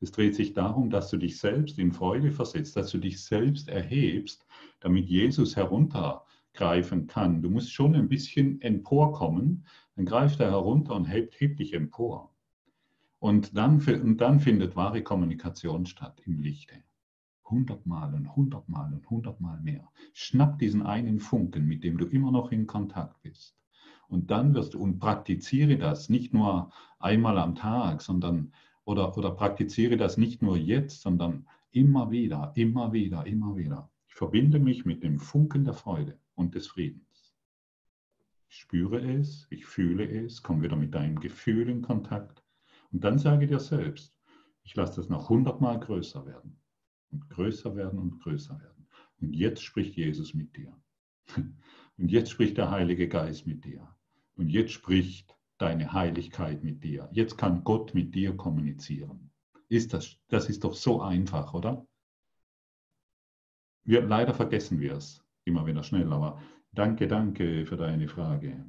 Es 0.00 0.12
dreht 0.12 0.34
sich 0.34 0.52
darum, 0.54 0.90
dass 0.90 1.08
du 1.10 1.16
dich 1.16 1.38
selbst 1.38 1.78
in 1.78 1.92
Freude 1.92 2.30
versetzt, 2.30 2.76
dass 2.76 2.90
du 2.90 2.98
dich 2.98 3.22
selbst 3.24 3.68
erhebst, 3.68 4.46
damit 4.80 5.08
Jesus 5.08 5.56
heruntergreifen 5.56 7.06
kann. 7.06 7.42
Du 7.42 7.50
musst 7.50 7.72
schon 7.72 7.94
ein 7.94 8.08
bisschen 8.08 8.60
emporkommen, 8.60 9.64
dann 9.96 10.04
greift 10.04 10.38
er 10.40 10.50
herunter 10.50 10.94
und 10.94 11.06
hebt, 11.06 11.40
hebt 11.40 11.58
dich 11.58 11.74
empor. 11.74 12.32
Und 13.20 13.56
dann, 13.56 13.80
und 13.80 14.18
dann 14.18 14.38
findet 14.38 14.76
wahre 14.76 15.02
Kommunikation 15.02 15.86
statt 15.86 16.20
im 16.24 16.40
Lichte. 16.40 16.74
Hundertmal 17.44 18.14
und 18.14 18.36
hundertmal 18.36 18.92
und 18.92 19.10
hundertmal 19.10 19.60
mehr. 19.60 19.88
Schnapp 20.12 20.58
diesen 20.58 20.82
einen 20.82 21.18
Funken, 21.18 21.66
mit 21.66 21.82
dem 21.82 21.98
du 21.98 22.06
immer 22.06 22.30
noch 22.30 22.52
in 22.52 22.66
Kontakt 22.66 23.20
bist. 23.22 23.56
Und 24.06 24.30
dann 24.30 24.54
wirst 24.54 24.74
du 24.74 24.80
und 24.80 24.98
praktiziere 24.98 25.76
das 25.78 26.08
nicht 26.08 26.32
nur 26.32 26.70
einmal 26.98 27.38
am 27.38 27.54
Tag, 27.54 28.02
sondern 28.02 28.52
oder, 28.84 29.16
oder 29.18 29.32
praktiziere 29.32 29.96
das 29.96 30.16
nicht 30.16 30.40
nur 30.40 30.56
jetzt, 30.56 31.02
sondern 31.02 31.46
immer 31.72 32.10
wieder, 32.10 32.52
immer 32.54 32.92
wieder, 32.92 33.26
immer 33.26 33.56
wieder. 33.56 33.90
Ich 34.08 34.14
verbinde 34.14 34.58
mich 34.60 34.84
mit 34.84 35.02
dem 35.02 35.18
Funken 35.18 35.64
der 35.64 35.74
Freude 35.74 36.18
und 36.34 36.54
des 36.54 36.68
Friedens. 36.68 37.36
Ich 38.48 38.56
spüre 38.56 39.00
es, 39.00 39.46
ich 39.50 39.66
fühle 39.66 40.08
es, 40.08 40.42
komme 40.42 40.62
wieder 40.62 40.76
mit 40.76 40.94
deinem 40.94 41.20
Gefühl 41.20 41.68
in 41.68 41.82
Kontakt 41.82 42.42
und 42.92 43.04
dann 43.04 43.18
sage 43.18 43.46
dir 43.46 43.60
selbst, 43.60 44.14
ich 44.62 44.74
lasse 44.76 44.96
das 44.96 45.08
noch 45.08 45.28
hundertmal 45.28 45.78
größer 45.80 46.26
werden 46.26 46.60
und 47.10 47.28
größer 47.30 47.74
werden 47.76 47.98
und 47.98 48.20
größer 48.20 48.58
werden. 48.60 48.86
Und 49.20 49.32
jetzt 49.32 49.62
spricht 49.62 49.96
Jesus 49.96 50.34
mit 50.34 50.56
dir. 50.56 50.76
Und 51.98 52.12
jetzt 52.12 52.30
spricht 52.30 52.56
der 52.56 52.70
Heilige 52.70 53.08
Geist 53.08 53.44
mit 53.44 53.64
dir. 53.64 53.88
Und 54.36 54.50
jetzt 54.50 54.70
spricht 54.70 55.36
deine 55.58 55.92
Heiligkeit 55.92 56.62
mit 56.62 56.84
dir. 56.84 57.08
Jetzt 57.12 57.36
kann 57.36 57.64
Gott 57.64 57.92
mit 57.92 58.14
dir 58.14 58.36
kommunizieren. 58.36 59.32
Ist 59.68 59.92
das, 59.92 60.16
das 60.28 60.48
ist 60.48 60.62
doch 60.62 60.74
so 60.74 61.02
einfach, 61.02 61.54
oder? 61.54 61.86
Wir, 63.84 64.02
leider 64.02 64.32
vergessen 64.32 64.78
wir 64.78 64.94
es 64.94 65.24
immer 65.44 65.66
wieder 65.66 65.82
schnell, 65.82 66.12
aber 66.12 66.40
danke, 66.72 67.08
danke 67.08 67.66
für 67.66 67.76
deine 67.76 68.06
Frage. 68.06 68.64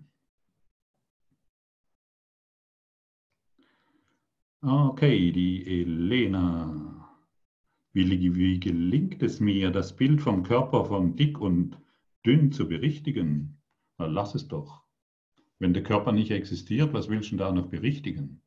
Okay, 4.62 5.32
die 5.32 5.66
Elena. 5.82 7.16
Wie, 7.94 8.36
wie 8.36 8.60
gelingt 8.60 9.24
es 9.24 9.40
mir, 9.40 9.72
das 9.72 9.96
Bild 9.96 10.22
vom 10.22 10.44
Körper 10.44 10.84
von 10.84 11.16
dick 11.16 11.40
und 11.40 11.80
dünn 12.26 12.52
zu 12.52 12.68
berichtigen? 12.68 13.62
Na, 13.98 14.06
lass 14.06 14.36
es 14.36 14.50
doch. 14.50 14.84
Wenn 15.60 15.74
der 15.74 15.84
Körper 15.84 16.12
nicht 16.12 16.32
existiert, 16.32 16.92
was 16.94 17.08
willst 17.08 17.32
du 17.32 17.38
da 17.38 17.54
noch 17.54 17.68
berichtigen? 17.68 18.42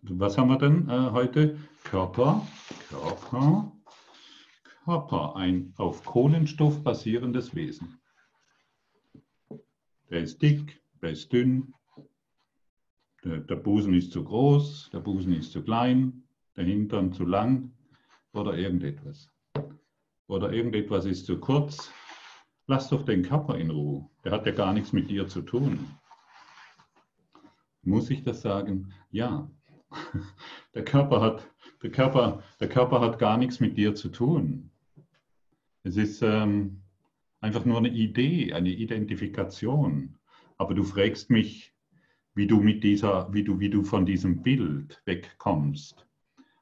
Was 0.00 0.38
haben 0.38 0.48
wir 0.48 0.58
denn 0.58 0.88
äh, 0.88 1.10
heute? 1.10 1.58
Körper, 1.84 2.46
Körper, 2.88 3.72
Körper, 4.84 5.36
ein 5.36 5.74
auf 5.76 6.02
Kohlenstoff 6.02 6.82
basierendes 6.82 7.54
Wesen. 7.54 8.00
Der 10.10 10.22
ist 10.22 10.40
dick, 10.40 10.77
der 11.02 11.10
ist 11.10 11.32
dünn, 11.32 11.74
der, 13.24 13.38
der 13.38 13.56
Busen 13.56 13.94
ist 13.94 14.12
zu 14.12 14.24
groß, 14.24 14.90
der 14.92 15.00
Busen 15.00 15.32
ist 15.32 15.52
zu 15.52 15.62
klein, 15.62 16.24
der 16.56 16.64
Hintern 16.64 17.12
zu 17.12 17.24
lang 17.24 17.72
oder 18.32 18.56
irgendetwas. 18.56 19.30
Oder 20.26 20.52
irgendetwas 20.52 21.04
ist 21.06 21.26
zu 21.26 21.38
kurz. 21.38 21.90
Lass 22.66 22.90
doch 22.90 23.02
den 23.02 23.22
Körper 23.22 23.56
in 23.56 23.70
Ruhe. 23.70 24.08
Der 24.24 24.32
hat 24.32 24.46
ja 24.46 24.52
gar 24.52 24.72
nichts 24.72 24.92
mit 24.92 25.10
dir 25.10 25.26
zu 25.26 25.42
tun. 25.42 25.90
Muss 27.82 28.10
ich 28.10 28.22
das 28.22 28.42
sagen? 28.42 28.92
Ja. 29.10 29.50
Der 30.74 30.84
Körper 30.84 31.22
hat, 31.22 31.48
der 31.82 31.90
Körper, 31.90 32.42
der 32.60 32.68
Körper 32.68 33.00
hat 33.00 33.18
gar 33.18 33.38
nichts 33.38 33.58
mit 33.58 33.76
dir 33.76 33.94
zu 33.94 34.10
tun. 34.10 34.70
Es 35.82 35.96
ist 35.96 36.22
ähm, 36.22 36.82
einfach 37.40 37.64
nur 37.64 37.78
eine 37.78 37.88
Idee, 37.88 38.52
eine 38.52 38.68
Identifikation. 38.68 40.17
Aber 40.58 40.74
du 40.74 40.82
fragst 40.84 41.30
mich, 41.30 41.72
wie 42.34 42.46
du 42.46 42.60
mit 42.60 42.84
dieser, 42.84 43.32
wie 43.32 43.42
du, 43.42 43.58
wie 43.58 43.70
du 43.70 43.82
von 43.82 44.04
diesem 44.06 44.42
Bild 44.42 45.00
wegkommst, 45.06 46.06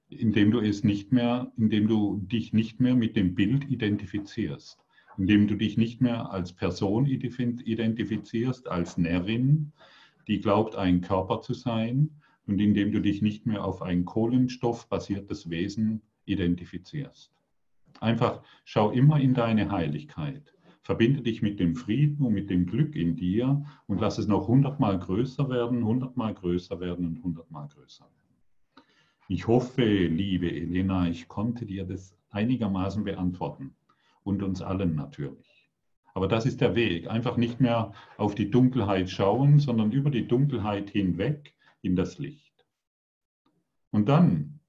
indem 0.09 0.51
du 0.51 0.61
es 0.61 0.85
nicht 0.85 1.13
mehr, 1.13 1.53
indem 1.57 1.89
du 1.89 2.19
dich 2.19 2.53
nicht 2.53 2.81
mehr 2.81 2.95
mit 2.95 3.17
dem 3.17 3.35
Bild 3.35 3.69
identifizierst, 3.69 4.79
indem 5.19 5.49
du 5.49 5.57
dich 5.57 5.77
nicht 5.77 6.01
mehr 6.01 6.31
als 6.31 6.53
Person 6.53 7.07
identifizierst, 7.07 8.69
als 8.69 8.97
Närrin, 8.97 9.73
die 10.29 10.41
glaubt, 10.41 10.77
ein 10.77 11.01
Körper 11.01 11.41
zu 11.41 11.55
sein, 11.55 12.11
und 12.47 12.61
indem 12.61 12.93
du 12.93 13.01
dich 13.01 13.23
nicht 13.23 13.45
mehr 13.47 13.65
auf 13.65 13.83
ein 13.83 14.05
kohlenstoffbasiertes 14.05 15.51
Wesen 15.51 16.03
identifizierst. 16.27 17.33
Einfach 18.01 18.43
schau 18.65 18.91
immer 18.91 19.21
in 19.21 19.35
deine 19.35 19.71
Heiligkeit. 19.71 20.56
Verbinde 20.87 21.21
dich 21.21 21.43
mit 21.43 21.59
dem 21.59 21.75
Frieden 21.75 22.25
und 22.25 22.33
mit 22.33 22.49
dem 22.49 22.65
Glück 22.65 22.95
in 22.95 23.17
dir 23.17 23.67
und 23.89 24.01
lass 24.01 24.19
es 24.19 24.29
noch 24.29 24.47
hundertmal 24.47 24.97
größer 24.97 25.51
werden, 25.51 25.85
hundertmal 25.85 26.33
größer 26.33 26.79
werden 26.79 27.07
und 27.07 27.25
hundertmal 27.25 27.67
größer 27.67 28.05
werden. 28.05 28.85
Ich 29.27 29.49
hoffe, 29.49 29.83
liebe 29.83 30.49
Elena, 30.49 31.09
ich 31.09 31.27
konnte 31.27 31.67
dir 31.67 31.85
das 31.85 32.17
einigermaßen 32.31 33.03
beantworten 33.03 33.75
und 34.23 34.45
uns 34.45 34.63
allen 34.63 34.95
natürlich. 34.95 35.73
Aber 36.15 36.29
das 36.29 36.47
ist 36.47 36.61
der 36.61 36.77
Weg. 36.77 37.11
Einfach 37.11 37.37
nicht 37.37 37.61
mehr 37.61 37.93
auf 38.17 38.37
die 38.37 38.49
Dunkelheit 38.49 39.11
schauen, 39.11 39.59
sondern 39.59 39.91
über 39.91 40.11
die 40.11 40.29
Dunkelheit 40.29 40.91
hinweg 40.91 41.53
in 41.83 41.97
das 41.97 42.19
Licht. 42.19 42.65
Und 43.91 44.09
dann 44.09 44.61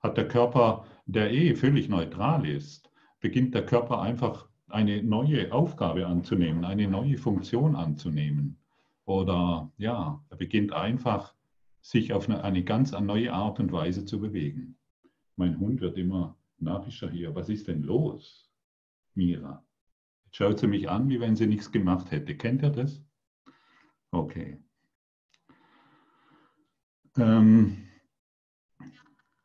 hat 0.00 0.16
der 0.16 0.26
Körper, 0.26 0.86
der 1.04 1.30
eh 1.30 1.54
völlig 1.54 1.90
neutral 1.90 2.48
ist, 2.48 2.90
beginnt 3.20 3.54
der 3.54 3.66
Körper 3.66 4.00
einfach 4.00 4.48
eine 4.68 5.02
neue 5.02 5.52
Aufgabe 5.52 6.06
anzunehmen, 6.06 6.64
eine 6.64 6.88
neue 6.88 7.18
Funktion 7.18 7.76
anzunehmen. 7.76 8.58
Oder 9.04 9.70
ja, 9.76 10.22
er 10.30 10.36
beginnt 10.36 10.72
einfach, 10.72 11.34
sich 11.80 12.14
auf 12.14 12.28
eine, 12.28 12.42
eine 12.42 12.64
ganz 12.64 12.92
neue 12.92 13.32
Art 13.32 13.60
und 13.60 13.70
Weise 13.70 14.06
zu 14.06 14.18
bewegen. 14.18 14.76
Mein 15.36 15.58
Hund 15.60 15.80
wird 15.82 15.98
immer 15.98 16.36
narrischer 16.58 17.10
hier. 17.10 17.34
Was 17.34 17.50
ist 17.50 17.68
denn 17.68 17.82
los, 17.82 18.50
Mira? 19.14 19.62
Jetzt 20.24 20.36
schaut 20.36 20.58
sie 20.58 20.66
mich 20.66 20.88
an, 20.88 21.08
wie 21.10 21.20
wenn 21.20 21.36
sie 21.36 21.46
nichts 21.46 21.70
gemacht 21.70 22.10
hätte. 22.10 22.34
Kennt 22.36 22.62
ihr 22.62 22.70
das? 22.70 23.02
Okay. 24.10 24.58
Ähm, 27.18 27.76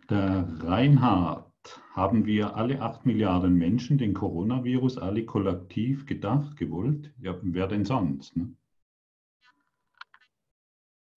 der 0.09 0.47
Reinhard 0.61 1.49
haben 1.91 2.26
wir 2.26 2.55
alle 2.55 2.82
acht 2.82 3.05
Milliarden 3.05 3.55
Menschen 3.55 3.97
den 3.97 4.14
Coronavirus 4.14 4.97
alle 4.97 5.26
kollektiv 5.26 6.05
gedacht, 6.05 6.57
gewollt? 6.57 7.14
Ja, 7.20 7.38
wer 7.41 7.68
denn 7.68 7.86
sonst? 7.86 8.36
Ne? 8.38 8.55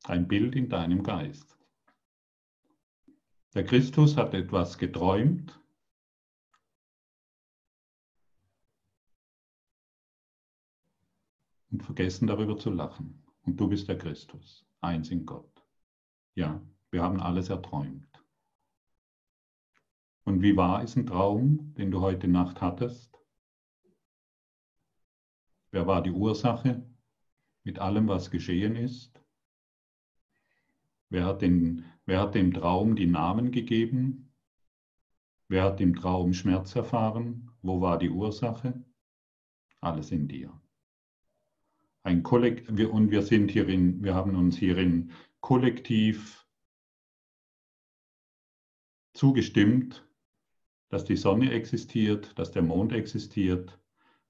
Ein 0.05 0.27
Bild 0.27 0.57
in 0.57 0.69
deinem 0.69 1.03
Geist. 1.03 1.57
Der 3.55 3.65
Christus 3.65 4.17
hat 4.17 4.35
etwas 4.35 4.79
geträumt. 4.79 5.59
Und 11.71 11.83
vergessen 11.83 12.27
darüber 12.27 12.59
zu 12.59 12.71
lachen. 12.71 13.23
Und 13.45 13.59
du 13.59 13.69
bist 13.69 13.89
der 13.89 13.99
Christus, 13.99 14.67
eins 14.81 15.11
in 15.11 15.25
Gott. 15.25 15.63
Ja, 16.35 16.61
wir 16.91 17.03
haben 17.03 17.21
alles 17.21 17.49
erträumt. 17.49 18.12
Und 20.25 20.43
wie 20.43 20.57
war 20.57 20.83
es 20.83 20.97
ein 20.97 21.07
Traum, 21.07 21.75
den 21.75 21.91
du 21.91 22.01
heute 22.01 22.29
Nacht 22.29 22.61
hattest? 22.61 23.19
Wer 25.71 25.87
war 25.87 26.03
die 26.03 26.11
Ursache 26.11 26.87
mit 27.65 27.79
allem, 27.79 28.09
was 28.09 28.31
geschehen 28.31 28.77
ist? 28.77 29.21
Wer 31.09 31.25
hat, 31.25 31.43
den, 31.43 31.85
wer 32.07 32.21
hat 32.21 32.35
dem 32.35 32.53
Traum 32.53 32.95
die 32.95 33.07
Namen 33.07 33.51
gegeben? 33.51 34.33
Wer 35.49 35.65
hat 35.65 35.81
im 35.81 35.95
Traum 35.95 36.33
Schmerz 36.33 36.75
erfahren? 36.75 37.51
Wo 37.61 37.81
war 37.81 37.99
die 37.99 38.11
Ursache? 38.11 38.85
Alles 39.81 40.11
in 40.13 40.29
dir. 40.29 40.59
Ein 42.05 42.23
Kollekt 42.23 42.69
und 42.69 43.11
wir 43.11 43.23
sind 43.23 43.51
hierin, 43.51 44.03
wir 44.03 44.15
haben 44.15 44.35
uns 44.35 44.57
hierin 44.57 45.13
kollektiv 45.41 46.47
zugestimmt, 49.15 50.07
dass 50.93 51.07
die 51.07 51.17
Sonne 51.17 51.51
existiert, 51.53 52.39
dass 52.39 52.51
der 52.51 52.61
Mond 52.61 52.93
existiert 52.93 53.79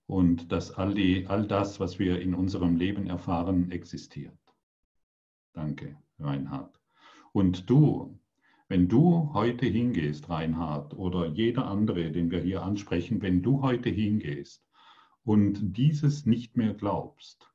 und 0.07 0.53
dass 0.53 0.71
all, 0.71 0.95
die, 0.95 1.27
all 1.27 1.45
das, 1.45 1.81
was 1.81 1.99
wir 1.99 2.21
in 2.21 2.35
unserem 2.35 2.77
Leben 2.77 3.09
erfahren, 3.09 3.73
existiert. 3.73 4.39
Danke, 5.55 5.97
Reinhard. 6.21 6.81
Und 7.33 7.69
du, 7.69 8.17
wenn 8.69 8.87
du 8.87 9.33
heute 9.35 9.67
hingehst, 9.67 10.31
Reinhard, 10.31 10.95
oder 10.95 11.27
jeder 11.27 11.67
andere, 11.67 12.13
den 12.13 12.31
wir 12.31 12.41
hier 12.41 12.63
ansprechen, 12.63 13.21
wenn 13.23 13.43
du 13.43 13.61
heute 13.63 13.89
hingehst 13.89 14.65
und 15.25 15.77
dieses 15.77 16.27
nicht 16.27 16.57
mehr 16.57 16.75
glaubst, 16.75 17.53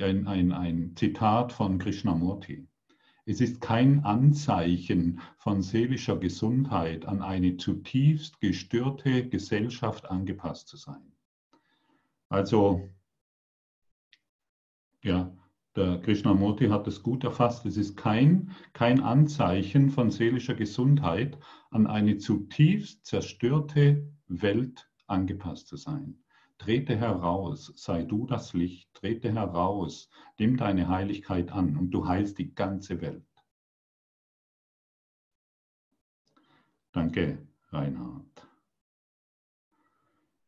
ein, 0.00 0.26
ein, 0.26 0.50
ein 0.50 0.96
Zitat 0.96 1.52
von 1.52 1.78
Krishnamurti, 1.78 2.66
es 3.26 3.40
ist 3.40 3.60
kein 3.60 4.04
Anzeichen 4.04 5.20
von 5.36 5.62
seelischer 5.62 6.16
Gesundheit, 6.16 7.06
an 7.06 7.22
eine 7.22 7.56
zutiefst 7.56 8.40
gestörte 8.40 9.28
Gesellschaft 9.28 10.10
angepasst 10.10 10.68
zu 10.68 10.76
sein. 10.76 11.12
Also, 12.28 12.90
ja, 15.02 15.34
der 15.76 16.00
Krishnamurti 16.00 16.68
hat 16.68 16.86
es 16.86 17.02
gut 17.02 17.24
erfasst. 17.24 17.66
Es 17.66 17.76
ist 17.76 17.96
kein, 17.96 18.52
kein 18.74 19.00
Anzeichen 19.00 19.90
von 19.90 20.10
seelischer 20.10 20.54
Gesundheit, 20.54 21.38
an 21.70 21.86
eine 21.86 22.18
zutiefst 22.18 23.04
zerstörte 23.06 24.06
Welt 24.28 24.88
angepasst 25.06 25.68
zu 25.68 25.76
sein. 25.76 26.23
Trete 26.58 26.96
heraus, 26.96 27.72
sei 27.76 28.04
du 28.04 28.26
das 28.26 28.54
Licht, 28.54 28.92
trete 28.94 29.32
heraus, 29.32 30.08
nimm 30.38 30.56
deine 30.56 30.88
Heiligkeit 30.88 31.50
an 31.52 31.76
und 31.76 31.90
du 31.90 32.06
heilst 32.06 32.38
die 32.38 32.54
ganze 32.54 33.00
Welt. 33.00 33.26
Danke, 36.92 37.46
Reinhard. 37.70 38.48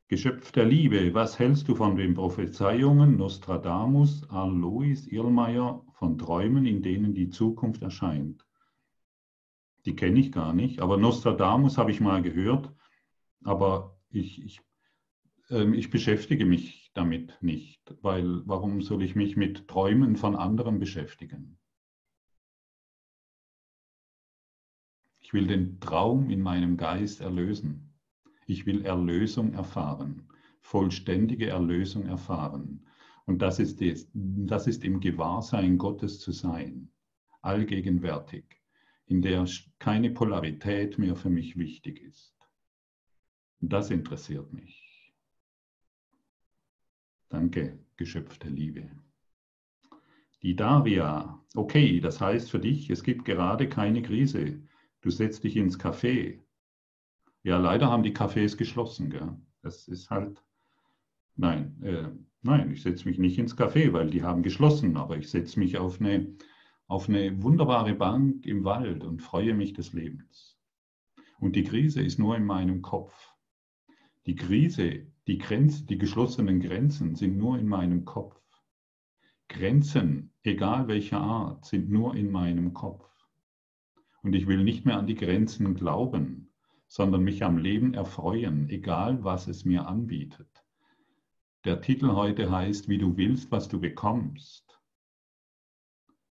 Geschöpf 0.09 0.53
der 0.53 0.65
Liebe, 0.65 1.13
was 1.15 1.41
hältst 1.41 1.67
du 1.67 1.75
von 1.75 1.97
den 1.97 2.15
Prophezeiungen 2.15 3.17
Nostradamus, 3.17 4.23
Alois 4.31 5.09
Irlmeier 5.09 5.85
von 5.95 6.17
Träumen, 6.17 6.65
in 6.65 6.81
denen 6.81 7.13
die 7.13 7.29
Zukunft 7.29 7.83
erscheint? 7.83 8.47
Die 9.85 9.97
kenne 9.97 10.21
ich 10.21 10.31
gar 10.31 10.53
nicht, 10.53 10.81
aber 10.81 10.97
Nostradamus 10.97 11.77
habe 11.77 11.91
ich 11.91 12.01
mal 12.01 12.23
gehört, 12.23 12.73
aber 13.43 13.99
ich, 14.11 14.45
ich 14.45 14.61
ähm, 15.51 15.75
ich 15.75 15.91
beschäftige 15.91 16.45
mich 16.45 16.91
damit 16.95 17.37
nicht, 17.41 17.95
weil 18.03 18.43
warum 18.47 18.83
soll 18.83 19.03
ich 19.03 19.15
mich 19.15 19.37
mit 19.37 19.69
Träumen 19.69 20.17
von 20.17 20.35
anderen 20.35 20.79
beschäftigen? 20.79 21.59
Ich 25.21 25.33
will 25.33 25.47
den 25.47 25.81
Traum 25.81 26.31
in 26.31 26.41
meinem 26.41 26.77
Geist 26.77 27.21
erlösen. 27.21 27.93
Ich 28.47 28.65
will 28.65 28.85
Erlösung 28.85 29.55
erfahren, 29.55 30.29
vollständige 30.61 31.49
Erlösung 31.49 32.07
erfahren. 32.07 32.87
Und 33.25 33.43
das 33.43 33.59
ist, 33.59 33.81
das, 33.81 34.09
das 34.15 34.69
ist 34.69 34.85
im 34.85 35.01
Gewahrsein 35.01 35.79
Gottes 35.79 36.21
zu 36.21 36.31
sein, 36.31 36.93
allgegenwärtig, 37.43 38.45
in 39.07 39.21
der 39.21 39.49
keine 39.81 40.11
Polarität 40.11 40.97
mehr 40.97 41.17
für 41.17 41.31
mich 41.31 41.57
wichtig 41.57 42.01
ist. 42.03 42.37
Das 43.61 43.91
interessiert 43.91 44.53
mich. 44.53 44.86
Danke, 47.29 47.79
geschöpfte 47.97 48.49
Liebe. 48.49 48.91
Die 50.43 50.55
Daria, 50.55 51.43
okay, 51.55 52.01
das 52.01 52.21
heißt 52.21 52.51
für 52.51 52.61
dich, 52.61 52.91
es 52.91 53.03
gibt 53.03 53.25
gerade 53.25 53.69
keine 53.69 54.03
Krise. 54.03 54.63
Du 55.01 55.11
setzt 55.11 55.45
dich 55.45 55.57
ins 55.57 55.79
Café. 55.79 56.41
Ja, 57.43 57.59
leider 57.59 57.91
haben 57.91 58.03
die 58.03 58.15
Cafés 58.15 58.57
geschlossen. 58.57 59.11
Gell? 59.11 59.37
Das 59.63 59.89
ist 59.89 60.11
halt, 60.11 60.43
nein, 61.37 61.83
äh, 61.83 62.09
nein, 62.43 62.71
ich 62.71 62.83
setze 62.83 63.09
mich 63.09 63.19
nicht 63.19 63.39
ins 63.39 63.57
Café, 63.57 63.93
weil 63.93 64.11
die 64.11 64.23
haben 64.23 64.43
geschlossen, 64.43 64.97
aber 64.97 65.17
ich 65.17 65.31
setze 65.31 65.59
mich 65.59 65.79
auf 65.79 66.01
eine, 66.01 66.37
auf 66.87 67.09
eine 67.09 67.43
wunderbare 67.43 67.95
Bank 67.95 68.47
im 68.47 68.65
Wald 68.65 69.05
und 69.05 69.23
freue 69.23 69.55
mich 69.55 69.73
des 69.73 69.93
Lebens. 69.93 70.59
Und 71.39 71.57
die 71.57 71.65
Krise 71.65 72.03
ist 72.03 72.19
nur 72.19 72.37
in 72.37 72.45
meinem 72.45 72.83
Kopf. 72.83 73.35
Die 74.27 74.37
Krise, 74.37 75.07
die, 75.27 75.39
Grenz, 75.39 75.87
die 75.87 75.99
geschlossenen 75.99 76.61
Grenzen 76.61 77.17
sind 77.17 77.37
nur 77.37 77.59
in 77.59 77.67
meinem 77.67 78.05
Kopf. 78.05 78.41
Grenzen, 79.49 80.33
egal 80.43 80.89
welcher 80.89 81.21
Art, 81.21 81.65
sind 81.65 81.91
nur 81.91 82.15
in 82.15 82.31
meinem 82.31 82.75
Kopf. 82.75 83.09
Und 84.23 84.35
ich 84.35 84.47
will 84.47 84.63
nicht 84.63 84.85
mehr 84.85 84.99
an 84.99 85.07
die 85.07 85.15
Grenzen 85.15 85.75
glauben, 85.75 86.53
sondern 86.89 87.23
mich 87.23 87.43
am 87.45 87.59
Leben 87.59 87.95
erfreuen, 87.95 88.69
egal 88.71 89.25
was 89.25 89.49
es 89.49 89.65
mir 89.65 89.87
anbietet. 89.87 90.65
Der 91.65 91.81
Titel 91.81 92.13
heute 92.13 92.51
heißt, 92.51 92.89
wie 92.89 92.99
du 92.99 93.17
willst, 93.17 93.51
was 93.51 93.69
du 93.69 93.81
bekommst. 93.81 94.81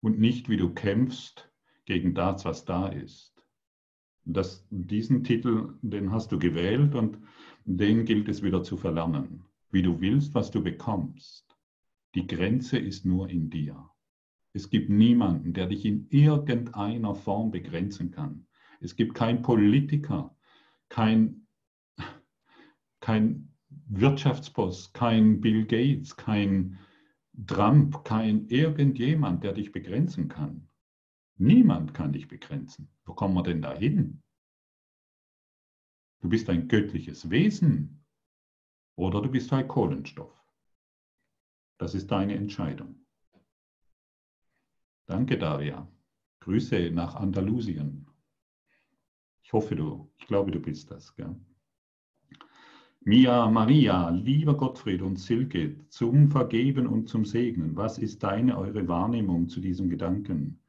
Und 0.01 0.19
nicht, 0.19 0.49
wie 0.49 0.57
du 0.59 0.75
kämpfst 0.75 1.51
gegen 1.87 2.15
das, 2.15 2.45
was 2.45 2.65
da 2.65 2.89
ist. 2.89 3.33
Das, 4.25 4.67
diesen 4.71 5.25
Titel, 5.25 5.75
den 5.81 6.13
hast 6.13 6.33
du 6.33 6.39
gewählt 6.39 6.95
und 6.95 7.19
den 7.65 8.05
gilt 8.05 8.29
es 8.29 8.43
wieder 8.43 8.63
zu 8.63 8.77
verlernen. 8.77 9.45
Wie 9.71 9.83
du 9.83 10.01
willst, 10.01 10.35
was 10.35 10.51
du 10.51 10.63
bekommst. 10.63 11.57
Die 12.15 12.27
Grenze 12.27 12.79
ist 12.79 13.07
nur 13.07 13.31
in 13.31 13.49
dir. 13.49 13.89
Es 14.53 14.69
gibt 14.69 14.91
niemanden, 14.91 15.55
der 15.55 15.67
dich 15.67 15.85
in 15.85 16.07
irgendeiner 16.11 17.15
Form 17.15 17.51
begrenzen 17.51 18.11
kann. 18.11 18.47
Es 18.81 18.97
gibt 18.97 19.15
keinen 19.15 19.43
Politiker, 19.43 20.37
kein, 20.89 21.47
kein 23.01 23.49
Wirtschaftsboss, 23.87 24.93
kein 24.93 25.41
Bill 25.41 25.65
Gates, 25.65 26.17
kein 26.17 26.79
Trump, 27.47 28.05
kein 28.05 28.47
irgendjemand, 28.49 29.43
der 29.43 29.55
dich 29.55 29.73
begrenzen 29.73 30.29
kann. 30.29 30.69
Niemand 31.39 31.95
kann 31.95 32.13
dich 32.13 32.29
begrenzen. 32.29 32.89
Wo 33.07 33.15
kommen 33.15 33.35
wir 33.35 33.43
denn 33.43 33.63
da 33.63 33.75
hin? 33.75 34.23
Du 36.23 36.29
bist 36.29 36.49
ein 36.49 36.69
göttliches 36.69 37.31
Wesen 37.31 38.05
oder 38.97 39.21
du 39.21 39.29
bist 39.29 39.53
ein 39.53 39.67
Kohlenstoff. 39.67 40.33
Das 41.79 41.97
ist 41.97 42.13
deine 42.13 42.37
Entscheidung. 42.37 43.05
Danke, 45.07 45.37
Daria. 45.37 45.89
Grüße 46.41 46.93
nach 46.93 47.17
Andalusien. 47.17 48.07
Ich 49.43 49.53
hoffe, 49.53 49.75
du, 49.75 50.13
ich 50.17 50.27
glaube, 50.29 50.53
du 50.53 50.61
bist 50.61 50.93
das. 50.93 51.15
Gell? 51.17 51.35
Mia 53.01 53.51
Maria, 53.51 54.11
lieber 54.11 54.57
Gottfried 54.57 55.03
und 55.03 55.19
Silke, 55.19 55.77
zum 55.89 56.31
Vergeben 56.31 56.87
und 56.87 57.09
zum 57.09 57.25
Segnen, 57.25 57.75
was 57.75 57.99
ist 57.99 58.23
deine, 58.23 58.57
eure 58.57 58.87
Wahrnehmung 58.87 59.49
zu 59.49 59.61
diesem 59.61 59.91
Gedanken? 59.91 60.61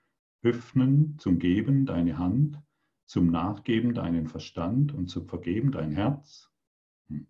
Öffnen, 0.42 1.16
zum 1.20 1.38
Geben 1.38 1.86
deine 1.86 2.18
Hand, 2.18 2.60
zum 3.06 3.28
Nachgeben 3.28 3.94
deinen 3.94 4.28
Verstand 4.28 4.94
und 4.94 5.08
zum 5.08 5.28
Vergeben 5.28 5.72
dein 5.72 5.92
Herz? 5.92 6.50
Hm. 7.10 7.28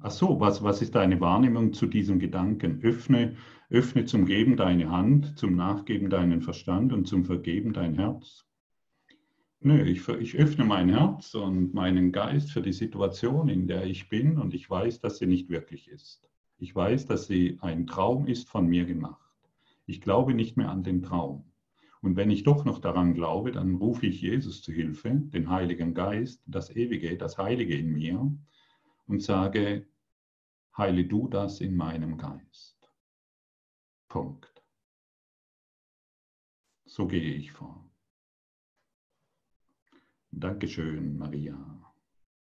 Ach 0.00 0.10
so, 0.10 0.38
was, 0.38 0.62
was 0.62 0.82
ist 0.82 0.94
deine 0.94 1.20
Wahrnehmung 1.20 1.72
zu 1.72 1.86
diesem 1.86 2.18
Gedanken? 2.18 2.82
Öffne, 2.82 3.36
öffne 3.70 4.04
zum 4.04 4.26
Geben 4.26 4.56
deine 4.56 4.90
Hand, 4.90 5.38
zum 5.38 5.56
Nachgeben 5.56 6.10
deinen 6.10 6.42
Verstand 6.42 6.92
und 6.92 7.06
zum 7.06 7.24
Vergeben 7.24 7.72
dein 7.72 7.94
Herz. 7.94 8.44
Nö, 9.60 9.82
ich, 9.82 10.06
ich 10.06 10.36
öffne 10.36 10.66
mein 10.66 10.90
Herz 10.90 11.34
und 11.34 11.72
meinen 11.72 12.12
Geist 12.12 12.50
für 12.50 12.60
die 12.60 12.74
Situation, 12.74 13.48
in 13.48 13.66
der 13.66 13.86
ich 13.86 14.10
bin 14.10 14.36
und 14.36 14.52
ich 14.52 14.68
weiß, 14.68 15.00
dass 15.00 15.16
sie 15.16 15.26
nicht 15.26 15.48
wirklich 15.48 15.88
ist. 15.88 16.30
Ich 16.64 16.74
weiß, 16.74 17.04
dass 17.04 17.26
sie 17.26 17.58
ein 17.60 17.86
Traum 17.86 18.26
ist 18.26 18.48
von 18.48 18.66
mir 18.66 18.86
gemacht. 18.86 19.20
Ich 19.84 20.00
glaube 20.00 20.32
nicht 20.32 20.56
mehr 20.56 20.70
an 20.70 20.82
den 20.82 21.02
Traum. 21.02 21.52
Und 22.00 22.16
wenn 22.16 22.30
ich 22.30 22.42
doch 22.42 22.64
noch 22.64 22.78
daran 22.78 23.12
glaube, 23.12 23.52
dann 23.52 23.74
rufe 23.74 24.06
ich 24.06 24.22
Jesus 24.22 24.62
zu 24.62 24.72
Hilfe, 24.72 25.10
den 25.10 25.50
Heiligen 25.50 25.92
Geist, 25.92 26.42
das 26.46 26.74
Ewige, 26.74 27.18
das 27.18 27.36
Heilige 27.36 27.76
in 27.76 27.92
mir 27.92 28.34
und 29.06 29.22
sage, 29.22 29.86
heile 30.74 31.04
du 31.04 31.28
das 31.28 31.60
in 31.60 31.76
meinem 31.76 32.16
Geist. 32.16 32.90
Punkt. 34.08 34.64
So 36.86 37.06
gehe 37.06 37.34
ich 37.34 37.52
vor. 37.52 37.84
Dankeschön, 40.30 41.18
Maria. 41.18 41.92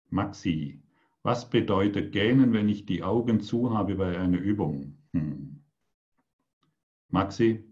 Maxi, 0.10 0.82
was 1.30 1.48
bedeutet 1.48 2.12
gähnen, 2.12 2.54
wenn 2.54 2.68
ich 2.68 2.88
die 2.88 3.04
Augen 3.04 3.40
zu 3.40 3.72
habe 3.72 3.94
bei 3.94 4.18
einer 4.18 4.40
Übung? 4.40 4.98
Hm. 5.14 5.64
Maxi, 7.10 7.72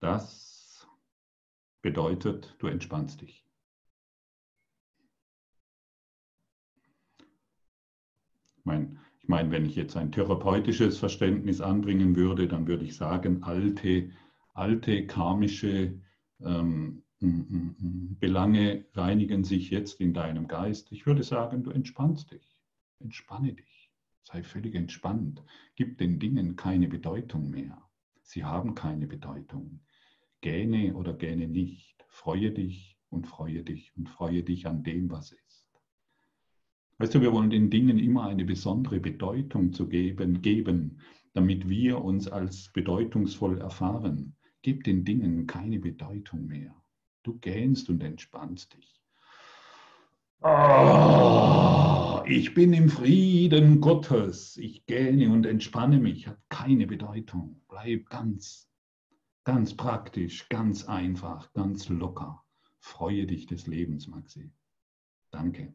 das 0.00 0.84
bedeutet, 1.80 2.56
du 2.58 2.66
entspannst 2.66 3.20
dich. 3.20 3.46
mein, 8.64 8.98
ich 9.20 9.28
meine, 9.28 9.52
wenn 9.52 9.64
ich 9.64 9.76
jetzt 9.76 9.96
ein 9.96 10.10
therapeutisches 10.10 10.98
Verständnis 10.98 11.60
anbringen 11.60 12.16
würde, 12.16 12.48
dann 12.48 12.66
würde 12.66 12.84
ich 12.84 12.96
sagen, 12.96 13.44
alte, 13.44 14.10
alte 14.54 15.06
karmische 15.06 16.02
ähm, 16.40 17.04
Belange 17.20 18.84
reinigen 18.94 19.42
sich 19.42 19.70
jetzt 19.70 20.00
in 20.00 20.14
deinem 20.14 20.46
Geist. 20.46 20.92
Ich 20.92 21.04
würde 21.04 21.24
sagen, 21.24 21.64
du 21.64 21.70
entspannst 21.70 22.30
dich. 22.30 22.60
Entspanne 23.00 23.54
dich. 23.54 23.90
Sei 24.22 24.42
völlig 24.44 24.74
entspannt. 24.76 25.42
Gib 25.74 25.98
den 25.98 26.20
Dingen 26.20 26.54
keine 26.54 26.86
Bedeutung 26.86 27.50
mehr. 27.50 27.82
Sie 28.22 28.44
haben 28.44 28.74
keine 28.74 29.06
Bedeutung. 29.06 29.80
Gähne 30.42 30.94
oder 30.94 31.12
gähne 31.12 31.48
nicht. 31.48 32.04
Freue 32.08 32.52
dich 32.52 32.96
und 33.10 33.26
freue 33.26 33.64
dich 33.64 33.92
und 33.96 34.08
freue 34.08 34.44
dich 34.44 34.66
an 34.66 34.84
dem, 34.84 35.10
was 35.10 35.32
ist. 35.32 35.66
Weißt 36.98 37.14
du, 37.14 37.20
wir 37.20 37.32
wollen 37.32 37.50
den 37.50 37.70
Dingen 37.70 37.98
immer 37.98 38.26
eine 38.26 38.44
besondere 38.44 39.00
Bedeutung 39.00 39.72
zu 39.72 39.88
geben, 39.88 40.42
geben, 40.42 41.00
damit 41.32 41.68
wir 41.68 42.04
uns 42.04 42.28
als 42.28 42.72
bedeutungsvoll 42.72 43.58
erfahren. 43.58 44.36
Gib 44.62 44.84
den 44.84 45.04
Dingen 45.04 45.46
keine 45.46 45.78
Bedeutung 45.80 46.46
mehr. 46.46 46.74
Du 47.28 47.38
gähnst 47.38 47.88
und 47.90 48.02
entspannst 48.02 48.74
dich. 48.74 49.00
Oh, 50.40 52.22
ich 52.26 52.54
bin 52.54 52.72
im 52.72 52.88
Frieden 52.88 53.80
Gottes. 53.80 54.56
Ich 54.56 54.86
gähne 54.86 55.30
und 55.30 55.46
entspanne 55.46 55.98
mich. 55.98 56.26
Hat 56.26 56.38
keine 56.48 56.86
Bedeutung. 56.86 57.60
Bleib 57.68 58.08
ganz, 58.08 58.70
ganz 59.44 59.74
praktisch, 59.74 60.48
ganz 60.48 60.84
einfach, 60.84 61.52
ganz 61.52 61.88
locker. 61.88 62.44
Freue 62.78 63.26
dich 63.26 63.46
des 63.46 63.66
Lebens, 63.66 64.06
Maxi. 64.08 64.50
Danke 65.30 65.74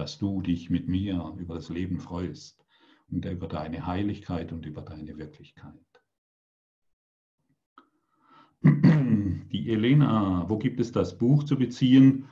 dass 0.00 0.16
du 0.16 0.40
dich 0.40 0.70
mit 0.70 0.88
mir 0.88 1.34
über 1.36 1.56
das 1.56 1.68
Leben 1.68 2.00
freust 2.00 2.64
und 3.10 3.26
über 3.26 3.46
deine 3.46 3.84
Heiligkeit 3.84 4.50
und 4.50 4.64
über 4.64 4.80
deine 4.80 5.18
Wirklichkeit. 5.18 5.89
Die 9.60 9.72
Elena, 9.72 10.46
wo 10.48 10.56
gibt 10.56 10.80
es 10.80 10.90
das 10.90 11.18
Buch 11.18 11.44
zu 11.44 11.54
beziehen? 11.54 12.24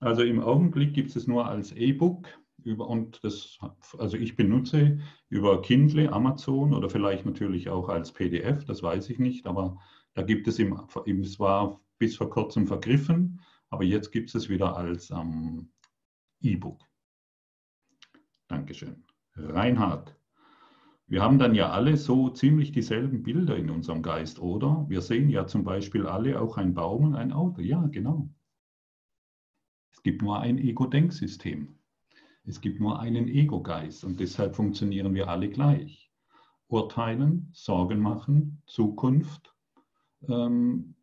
Also 0.00 0.22
im 0.22 0.40
Augenblick 0.40 0.94
gibt 0.94 1.14
es 1.14 1.26
nur 1.26 1.46
als 1.46 1.72
E-Book 1.72 2.26
über 2.64 2.88
und 2.88 3.22
das, 3.22 3.58
also 3.98 4.16
ich 4.16 4.36
benutze 4.36 4.98
über 5.28 5.60
Kindle, 5.60 6.10
Amazon 6.10 6.72
oder 6.72 6.88
vielleicht 6.88 7.26
natürlich 7.26 7.68
auch 7.68 7.90
als 7.90 8.10
PDF, 8.10 8.64
das 8.64 8.82
weiß 8.82 9.10
ich 9.10 9.18
nicht, 9.18 9.46
aber 9.46 9.78
da 10.14 10.22
gibt 10.22 10.48
es 10.48 10.58
im, 10.58 10.80
es 11.20 11.38
war 11.38 11.78
bis 11.98 12.16
vor 12.16 12.30
kurzem 12.30 12.66
vergriffen, 12.66 13.42
aber 13.68 13.84
jetzt 13.84 14.10
gibt 14.10 14.34
es 14.34 14.48
wieder 14.48 14.74
als 14.74 15.10
ähm, 15.10 15.68
E-Book. 16.40 16.80
Dankeschön. 18.48 19.04
Reinhard, 19.34 20.16
wir 21.12 21.20
haben 21.20 21.38
dann 21.38 21.54
ja 21.54 21.70
alle 21.70 21.98
so 21.98 22.30
ziemlich 22.30 22.72
dieselben 22.72 23.22
Bilder 23.22 23.54
in 23.54 23.68
unserem 23.68 24.00
Geist, 24.00 24.40
oder? 24.40 24.86
Wir 24.88 25.02
sehen 25.02 25.28
ja 25.28 25.46
zum 25.46 25.62
Beispiel 25.62 26.06
alle 26.06 26.40
auch 26.40 26.56
einen 26.56 26.72
Baum 26.72 27.04
und 27.04 27.16
ein 27.16 27.32
Auto. 27.32 27.60
Ja, 27.60 27.86
genau. 27.88 28.30
Es 29.92 30.02
gibt 30.02 30.22
nur 30.22 30.40
ein 30.40 30.56
Ego-Denksystem. 30.56 31.68
Es 32.44 32.62
gibt 32.62 32.80
nur 32.80 32.98
einen 32.98 33.28
Ego-Geist 33.28 34.04
und 34.04 34.20
deshalb 34.20 34.56
funktionieren 34.56 35.12
wir 35.12 35.28
alle 35.28 35.50
gleich. 35.50 36.10
Urteilen, 36.68 37.50
Sorgen 37.52 38.00
machen, 38.00 38.62
Zukunft 38.64 39.54
ähm, 40.26 40.94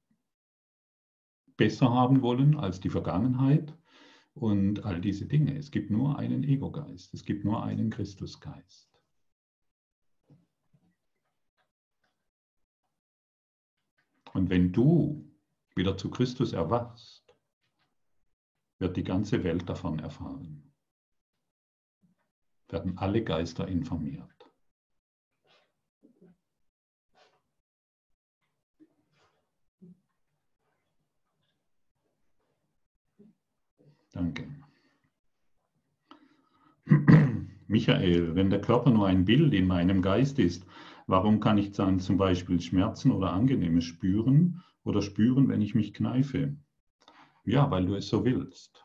besser 1.56 1.94
haben 1.94 2.24
wollen 2.24 2.58
als 2.58 2.80
die 2.80 2.90
Vergangenheit 2.90 3.78
und 4.34 4.86
all 4.86 5.02
diese 5.02 5.28
Dinge. 5.28 5.56
Es 5.56 5.70
gibt 5.70 5.92
nur 5.92 6.18
einen 6.18 6.44
Ego-Geist, 6.44 7.14
es 7.14 7.24
gibt 7.24 7.46
nur 7.46 7.62
einen 7.62 7.92
Christusgeist. 7.92 8.89
Und 14.34 14.50
wenn 14.50 14.72
du 14.72 15.30
wieder 15.76 15.98
zu 15.98 16.10
Christus 16.10 16.54
erwachst, 16.54 17.24
wird 18.80 18.96
die 18.98 19.04
ganze 19.04 19.44
Welt 19.44 19.68
davon 19.68 20.00
erfahren. 20.00 20.72
Werden 22.70 22.98
alle 22.98 23.24
Geister 23.24 23.68
informiert. 23.68 24.30
Danke. 34.12 34.49
Michael, 37.70 38.34
wenn 38.34 38.50
der 38.50 38.62
Körper 38.62 38.90
nur 38.90 39.06
ein 39.06 39.26
Bild 39.26 39.54
in 39.54 39.68
meinem 39.68 40.02
Geist 40.02 40.40
ist, 40.40 40.66
warum 41.06 41.40
kann 41.40 41.60
ich 41.60 41.72
dann 41.72 42.00
zum 42.00 42.18
Beispiel 42.18 42.60
Schmerzen 42.60 43.12
oder 43.12 43.32
Angenehmes 43.32 43.84
spüren 43.84 44.64
oder 44.84 45.04
spüren, 45.04 45.50
wenn 45.50 45.62
ich 45.62 45.76
mich 45.76 45.94
kneife? 45.94 46.58
Ja, 47.46 47.70
weil 47.70 47.86
du 47.86 47.94
es 47.94 48.10
so 48.10 48.26
willst. 48.26 48.84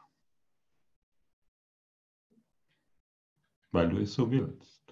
Weil 3.72 3.88
du 3.88 3.96
es 3.96 4.12
so 4.12 4.30
willst. 4.30 4.82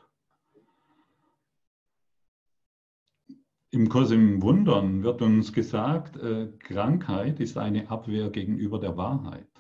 Im 3.72 3.90
Kurs 3.90 4.10
im 4.10 4.40
Wundern 4.40 5.02
wird 5.02 5.20
uns 5.20 5.52
gesagt, 5.52 6.16
äh, 6.16 6.50
Krankheit 6.60 7.40
ist 7.40 7.58
eine 7.58 7.90
Abwehr 7.90 8.30
gegenüber 8.30 8.78
der 8.78 8.96
Wahrheit 8.96 9.51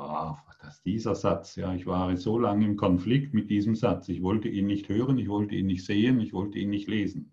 ah, 0.00 0.44
das, 0.62 0.82
dieser 0.82 1.14
Satz, 1.14 1.56
ja, 1.56 1.74
ich 1.74 1.86
war 1.86 2.16
so 2.16 2.38
lange 2.38 2.64
im 2.64 2.76
Konflikt 2.76 3.34
mit 3.34 3.50
diesem 3.50 3.74
Satz. 3.74 4.08
Ich 4.08 4.22
wollte 4.22 4.48
ihn 4.48 4.66
nicht 4.66 4.88
hören, 4.88 5.18
ich 5.18 5.28
wollte 5.28 5.54
ihn 5.54 5.66
nicht 5.66 5.84
sehen, 5.84 6.20
ich 6.20 6.32
wollte 6.32 6.58
ihn 6.58 6.70
nicht 6.70 6.88
lesen. 6.88 7.32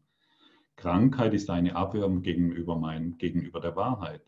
Krankheit 0.76 1.34
ist 1.34 1.50
eine 1.50 1.76
Abwehr 1.76 2.08
gegenüber, 2.10 2.78
mein, 2.78 3.18
gegenüber 3.18 3.60
der 3.60 3.76
Wahrheit. 3.76 4.22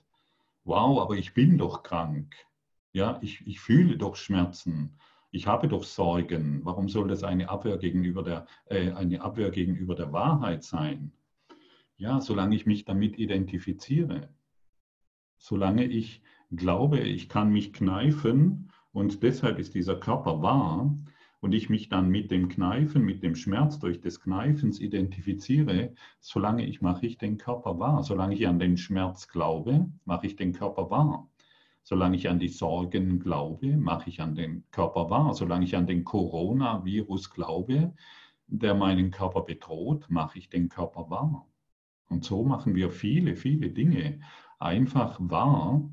Wow, 0.64 1.00
aber 1.00 1.16
ich 1.16 1.34
bin 1.34 1.58
doch 1.58 1.84
krank. 1.84 2.36
Ja, 2.92 3.20
ich, 3.22 3.46
ich 3.46 3.60
fühle 3.60 3.98
doch 3.98 4.16
Schmerzen. 4.16 4.98
Ich 5.32 5.46
habe 5.46 5.68
doch 5.68 5.84
Sorgen. 5.84 6.62
Warum 6.66 6.90
soll 6.90 7.08
das 7.08 7.24
eine 7.24 7.50
Abwehr 7.50 7.78
gegenüber 7.78 8.24
der, 8.24 8.48
äh, 8.66 8.92
eine 8.92 9.22
Abwehr 9.22 9.52
gegenüber 9.52 9.94
der 9.96 10.12
Wahrheit 10.12 10.64
sein? 10.64 11.12
Ja, 11.98 12.20
solange 12.20 12.56
ich 12.56 12.66
mich 12.66 12.86
damit 12.86 13.20
identifiziere, 13.20 14.30
solange 15.38 15.86
ich 15.86 16.22
glaube, 16.52 17.00
ich 17.00 17.30
kann 17.30 17.52
mich 17.52 17.74
kneifen 17.74 18.72
und 18.91 19.24
deshalb 19.24 19.60
ist 19.60 19.76
dieser 19.76 19.95
Körper 19.95 20.41
wahr 20.41 20.95
und 21.41 21.54
ich 21.54 21.70
mich 21.70 21.89
dann 21.89 22.10
mit 22.10 22.32
dem 22.32 22.50
Kneifen, 22.50 23.04
mit 23.04 23.24
dem 23.24 23.36
Schmerz 23.36 23.80
durch 23.80 24.02
des 24.02 24.20
Kneifens 24.20 24.80
identifiziere, 24.80 25.93
solange 26.20 26.66
ich 26.66 26.82
mache 26.82 27.06
ich 27.06 27.18
den 27.18 27.38
Körper 27.38 27.80
wahr. 27.80 28.04
Solange 28.04 28.36
ich 28.36 28.47
an 28.47 28.60
den 28.60 28.78
Schmerz 28.78 29.28
glaube, 29.28 29.89
mache 30.06 30.28
ich 30.28 30.36
den 30.36 30.54
Körper 30.54 30.89
wahr. 30.89 31.30
Solange 31.84 32.18
ich 32.18 32.30
an 32.30 32.39
die 32.39 32.50
Sorgen 32.50 33.20
glaube, 33.20 33.78
mache 33.78 34.10
ich 34.10 34.22
an 34.22 34.36
den 34.36 34.66
Körper 34.72 35.10
wahr. 35.10 35.34
Solange 35.34 35.66
ich 35.66 35.76
an 35.76 35.88
den 35.88 36.04
Coronavirus 36.04 37.30
glaube, 37.32 37.93
der 38.47 38.74
meinen 38.74 39.12
Körper 39.12 39.41
bedroht, 39.41 40.08
mache 40.10 40.39
ich 40.39 40.50
den 40.50 40.68
Körper 40.68 41.10
wahr. 41.10 41.47
Und 42.10 42.26
so 42.26 42.43
machen 42.43 42.76
wir 42.76 42.89
viele, 42.89 43.36
viele 43.36 43.70
Dinge 43.70 44.20
einfach 44.60 45.18
wahr, 45.22 45.89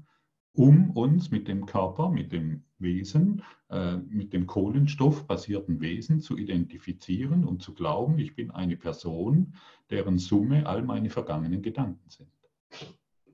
um 0.57 0.90
uns 0.90 1.30
mit 1.30 1.48
dem 1.48 1.66
Körper, 1.66 2.11
mit 2.11 2.32
dem 2.32 2.62
Wesen, 2.78 3.42
äh, 3.68 3.96
mit 3.96 4.32
dem 4.32 4.46
kohlenstoffbasierten 4.46 5.80
Wesen 5.80 6.20
zu 6.20 6.36
identifizieren 6.36 7.44
und 7.44 7.62
zu 7.62 7.74
glauben, 7.74 8.18
ich 8.18 8.34
bin 8.34 8.50
eine 8.50 8.76
Person, 8.76 9.54
deren 9.90 10.18
Summe 10.18 10.66
all 10.66 10.82
meine 10.82 11.11
vergangenen 11.11 11.62
Gedanken 11.62 12.09
sind. 12.09 12.30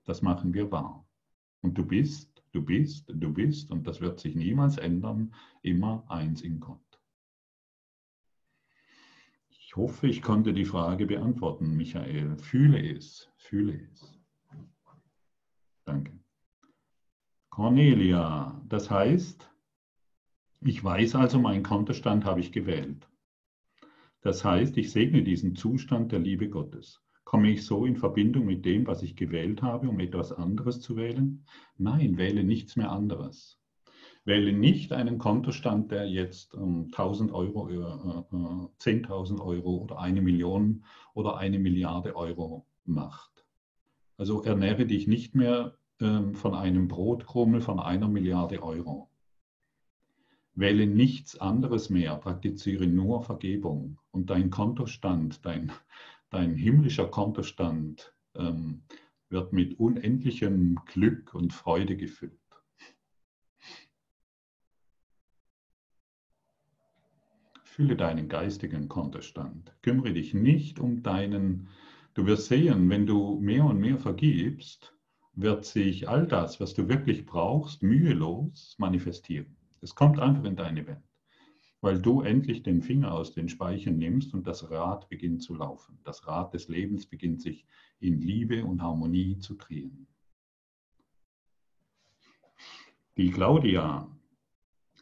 Das 0.05 0.21
machen 0.23 0.53
wir 0.53 0.71
wahr. 0.71 1.07
Und 1.61 1.79
du 1.79 1.87
bist, 1.87 2.43
du 2.51 2.63
bist, 2.63 3.09
du 3.09 3.33
bist, 3.33 3.71
und 3.71 3.87
das 3.87 4.01
wird 4.01 4.19
sich 4.19 4.35
niemals 4.35 4.77
ändern, 4.77 5.33
immer 5.63 6.05
eins 6.09 6.43
in 6.43 6.59
Gott. 6.59 6.81
Ich 9.49 9.77
hoffe, 9.77 10.09
ich 10.09 10.23
konnte 10.23 10.53
die 10.53 10.67
Frage 10.67 11.07
beantworten, 11.07 11.77
Michael. 11.77 12.37
Fühle 12.37 12.95
es, 12.95 13.31
fühle 13.37 13.89
es. 13.91 14.21
Danke. 15.85 16.22
Cornelia, 17.53 18.59
das 18.67 18.91
heißt, 18.91 19.47
ich 20.63 20.83
weiß 20.83 21.17
also, 21.17 21.39
meinen 21.39 21.63
Kontostand 21.63 22.25
habe 22.25 22.41
ich 22.41 22.51
gewählt. 22.51 23.07
Das 24.23 24.43
heißt, 24.43 24.79
ich 24.79 24.91
segne 24.91 25.23
diesen 25.23 25.55
Zustand 25.55 26.13
der 26.13 26.21
Liebe 26.21 26.49
Gottes. 26.49 27.03
Komme 27.25 27.51
ich 27.51 27.67
so 27.67 27.85
in 27.85 27.99
Verbindung 27.99 28.47
mit 28.47 28.65
dem, 28.65 28.87
was 28.87 29.03
ich 29.03 29.17
gewählt 29.17 29.61
habe, 29.61 29.91
um 29.91 30.01
etwas 30.01 30.33
anderes 30.33 30.81
zu 30.81 30.97
wählen? 30.97 31.45
Nein, 31.77 32.17
wähle 32.17 32.43
nichts 32.43 32.77
mehr 32.77 32.91
anderes. 32.91 33.61
Wähle 34.25 34.55
nicht 34.55 34.95
einen 34.95 35.19
Kontostand, 35.19 35.91
der 35.91 36.09
jetzt 36.09 36.55
ähm, 36.55 36.85
1000 36.87 37.33
Euro, 37.33 37.69
äh, 37.69 37.75
äh, 37.75 39.03
10.000 39.03 39.43
Euro 39.43 39.77
oder 39.77 39.99
eine 39.99 40.23
Million 40.23 40.87
oder 41.13 41.37
eine 41.37 41.59
Milliarde 41.59 42.17
Euro 42.17 42.67
macht. 42.87 43.45
Also 44.17 44.43
ernähre 44.43 44.87
dich 44.87 45.07
nicht 45.07 45.35
mehr 45.35 45.77
von 46.03 46.55
einem 46.55 46.89
Brotkrummel 46.89 47.61
von 47.61 47.79
einer 47.79 48.09
Milliarde 48.09 48.63
Euro. 48.63 49.09
Wähle 50.55 50.87
nichts 50.87 51.39
anderes 51.39 51.91
mehr, 51.91 52.17
praktiziere 52.17 52.87
nur 52.87 53.23
Vergebung 53.23 53.99
und 54.11 54.29
dein 54.29 54.51
Kontostand, 54.51 55.45
dein, 55.47 55.71
dein 56.31 56.57
himmlischer 56.57 57.07
Kontostand 57.07 58.13
ähm, 58.35 58.83
wird 59.29 59.53
mit 59.53 59.79
unendlichem 59.79 60.81
Glück 60.87 61.35
und 61.35 61.53
Freude 61.53 61.97
gefüllt. 61.97 62.39
Fühle 67.63 67.97
deinen 67.97 68.29
geistigen 68.29 68.89
Kontostand. 68.89 69.73
Kümmere 69.81 70.13
dich 70.13 70.35
nicht 70.35 70.79
um 70.79 71.03
deinen, 71.03 71.69
du 72.13 72.27
wirst 72.27 72.49
sehen, 72.49 72.91
wenn 72.91 73.07
du 73.07 73.39
mehr 73.41 73.65
und 73.65 73.79
mehr 73.79 73.97
vergibst, 73.97 74.93
wird 75.35 75.65
sich 75.65 76.09
all 76.09 76.27
das, 76.27 76.61
was 76.61 76.75
du 76.75 76.89
wirklich 76.89 77.25
brauchst, 77.25 77.83
mühelos 77.83 78.77
manifestieren. 78.79 79.57
Es 79.81 79.95
kommt 79.95 80.19
einfach 80.19 80.45
in 80.45 80.57
deine 80.57 80.87
Welt, 80.87 81.03
weil 81.81 82.01
du 82.01 82.21
endlich 82.21 82.63
den 82.63 82.83
Finger 82.83 83.13
aus 83.13 83.33
den 83.33 83.49
Speichen 83.49 83.99
nimmst 83.99 84.35
und 84.35 84.47
das 84.47 84.71
Rad 84.71 85.09
beginnt 85.09 85.43
zu 85.43 85.55
laufen. 85.55 85.99
Das 86.05 86.27
Rad 86.27 86.55
des 86.55 86.69
Lebens 86.69 87.07
beginnt 87.07 87.41
sich 87.41 87.67
in 87.99 88.21
Liebe 88.21 88.65
und 88.65 88.83
Harmonie 88.83 89.39
zu 89.39 89.55
drehen. 89.55 90.07
Die 93.17 93.31
Claudia, 93.31 94.09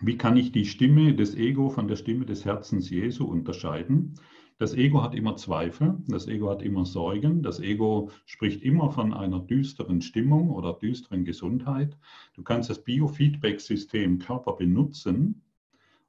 wie 0.00 0.16
kann 0.16 0.36
ich 0.36 0.50
die 0.50 0.64
Stimme 0.64 1.14
des 1.14 1.34
Ego 1.34 1.68
von 1.68 1.86
der 1.86 1.96
Stimme 1.96 2.24
des 2.24 2.44
Herzens 2.44 2.88
Jesu 2.88 3.24
unterscheiden? 3.24 4.14
Das 4.60 4.74
Ego 4.74 5.02
hat 5.02 5.14
immer 5.14 5.36
Zweifel, 5.36 5.96
das 6.06 6.28
Ego 6.28 6.50
hat 6.50 6.60
immer 6.60 6.84
Sorgen, 6.84 7.42
das 7.42 7.60
Ego 7.60 8.10
spricht 8.26 8.60
immer 8.60 8.90
von 8.90 9.14
einer 9.14 9.40
düsteren 9.40 10.02
Stimmung 10.02 10.50
oder 10.50 10.74
düsteren 10.74 11.24
Gesundheit. 11.24 11.96
Du 12.34 12.42
kannst 12.42 12.68
das 12.68 12.84
Biofeedback-System 12.84 14.18
Körper 14.18 14.52
benutzen 14.52 15.40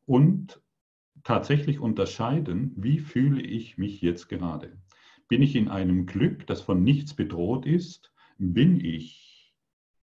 und 0.05 0.59
tatsächlich 1.23 1.79
unterscheiden, 1.79 2.73
wie 2.75 2.99
fühle 2.99 3.41
ich 3.41 3.77
mich 3.77 4.01
jetzt 4.01 4.27
gerade. 4.27 4.77
Bin 5.29 5.41
ich 5.41 5.55
in 5.55 5.69
einem 5.69 6.05
Glück, 6.05 6.45
das 6.45 6.59
von 6.59 6.83
nichts 6.83 7.13
bedroht 7.13 7.65
ist? 7.65 8.11
Bin 8.37 8.81
ich, 8.83 9.55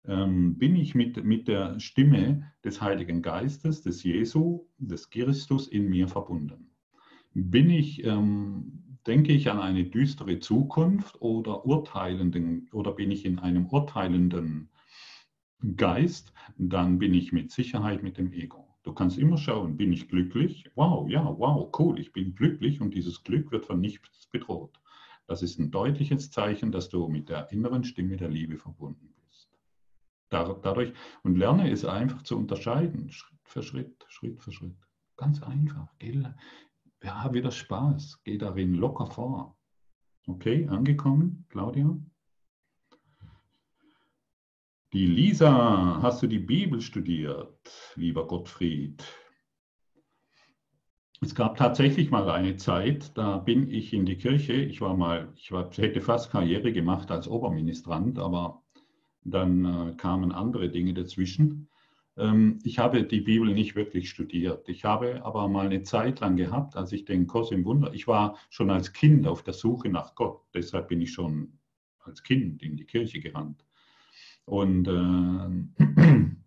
ähm, 0.05 0.57
bin 0.57 0.75
ich 0.75 0.95
mit, 0.95 1.23
mit 1.23 1.47
der 1.47 1.79
Stimme 1.79 2.51
des 2.63 2.81
Heiligen 2.81 3.21
Geistes, 3.21 3.83
des 3.83 4.01
Jesu, 4.01 4.65
des 4.79 5.11
Christus 5.11 5.67
in 5.67 5.87
mir 5.87 6.07
verbunden? 6.07 6.70
Bin 7.33 7.69
ich, 7.69 8.03
ähm, 8.03 8.97
denke 9.07 9.33
ich 9.33 9.49
an 9.49 9.59
eine 9.59 9.85
düstere 9.85 10.39
Zukunft 10.39 11.21
oder 11.21 11.65
urteilenden 11.65 12.69
oder 12.73 12.91
bin 12.91 13.11
ich 13.11 13.25
in 13.25 13.39
einem 13.39 13.67
urteilenden 13.67 14.69
Geist, 15.77 16.33
dann 16.57 16.97
bin 16.99 17.13
ich 17.13 17.31
mit 17.31 17.51
Sicherheit 17.51 18.03
mit 18.03 18.17
dem 18.17 18.33
Ego. 18.33 18.67
Du 18.83 18.93
kannst 18.93 19.17
immer 19.17 19.37
schauen, 19.37 19.77
bin 19.77 19.93
ich 19.93 20.07
glücklich? 20.07 20.69
Wow, 20.75 21.07
ja, 21.09 21.23
wow, 21.23 21.71
cool, 21.77 21.99
ich 21.99 22.11
bin 22.13 22.35
glücklich 22.35 22.81
und 22.81 22.93
dieses 22.95 23.23
Glück 23.23 23.51
wird 23.51 23.65
von 23.65 23.79
nichts 23.79 24.27
bedroht. 24.27 24.79
Das 25.27 25.43
ist 25.43 25.59
ein 25.59 25.71
deutliches 25.71 26.31
Zeichen, 26.31 26.71
dass 26.71 26.89
du 26.89 27.07
mit 27.07 27.29
der 27.29 27.51
inneren 27.51 27.83
Stimme 27.83 28.17
der 28.17 28.29
Liebe 28.29 28.57
verbunden 28.57 29.13
bist. 29.23 29.49
dadurch 30.29 30.93
und 31.23 31.37
lerne 31.37 31.69
es 31.71 31.85
einfach 31.85 32.23
zu 32.23 32.37
unterscheiden, 32.37 33.11
Schritt 33.11 33.39
für 33.43 33.63
Schritt, 33.63 34.05
Schritt 34.07 34.41
für 34.41 34.51
Schritt. 34.51 34.77
Ganz 35.15 35.43
einfach. 35.43 35.87
Ja, 37.03 37.33
wieder 37.33 37.51
Spaß. 37.51 38.21
Geh 38.23 38.37
darin 38.37 38.75
locker 38.75 39.07
vor. 39.07 39.57
Okay, 40.27 40.67
angekommen, 40.67 41.45
Claudia? 41.49 41.97
Die 44.93 45.07
Lisa, 45.07 45.99
hast 46.01 46.21
du 46.21 46.27
die 46.27 46.39
Bibel 46.39 46.81
studiert, 46.81 47.93
lieber 47.95 48.27
Gottfried? 48.27 49.03
Es 51.21 51.33
gab 51.33 51.55
tatsächlich 51.55 52.11
mal 52.11 52.29
eine 52.29 52.57
Zeit, 52.57 53.17
da 53.17 53.37
bin 53.37 53.71
ich 53.71 53.93
in 53.93 54.05
die 54.05 54.17
Kirche. 54.17 54.53
Ich 54.53 54.81
war 54.81 54.95
mal, 54.95 55.31
ich 55.35 55.51
war, 55.51 55.71
hätte 55.71 56.01
fast 56.01 56.31
Karriere 56.31 56.73
gemacht 56.73 57.09
als 57.09 57.27
Oberministrant, 57.27 58.19
aber 58.19 58.63
dann 59.23 59.65
äh, 59.65 59.95
kamen 59.95 60.31
andere 60.31 60.69
Dinge 60.69 60.93
dazwischen. 60.93 61.70
Ähm, 62.17 62.59
ich 62.63 62.79
habe 62.79 63.03
die 63.03 63.21
Bibel 63.21 63.53
nicht 63.53 63.75
wirklich 63.75 64.09
studiert. 64.09 64.67
Ich 64.69 64.83
habe 64.85 65.23
aber 65.23 65.47
mal 65.47 65.65
eine 65.65 65.83
Zeit 65.83 66.19
lang 66.19 66.35
gehabt, 66.35 66.75
als 66.75 66.91
ich 66.91 67.05
den 67.05 67.27
Kurs 67.27 67.51
im 67.51 67.65
Wunder, 67.65 67.93
ich 67.93 68.07
war 68.07 68.37
schon 68.49 68.69
als 68.69 68.93
Kind 68.93 69.27
auf 69.27 69.43
der 69.43 69.53
Suche 69.53 69.89
nach 69.89 70.15
Gott. 70.15 70.41
Deshalb 70.53 70.89
bin 70.89 71.01
ich 71.01 71.13
schon 71.13 71.57
als 71.99 72.23
Kind 72.23 72.63
in 72.63 72.77
die 72.77 72.85
Kirche 72.85 73.19
gerannt. 73.19 73.63
Und 74.45 74.87
äh, 74.87 76.25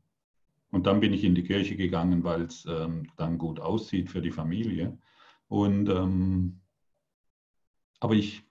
Und 0.75 0.87
dann 0.87 0.99
bin 0.99 1.13
ich 1.13 1.23
in 1.23 1.37
die 1.37 1.45
Kirche 1.45 1.77
gegangen, 1.77 2.25
weil 2.25 2.43
es 2.43 2.67
ähm, 2.67 3.09
dann 3.17 3.39
gut 3.39 3.61
aussieht 3.61 4.11
für 4.11 4.21
die 4.21 4.33
Familie. 4.33 4.99
Und, 5.47 5.89
ähm, 5.89 6.63
aber, 8.01 8.15
ich, 8.15 8.43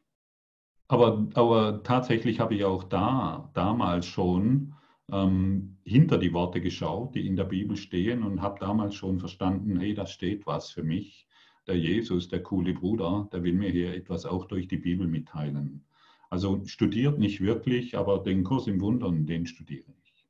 aber, 0.87 1.27
aber 1.33 1.83
tatsächlich 1.83 2.39
habe 2.39 2.55
ich 2.55 2.63
auch 2.63 2.85
da, 2.85 3.51
damals 3.53 4.05
schon 4.05 4.73
ähm, 5.11 5.72
hinter 5.83 6.17
die 6.17 6.33
Worte 6.33 6.61
geschaut, 6.61 7.15
die 7.15 7.27
in 7.27 7.35
der 7.35 7.45
Bibel 7.45 7.77
stehen 7.77 8.23
und 8.23 8.41
habe 8.41 8.59
damals 8.59 8.95
schon 8.95 9.19
verstanden, 9.19 9.79
hey, 9.79 9.93
da 9.93 10.05
steht 10.05 10.45
was 10.45 10.71
für 10.71 10.83
mich. 10.83 11.27
Der 11.67 11.77
Jesus, 11.77 12.27
der 12.27 12.43
coole 12.43 12.73
Bruder, 12.73 13.29
der 13.31 13.43
will 13.43 13.53
mir 13.53 13.69
hier 13.69 13.93
etwas 13.93 14.25
auch 14.25 14.45
durch 14.45 14.67
die 14.67 14.77
Bibel 14.77 15.07
mitteilen. 15.07 15.85
Also 16.29 16.63
studiert 16.65 17.19
nicht 17.19 17.41
wirklich, 17.41 17.97
aber 17.97 18.19
den 18.19 18.43
Kurs 18.43 18.67
im 18.67 18.81
Wundern, 18.81 19.25
den 19.25 19.45
studiere 19.45 19.93
ich. 20.03 20.25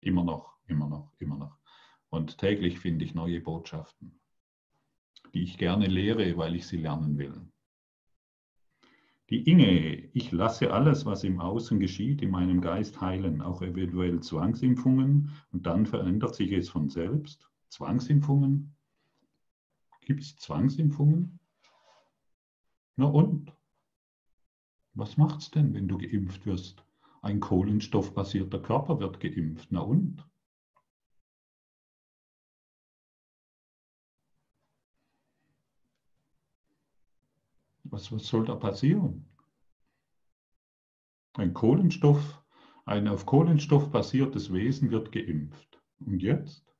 Immer 0.00 0.24
noch 0.24 0.54
immer 0.66 0.88
noch, 0.88 1.12
immer 1.18 1.36
noch. 1.36 1.58
Und 2.10 2.38
täglich 2.38 2.78
finde 2.78 3.04
ich 3.04 3.14
neue 3.14 3.40
Botschaften, 3.40 4.18
die 5.32 5.42
ich 5.42 5.58
gerne 5.58 5.86
lehre, 5.86 6.36
weil 6.36 6.54
ich 6.54 6.66
sie 6.66 6.76
lernen 6.76 7.18
will. 7.18 7.34
Die 9.30 9.50
Inge, 9.50 10.10
ich 10.12 10.32
lasse 10.32 10.70
alles, 10.72 11.06
was 11.06 11.24
im 11.24 11.40
Außen 11.40 11.80
geschieht, 11.80 12.20
in 12.20 12.30
meinem 12.30 12.60
Geist 12.60 13.00
heilen, 13.00 13.40
auch 13.40 13.62
eventuell 13.62 14.20
Zwangsimpfungen, 14.20 15.30
und 15.50 15.64
dann 15.64 15.86
verändert 15.86 16.34
sich 16.34 16.52
es 16.52 16.68
von 16.68 16.90
selbst. 16.90 17.50
Zwangsimpfungen? 17.70 18.76
Gibt 20.02 20.20
es 20.20 20.36
Zwangsimpfungen? 20.36 21.40
Na 22.96 23.06
und? 23.06 23.52
Was 24.92 25.16
macht 25.16 25.40
es 25.40 25.50
denn, 25.50 25.72
wenn 25.72 25.88
du 25.88 25.96
geimpft 25.96 26.44
wirst? 26.44 26.84
Ein 27.22 27.40
kohlenstoffbasierter 27.40 28.60
Körper 28.60 29.00
wird 29.00 29.20
geimpft. 29.20 29.68
Na 29.70 29.80
und? 29.80 30.22
Was, 37.94 38.10
was 38.10 38.26
soll 38.26 38.44
da 38.44 38.56
passieren? 38.56 39.24
Ein 41.34 41.54
Kohlenstoff, 41.54 42.42
ein 42.86 43.06
auf 43.06 43.24
Kohlenstoff 43.24 43.92
basiertes 43.92 44.52
Wesen 44.52 44.90
wird 44.90 45.12
geimpft. 45.12 45.80
Und 46.00 46.20
jetzt? 46.20 46.74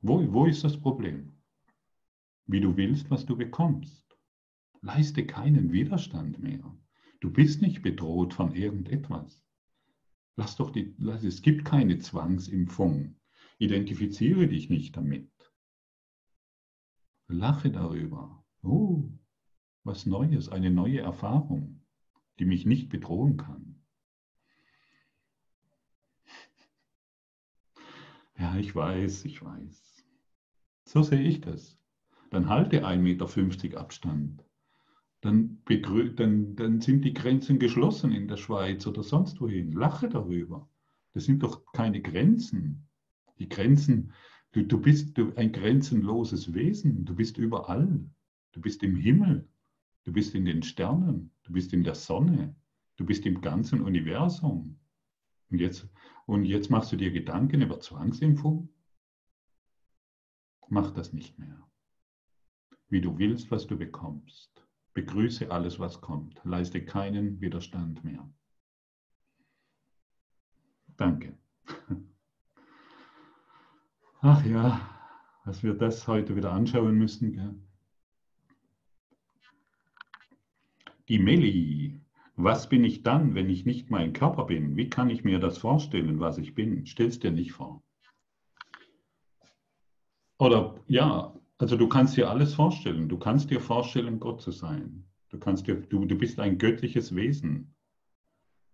Wo, 0.00 0.32
wo 0.32 0.46
ist 0.46 0.64
das 0.64 0.80
Problem? 0.80 1.38
Wie 2.46 2.60
du 2.60 2.76
willst, 2.76 3.08
was 3.08 3.24
du 3.24 3.36
bekommst. 3.36 4.18
Leiste 4.80 5.24
keinen 5.24 5.70
Widerstand 5.70 6.40
mehr. 6.40 6.76
Du 7.20 7.32
bist 7.32 7.62
nicht 7.62 7.82
bedroht 7.82 8.34
von 8.34 8.52
irgendetwas. 8.52 9.46
Lass 10.34 10.56
doch 10.56 10.70
die, 10.70 10.96
es 11.22 11.40
gibt 11.40 11.64
keine 11.64 12.00
Zwangsimpfung. 12.00 13.14
Identifiziere 13.58 14.48
dich 14.48 14.70
nicht 14.70 14.96
damit. 14.96 15.37
Lache 17.28 17.70
darüber. 17.70 18.42
Oh, 18.62 19.04
was 19.84 20.06
Neues, 20.06 20.48
eine 20.48 20.70
neue 20.70 21.00
Erfahrung, 21.00 21.82
die 22.38 22.46
mich 22.46 22.66
nicht 22.66 22.88
bedrohen 22.88 23.36
kann. 23.36 23.76
Ja, 28.40 28.56
ich 28.56 28.72
weiß, 28.72 29.24
ich 29.24 29.42
weiß. 29.42 30.04
So 30.84 31.02
sehe 31.02 31.22
ich 31.22 31.40
das. 31.40 31.76
Dann 32.30 32.48
halte 32.48 32.86
1,50 32.86 32.98
Meter 33.02 33.80
Abstand. 33.80 34.44
Dann, 35.20 35.60
dann, 36.14 36.54
dann 36.54 36.80
sind 36.80 37.04
die 37.04 37.14
Grenzen 37.14 37.58
geschlossen 37.58 38.12
in 38.12 38.28
der 38.28 38.36
Schweiz 38.36 38.86
oder 38.86 39.02
sonst 39.02 39.40
wohin. 39.40 39.72
Lache 39.72 40.08
darüber. 40.08 40.68
Das 41.14 41.24
sind 41.24 41.42
doch 41.42 41.64
keine 41.72 42.00
Grenzen. 42.00 42.88
Die 43.40 43.48
Grenzen 43.48 44.12
Du, 44.52 44.62
du 44.62 44.80
bist 44.80 45.16
du, 45.18 45.34
ein 45.36 45.52
grenzenloses 45.52 46.54
Wesen. 46.54 47.04
Du 47.04 47.14
bist 47.14 47.38
überall. 47.38 48.08
Du 48.52 48.60
bist 48.60 48.82
im 48.82 48.96
Himmel. 48.96 49.48
Du 50.04 50.12
bist 50.12 50.34
in 50.34 50.44
den 50.44 50.62
Sternen. 50.62 51.30
Du 51.42 51.52
bist 51.52 51.72
in 51.72 51.84
der 51.84 51.94
Sonne. 51.94 52.56
Du 52.96 53.04
bist 53.04 53.26
im 53.26 53.40
ganzen 53.40 53.82
Universum. 53.82 54.78
Und 55.50 55.60
jetzt, 55.60 55.88
und 56.26 56.44
jetzt 56.44 56.70
machst 56.70 56.92
du 56.92 56.96
dir 56.96 57.10
Gedanken 57.10 57.62
über 57.62 57.80
Zwangsimpfung? 57.80 58.68
Mach 60.68 60.92
das 60.92 61.12
nicht 61.12 61.38
mehr. 61.38 61.66
Wie 62.88 63.00
du 63.00 63.18
willst, 63.18 63.50
was 63.50 63.66
du 63.66 63.76
bekommst. 63.76 64.66
Begrüße 64.94 65.50
alles, 65.50 65.78
was 65.78 66.00
kommt. 66.00 66.40
Leiste 66.44 66.84
keinen 66.84 67.40
Widerstand 67.40 68.02
mehr. 68.02 68.28
Danke. 70.96 71.38
Ach 74.20 74.44
ja, 74.44 74.80
dass 75.44 75.62
wir 75.62 75.74
das 75.74 76.08
heute 76.08 76.34
wieder 76.34 76.52
anschauen 76.52 76.96
müssen. 76.96 77.32
Gell? 77.32 77.54
Die 81.08 81.20
Melli. 81.20 82.00
Was 82.34 82.68
bin 82.68 82.84
ich 82.84 83.02
dann, 83.02 83.34
wenn 83.34 83.48
ich 83.48 83.64
nicht 83.64 83.90
mein 83.90 84.12
Körper 84.12 84.44
bin? 84.44 84.76
Wie 84.76 84.88
kann 84.88 85.10
ich 85.10 85.24
mir 85.24 85.38
das 85.38 85.58
vorstellen, 85.58 86.20
was 86.20 86.38
ich 86.38 86.54
bin? 86.54 86.86
Stell's 86.86 87.18
dir 87.18 87.30
nicht 87.30 87.52
vor. 87.52 87.82
Oder 90.38 90.76
ja, 90.86 91.34
also 91.58 91.76
du 91.76 91.88
kannst 91.88 92.16
dir 92.16 92.30
alles 92.30 92.54
vorstellen. 92.54 93.08
Du 93.08 93.18
kannst 93.18 93.50
dir 93.50 93.60
vorstellen, 93.60 94.20
Gott 94.20 94.40
zu 94.40 94.50
sein. 94.50 95.04
Du, 95.30 95.38
kannst 95.38 95.66
dir, 95.66 95.76
du, 95.76 96.04
du 96.06 96.16
bist 96.16 96.38
ein 96.40 96.58
göttliches 96.58 97.14
Wesen. 97.14 97.74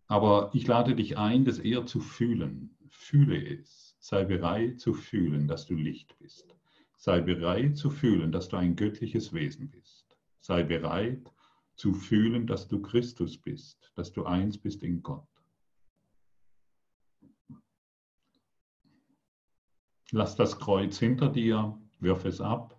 Aber 0.06 0.50
ich 0.52 0.66
lade 0.66 0.94
dich 0.94 1.16
ein, 1.18 1.44
das 1.44 1.58
eher 1.58 1.86
zu 1.86 2.00
fühlen. 2.00 2.76
Fühle 2.90 3.58
es. 3.58 3.83
Sei 4.04 4.22
bereit 4.26 4.80
zu 4.80 4.92
fühlen, 4.92 5.48
dass 5.48 5.64
du 5.64 5.74
Licht 5.74 6.14
bist. 6.18 6.54
Sei 6.98 7.22
bereit 7.22 7.78
zu 7.78 7.88
fühlen, 7.88 8.32
dass 8.32 8.50
du 8.50 8.58
ein 8.58 8.76
göttliches 8.76 9.32
Wesen 9.32 9.70
bist. 9.70 10.18
Sei 10.40 10.62
bereit 10.62 11.32
zu 11.74 11.94
fühlen, 11.94 12.46
dass 12.46 12.68
du 12.68 12.82
Christus 12.82 13.38
bist, 13.38 13.90
dass 13.94 14.12
du 14.12 14.26
eins 14.26 14.58
bist 14.58 14.82
in 14.82 15.02
Gott. 15.02 15.26
Lass 20.10 20.36
das 20.36 20.58
Kreuz 20.58 20.98
hinter 20.98 21.30
dir, 21.30 21.80
wirf 21.98 22.26
es 22.26 22.42
ab. 22.42 22.78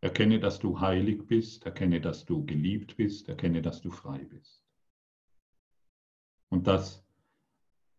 Erkenne, 0.00 0.40
dass 0.40 0.58
du 0.58 0.80
heilig 0.80 1.24
bist, 1.28 1.66
erkenne, 1.66 2.00
dass 2.00 2.24
du 2.24 2.44
geliebt 2.44 2.96
bist, 2.96 3.28
erkenne, 3.28 3.62
dass 3.62 3.80
du 3.80 3.92
frei 3.92 4.24
bist. 4.24 4.64
Und 6.48 6.66
das 6.66 7.06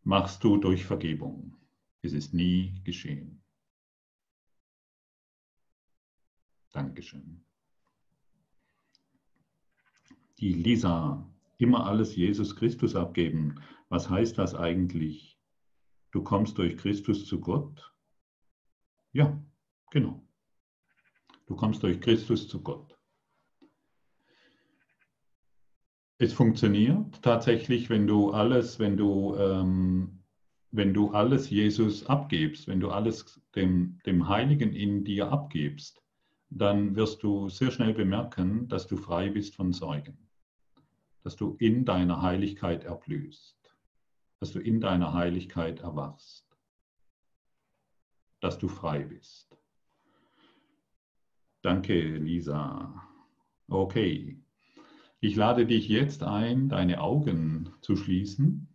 machst 0.03 0.43
du 0.43 0.57
durch 0.57 0.83
Vergebung. 0.83 1.55
Es 2.01 2.13
ist 2.13 2.33
nie 2.33 2.81
geschehen. 2.83 3.43
Dankeschön. 6.71 7.43
Die 10.39 10.53
Lisa, 10.53 11.29
immer 11.57 11.85
alles 11.85 12.15
Jesus 12.15 12.55
Christus 12.55 12.95
abgeben. 12.95 13.61
Was 13.89 14.09
heißt 14.09 14.37
das 14.37 14.55
eigentlich? 14.55 15.37
Du 16.11 16.23
kommst 16.23 16.57
durch 16.57 16.77
Christus 16.77 17.25
zu 17.25 17.41
Gott? 17.41 17.93
Ja, 19.11 19.43
genau. 19.91 20.25
Du 21.47 21.55
kommst 21.55 21.83
durch 21.83 21.99
Christus 21.99 22.47
zu 22.47 22.61
Gott. 22.61 22.97
Es 26.19 26.33
funktioniert 26.33 27.21
tatsächlich, 27.21 27.89
wenn 27.89 28.05
du 28.05 28.31
alles, 28.31 28.77
wenn 28.77 28.97
du 28.97 29.35
ähm, 29.35 30.18
wenn 30.71 30.93
du 30.93 31.11
alles 31.11 31.49
Jesus 31.49 32.05
abgibst, 32.05 32.67
wenn 32.67 32.79
du 32.79 32.91
alles 32.91 33.41
dem, 33.55 33.99
dem 34.05 34.27
Heiligen 34.27 34.73
in 34.73 35.03
dir 35.03 35.31
abgibst, 35.31 36.01
dann 36.49 36.95
wirst 36.95 37.23
du 37.23 37.49
sehr 37.49 37.71
schnell 37.71 37.93
bemerken, 37.93 38.67
dass 38.67 38.87
du 38.87 38.97
frei 38.97 39.29
bist 39.29 39.55
von 39.55 39.73
Sorgen, 39.73 40.17
dass 41.23 41.35
du 41.35 41.55
in 41.59 41.85
deiner 41.85 42.21
Heiligkeit 42.21 42.83
erblühst. 42.83 43.55
dass 44.39 44.53
du 44.53 44.59
in 44.59 44.79
deiner 44.79 45.13
Heiligkeit 45.13 45.81
erwachst, 45.81 46.45
dass 48.39 48.57
du 48.57 48.69
frei 48.69 49.03
bist. 49.03 49.57
Danke, 51.61 51.99
Lisa. 52.17 53.03
Okay. 53.67 54.41
Ich 55.19 55.35
lade 55.35 55.65
dich 55.65 55.89
jetzt 55.89 56.23
ein, 56.23 56.69
deine 56.69 57.01
Augen 57.01 57.73
zu 57.81 57.97
schließen 57.97 58.68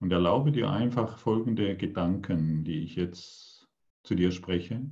und 0.00 0.12
erlaube 0.12 0.52
dir 0.52 0.70
einfach 0.70 1.18
folgende 1.18 1.76
Gedanken, 1.76 2.64
die 2.64 2.80
ich 2.80 2.96
jetzt 2.96 3.68
zu 4.02 4.14
dir 4.14 4.30
spreche. 4.30 4.88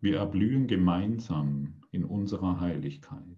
Wir 0.00 0.18
erblühen 0.18 0.66
gemeinsam 0.68 1.82
in 1.90 2.04
unserer 2.04 2.60
Heiligkeit. 2.60 3.36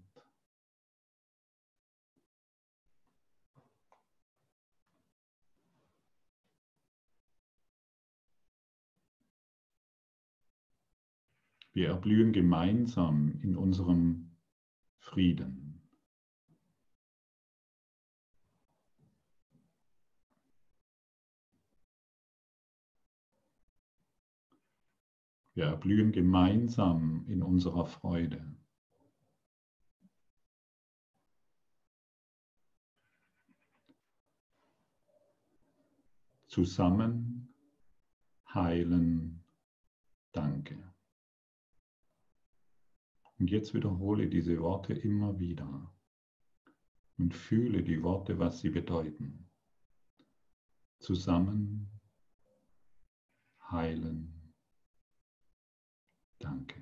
Wir 11.73 11.89
erblühen 11.89 12.33
gemeinsam 12.33 13.41
in 13.43 13.57
unserem 13.57 14.33
Frieden. 14.99 15.70
Wir 25.55 25.65
erblühen 25.65 26.13
gemeinsam 26.13 27.27
in 27.27 27.43
unserer 27.43 27.87
Freude. 27.87 28.57
Zusammen 36.47 37.55
heilen. 38.55 39.45
Danke. 40.33 40.93
Und 43.39 43.51
jetzt 43.51 43.73
wiederhole 43.75 44.29
diese 44.29 44.61
Worte 44.61 44.93
immer 44.93 45.39
wieder 45.39 45.93
und 47.17 47.35
fühle 47.35 47.83
die 47.83 48.03
Worte, 48.03 48.39
was 48.39 48.61
sie 48.61 48.71
bedeuten. 48.71 49.49
Zusammen 50.99 51.91
heilen. 53.71 54.30
Danke. 56.41 56.81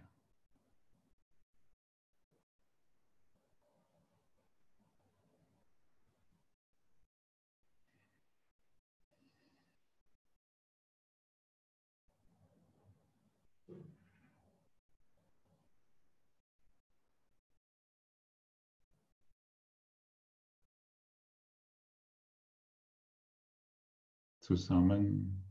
zusammen 24.49 25.45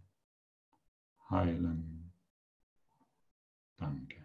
heilen. 1.29 1.96
Danke. 3.77 4.17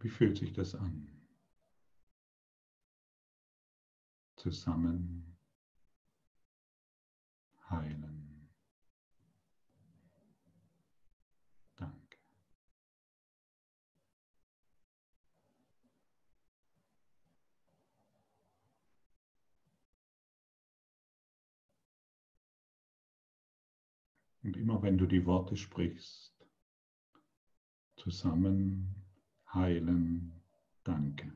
Wie 0.00 0.08
fühlt 0.10 0.36
sich 0.36 0.52
das 0.52 0.74
an? 0.74 1.08
Zusammen 4.36 5.34
heilen. 7.70 8.13
Und 24.44 24.58
immer 24.58 24.82
wenn 24.82 24.98
du 24.98 25.06
die 25.06 25.24
Worte 25.24 25.56
sprichst, 25.56 26.34
zusammen 27.96 28.94
heilen, 29.54 30.34
danke, 30.84 31.32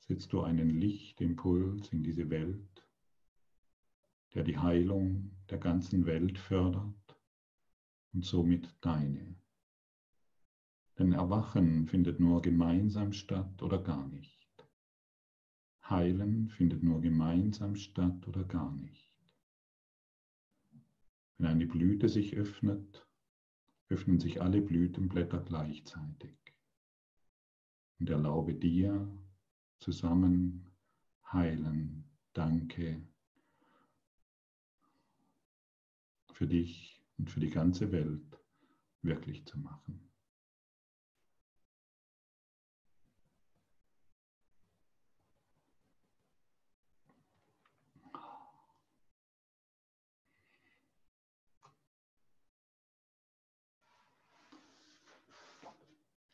setzt 0.00 0.34
du 0.34 0.42
einen 0.42 0.68
Lichtimpuls 0.78 1.88
in 1.88 2.02
diese 2.02 2.28
Welt, 2.28 2.86
der 4.34 4.42
die 4.42 4.58
Heilung 4.58 5.30
der 5.48 5.56
ganzen 5.56 6.04
Welt 6.04 6.38
fördert 6.38 7.18
und 8.12 8.26
somit 8.26 8.68
deine. 8.82 9.34
Denn 10.98 11.12
Erwachen 11.12 11.86
findet 11.86 12.20
nur 12.20 12.42
gemeinsam 12.42 13.14
statt 13.14 13.62
oder 13.62 13.82
gar 13.82 14.06
nicht. 14.08 14.68
Heilen 15.88 16.50
findet 16.50 16.82
nur 16.82 17.00
gemeinsam 17.00 17.74
statt 17.74 18.28
oder 18.28 18.44
gar 18.44 18.70
nicht. 18.72 19.03
Wenn 21.44 21.50
eine 21.50 21.66
Blüte 21.66 22.08
sich 22.08 22.34
öffnet, 22.36 23.06
öffnen 23.90 24.18
sich 24.18 24.40
alle 24.40 24.62
Blütenblätter 24.62 25.40
gleichzeitig. 25.40 26.38
Und 27.98 28.08
erlaube 28.08 28.54
dir 28.54 29.14
zusammen 29.78 30.70
heilen. 31.30 32.08
Danke 32.32 33.06
für 36.32 36.46
dich 36.46 37.04
und 37.18 37.30
für 37.30 37.40
die 37.40 37.50
ganze 37.50 37.92
Welt 37.92 38.38
wirklich 39.02 39.44
zu 39.44 39.58
machen. 39.58 40.00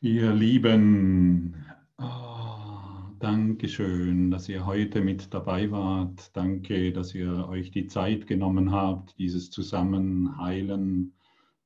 Ihr 0.02 0.32
Lieben, 0.32 1.54
oh, 1.98 3.12
danke 3.18 3.68
schön, 3.68 4.30
dass 4.30 4.48
ihr 4.48 4.64
heute 4.64 5.02
mit 5.02 5.34
dabei 5.34 5.70
wart. 5.70 6.34
Danke, 6.34 6.90
dass 6.90 7.14
ihr 7.14 7.46
euch 7.46 7.70
die 7.70 7.86
Zeit 7.86 8.26
genommen 8.26 8.72
habt, 8.72 9.18
dieses 9.18 9.50
Zusammenheilen 9.50 11.12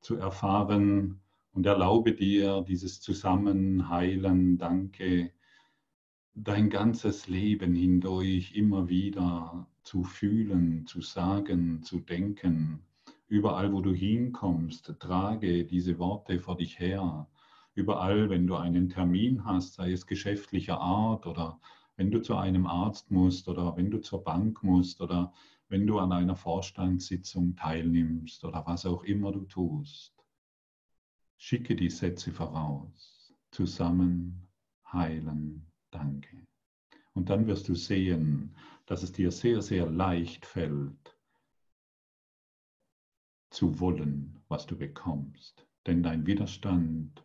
zu 0.01 0.17
erfahren. 0.17 1.21
Und 1.53 1.65
erlaube 1.65 2.11
dir 2.11 2.65
dieses 2.67 2.99
Zusammenheilen, 2.99 4.57
danke, 4.57 5.31
dein 6.33 6.69
ganzes 6.69 7.29
Leben 7.29 7.73
hindurch 7.73 8.53
immer 8.53 8.89
wieder 8.89 9.65
zu 9.83 10.03
fühlen, 10.03 10.85
zu 10.87 10.99
sagen, 10.99 11.83
zu 11.83 12.01
denken. 12.01 12.81
Überall, 13.29 13.71
wo 13.71 13.79
du 13.79 13.93
hinkommst, 13.93 14.93
trage 14.99 15.63
diese 15.63 15.99
Worte 15.99 16.41
vor 16.41 16.57
dich 16.57 16.79
her 16.79 17.29
überall, 17.75 18.29
wenn 18.29 18.47
du 18.47 18.55
einen 18.55 18.89
Termin 18.89 19.45
hast, 19.45 19.75
sei 19.75 19.91
es 19.91 20.07
geschäftlicher 20.07 20.79
Art 20.79 21.27
oder 21.27 21.59
wenn 21.97 22.09
du 22.09 22.21
zu 22.21 22.35
einem 22.35 22.65
Arzt 22.65 23.11
musst 23.11 23.47
oder 23.47 23.75
wenn 23.77 23.91
du 23.91 23.99
zur 23.99 24.23
Bank 24.23 24.63
musst 24.63 25.01
oder 25.01 25.33
wenn 25.67 25.85
du 25.85 25.99
an 25.99 26.11
einer 26.11 26.35
Vorstandssitzung 26.35 27.55
teilnimmst 27.55 28.43
oder 28.45 28.65
was 28.65 28.85
auch 28.85 29.03
immer 29.03 29.31
du 29.31 29.45
tust. 29.45 30.13
Schicke 31.37 31.75
die 31.75 31.89
Sätze 31.89 32.31
voraus. 32.31 33.33
Zusammen 33.51 34.47
heilen. 34.91 35.65
Danke. 35.91 36.45
Und 37.13 37.29
dann 37.29 37.47
wirst 37.47 37.67
du 37.67 37.75
sehen, 37.75 38.55
dass 38.85 39.03
es 39.03 39.11
dir 39.11 39.31
sehr, 39.31 39.61
sehr 39.61 39.89
leicht 39.89 40.45
fällt, 40.45 41.17
zu 43.49 43.79
wollen, 43.79 44.41
was 44.47 44.65
du 44.65 44.77
bekommst. 44.77 45.65
Denn 45.87 46.03
dein 46.03 46.25
Widerstand 46.25 47.24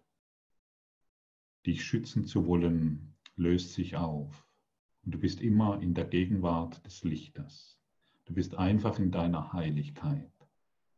dich 1.66 1.84
schützen 1.84 2.24
zu 2.24 2.46
wollen, 2.46 3.14
löst 3.36 3.74
sich 3.74 3.96
auf. 3.96 4.46
Und 5.04 5.14
du 5.14 5.18
bist 5.18 5.40
immer 5.40 5.80
in 5.80 5.94
der 5.94 6.04
Gegenwart 6.04 6.84
des 6.86 7.04
Lichtes. 7.04 7.78
Du 8.26 8.34
bist 8.34 8.54
einfach 8.54 8.98
in 8.98 9.10
deiner 9.10 9.52
Heiligkeit. 9.52 10.30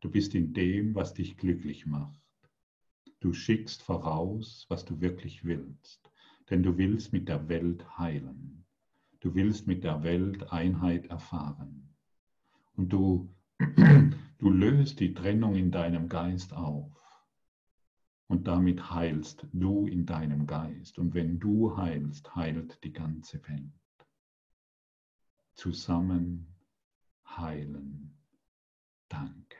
Du 0.01 0.11
bist 0.11 0.35
in 0.35 0.53
dem, 0.53 0.95
was 0.95 1.15
dich 1.15 1.37
glücklich 1.37 1.87
macht. 1.87 2.21
Du 3.21 3.33
schickst 3.33 3.83
voraus, 3.83 4.67
was 4.69 4.85
du 4.85 5.01
wirklich 5.01 5.45
willst. 5.45 6.11
Denn 6.51 6.63
du 6.63 6.77
willst 6.77 7.13
mit 7.13 7.29
der 7.29 7.49
Welt 7.49 7.99
heilen. 7.99 8.65
Du 9.21 9.35
willst 9.35 9.69
mit 9.69 9.85
der 9.85 10.03
Welt 10.03 10.53
Einheit 10.53 11.07
erfahren. 11.07 11.95
Und 12.75 12.93
du, 12.93 13.33
du 14.39 14.51
löst 14.51 14.99
die 14.99 15.15
Trennung 15.15 15.55
in 15.55 15.71
deinem 15.71 16.09
Geist 16.09 16.53
auf. 16.53 17.02
Und 18.33 18.49
damit 18.49 18.91
heilst 18.91 19.47
du 19.53 19.87
in 19.87 20.07
deinem 20.07 20.47
Geist. 20.47 20.99
Und 20.99 21.13
wenn 21.13 21.39
du 21.39 21.77
heilst, 21.77 22.35
heilt 22.35 22.83
die 22.83 22.95
ganze 22.95 23.47
Welt. 23.47 24.07
Zusammen 25.53 26.47
heilen. 27.27 28.17
Danke. 29.11 29.59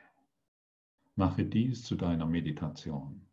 Mache 1.13 1.45
dies 1.45 1.83
zu 1.83 1.93
deiner 1.95 2.25
Meditation. 2.25 3.23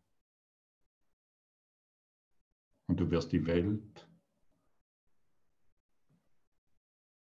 Und 2.86 3.00
du 3.00 3.10
wirst 3.10 3.32
die 3.32 3.46
Welt 3.46 4.06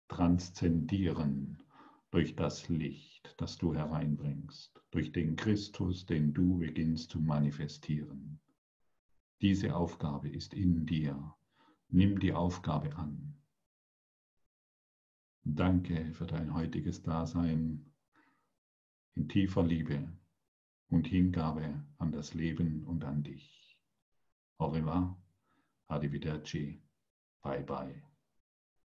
transzendieren 0.08 1.62
durch 2.12 2.36
das 2.36 2.68
Licht, 2.70 3.36
das 3.38 3.58
du 3.58 3.74
hereinbringst, 3.74 4.82
durch 4.92 5.12
den 5.12 5.36
Christus, 5.36 6.06
den 6.06 6.34
du 6.34 6.58
beginnst 6.58 7.12
zu 7.12 7.20
manifestieren. 7.20 8.40
Diese 9.42 9.76
Aufgabe 9.76 10.30
ist 10.30 10.54
in 10.54 10.86
dir. 10.86 11.36
Nimm 11.90 12.20
die 12.20 12.34
Aufgabe 12.34 12.96
an. 12.96 13.36
Danke 15.44 16.14
für 16.14 16.28
dein 16.28 16.54
heutiges 16.54 17.02
Dasein 17.02 17.92
in 19.16 19.28
tiefer 19.28 19.64
Liebe 19.64 20.12
und 20.90 21.08
Hingabe 21.08 21.86
an 21.98 22.12
das 22.12 22.34
Leben 22.34 22.86
und 22.86 23.04
an 23.04 23.24
dich. 23.24 23.78
Au 24.58 24.68
revoir, 24.68 25.18
arrivederci, 25.88 26.82
bye 27.42 27.64
bye, 27.64 28.04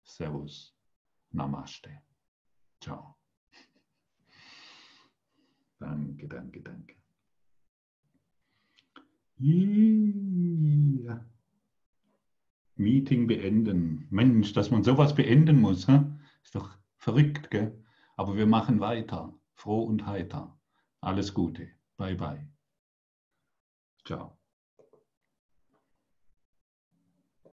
servus, 0.05 0.75
namaste, 1.33 2.06
ciao. 2.87 3.17
Danke, 5.79 6.29
danke, 6.29 6.61
danke. 6.63 6.95
Ja. 9.39 11.25
Meeting 12.77 13.27
beenden. 13.27 14.07
Mensch, 14.11 14.53
dass 14.53 14.71
man 14.71 14.83
sowas 14.83 15.15
beenden 15.15 15.61
muss, 15.61 15.89
hä? 15.89 16.05
ist 16.43 16.55
doch 16.55 16.79
verrückt, 16.97 17.51
gell? 17.51 17.85
Aber 18.17 18.37
wir 18.37 18.47
machen 18.47 18.81
weiter, 18.81 19.35
froh 19.55 19.83
und 19.85 20.07
heiter. 20.07 20.59
Alles 21.01 21.35
Gute. 21.35 21.69
Bye 21.97 22.15
bye. 22.15 22.49
Ciao. 24.05 24.39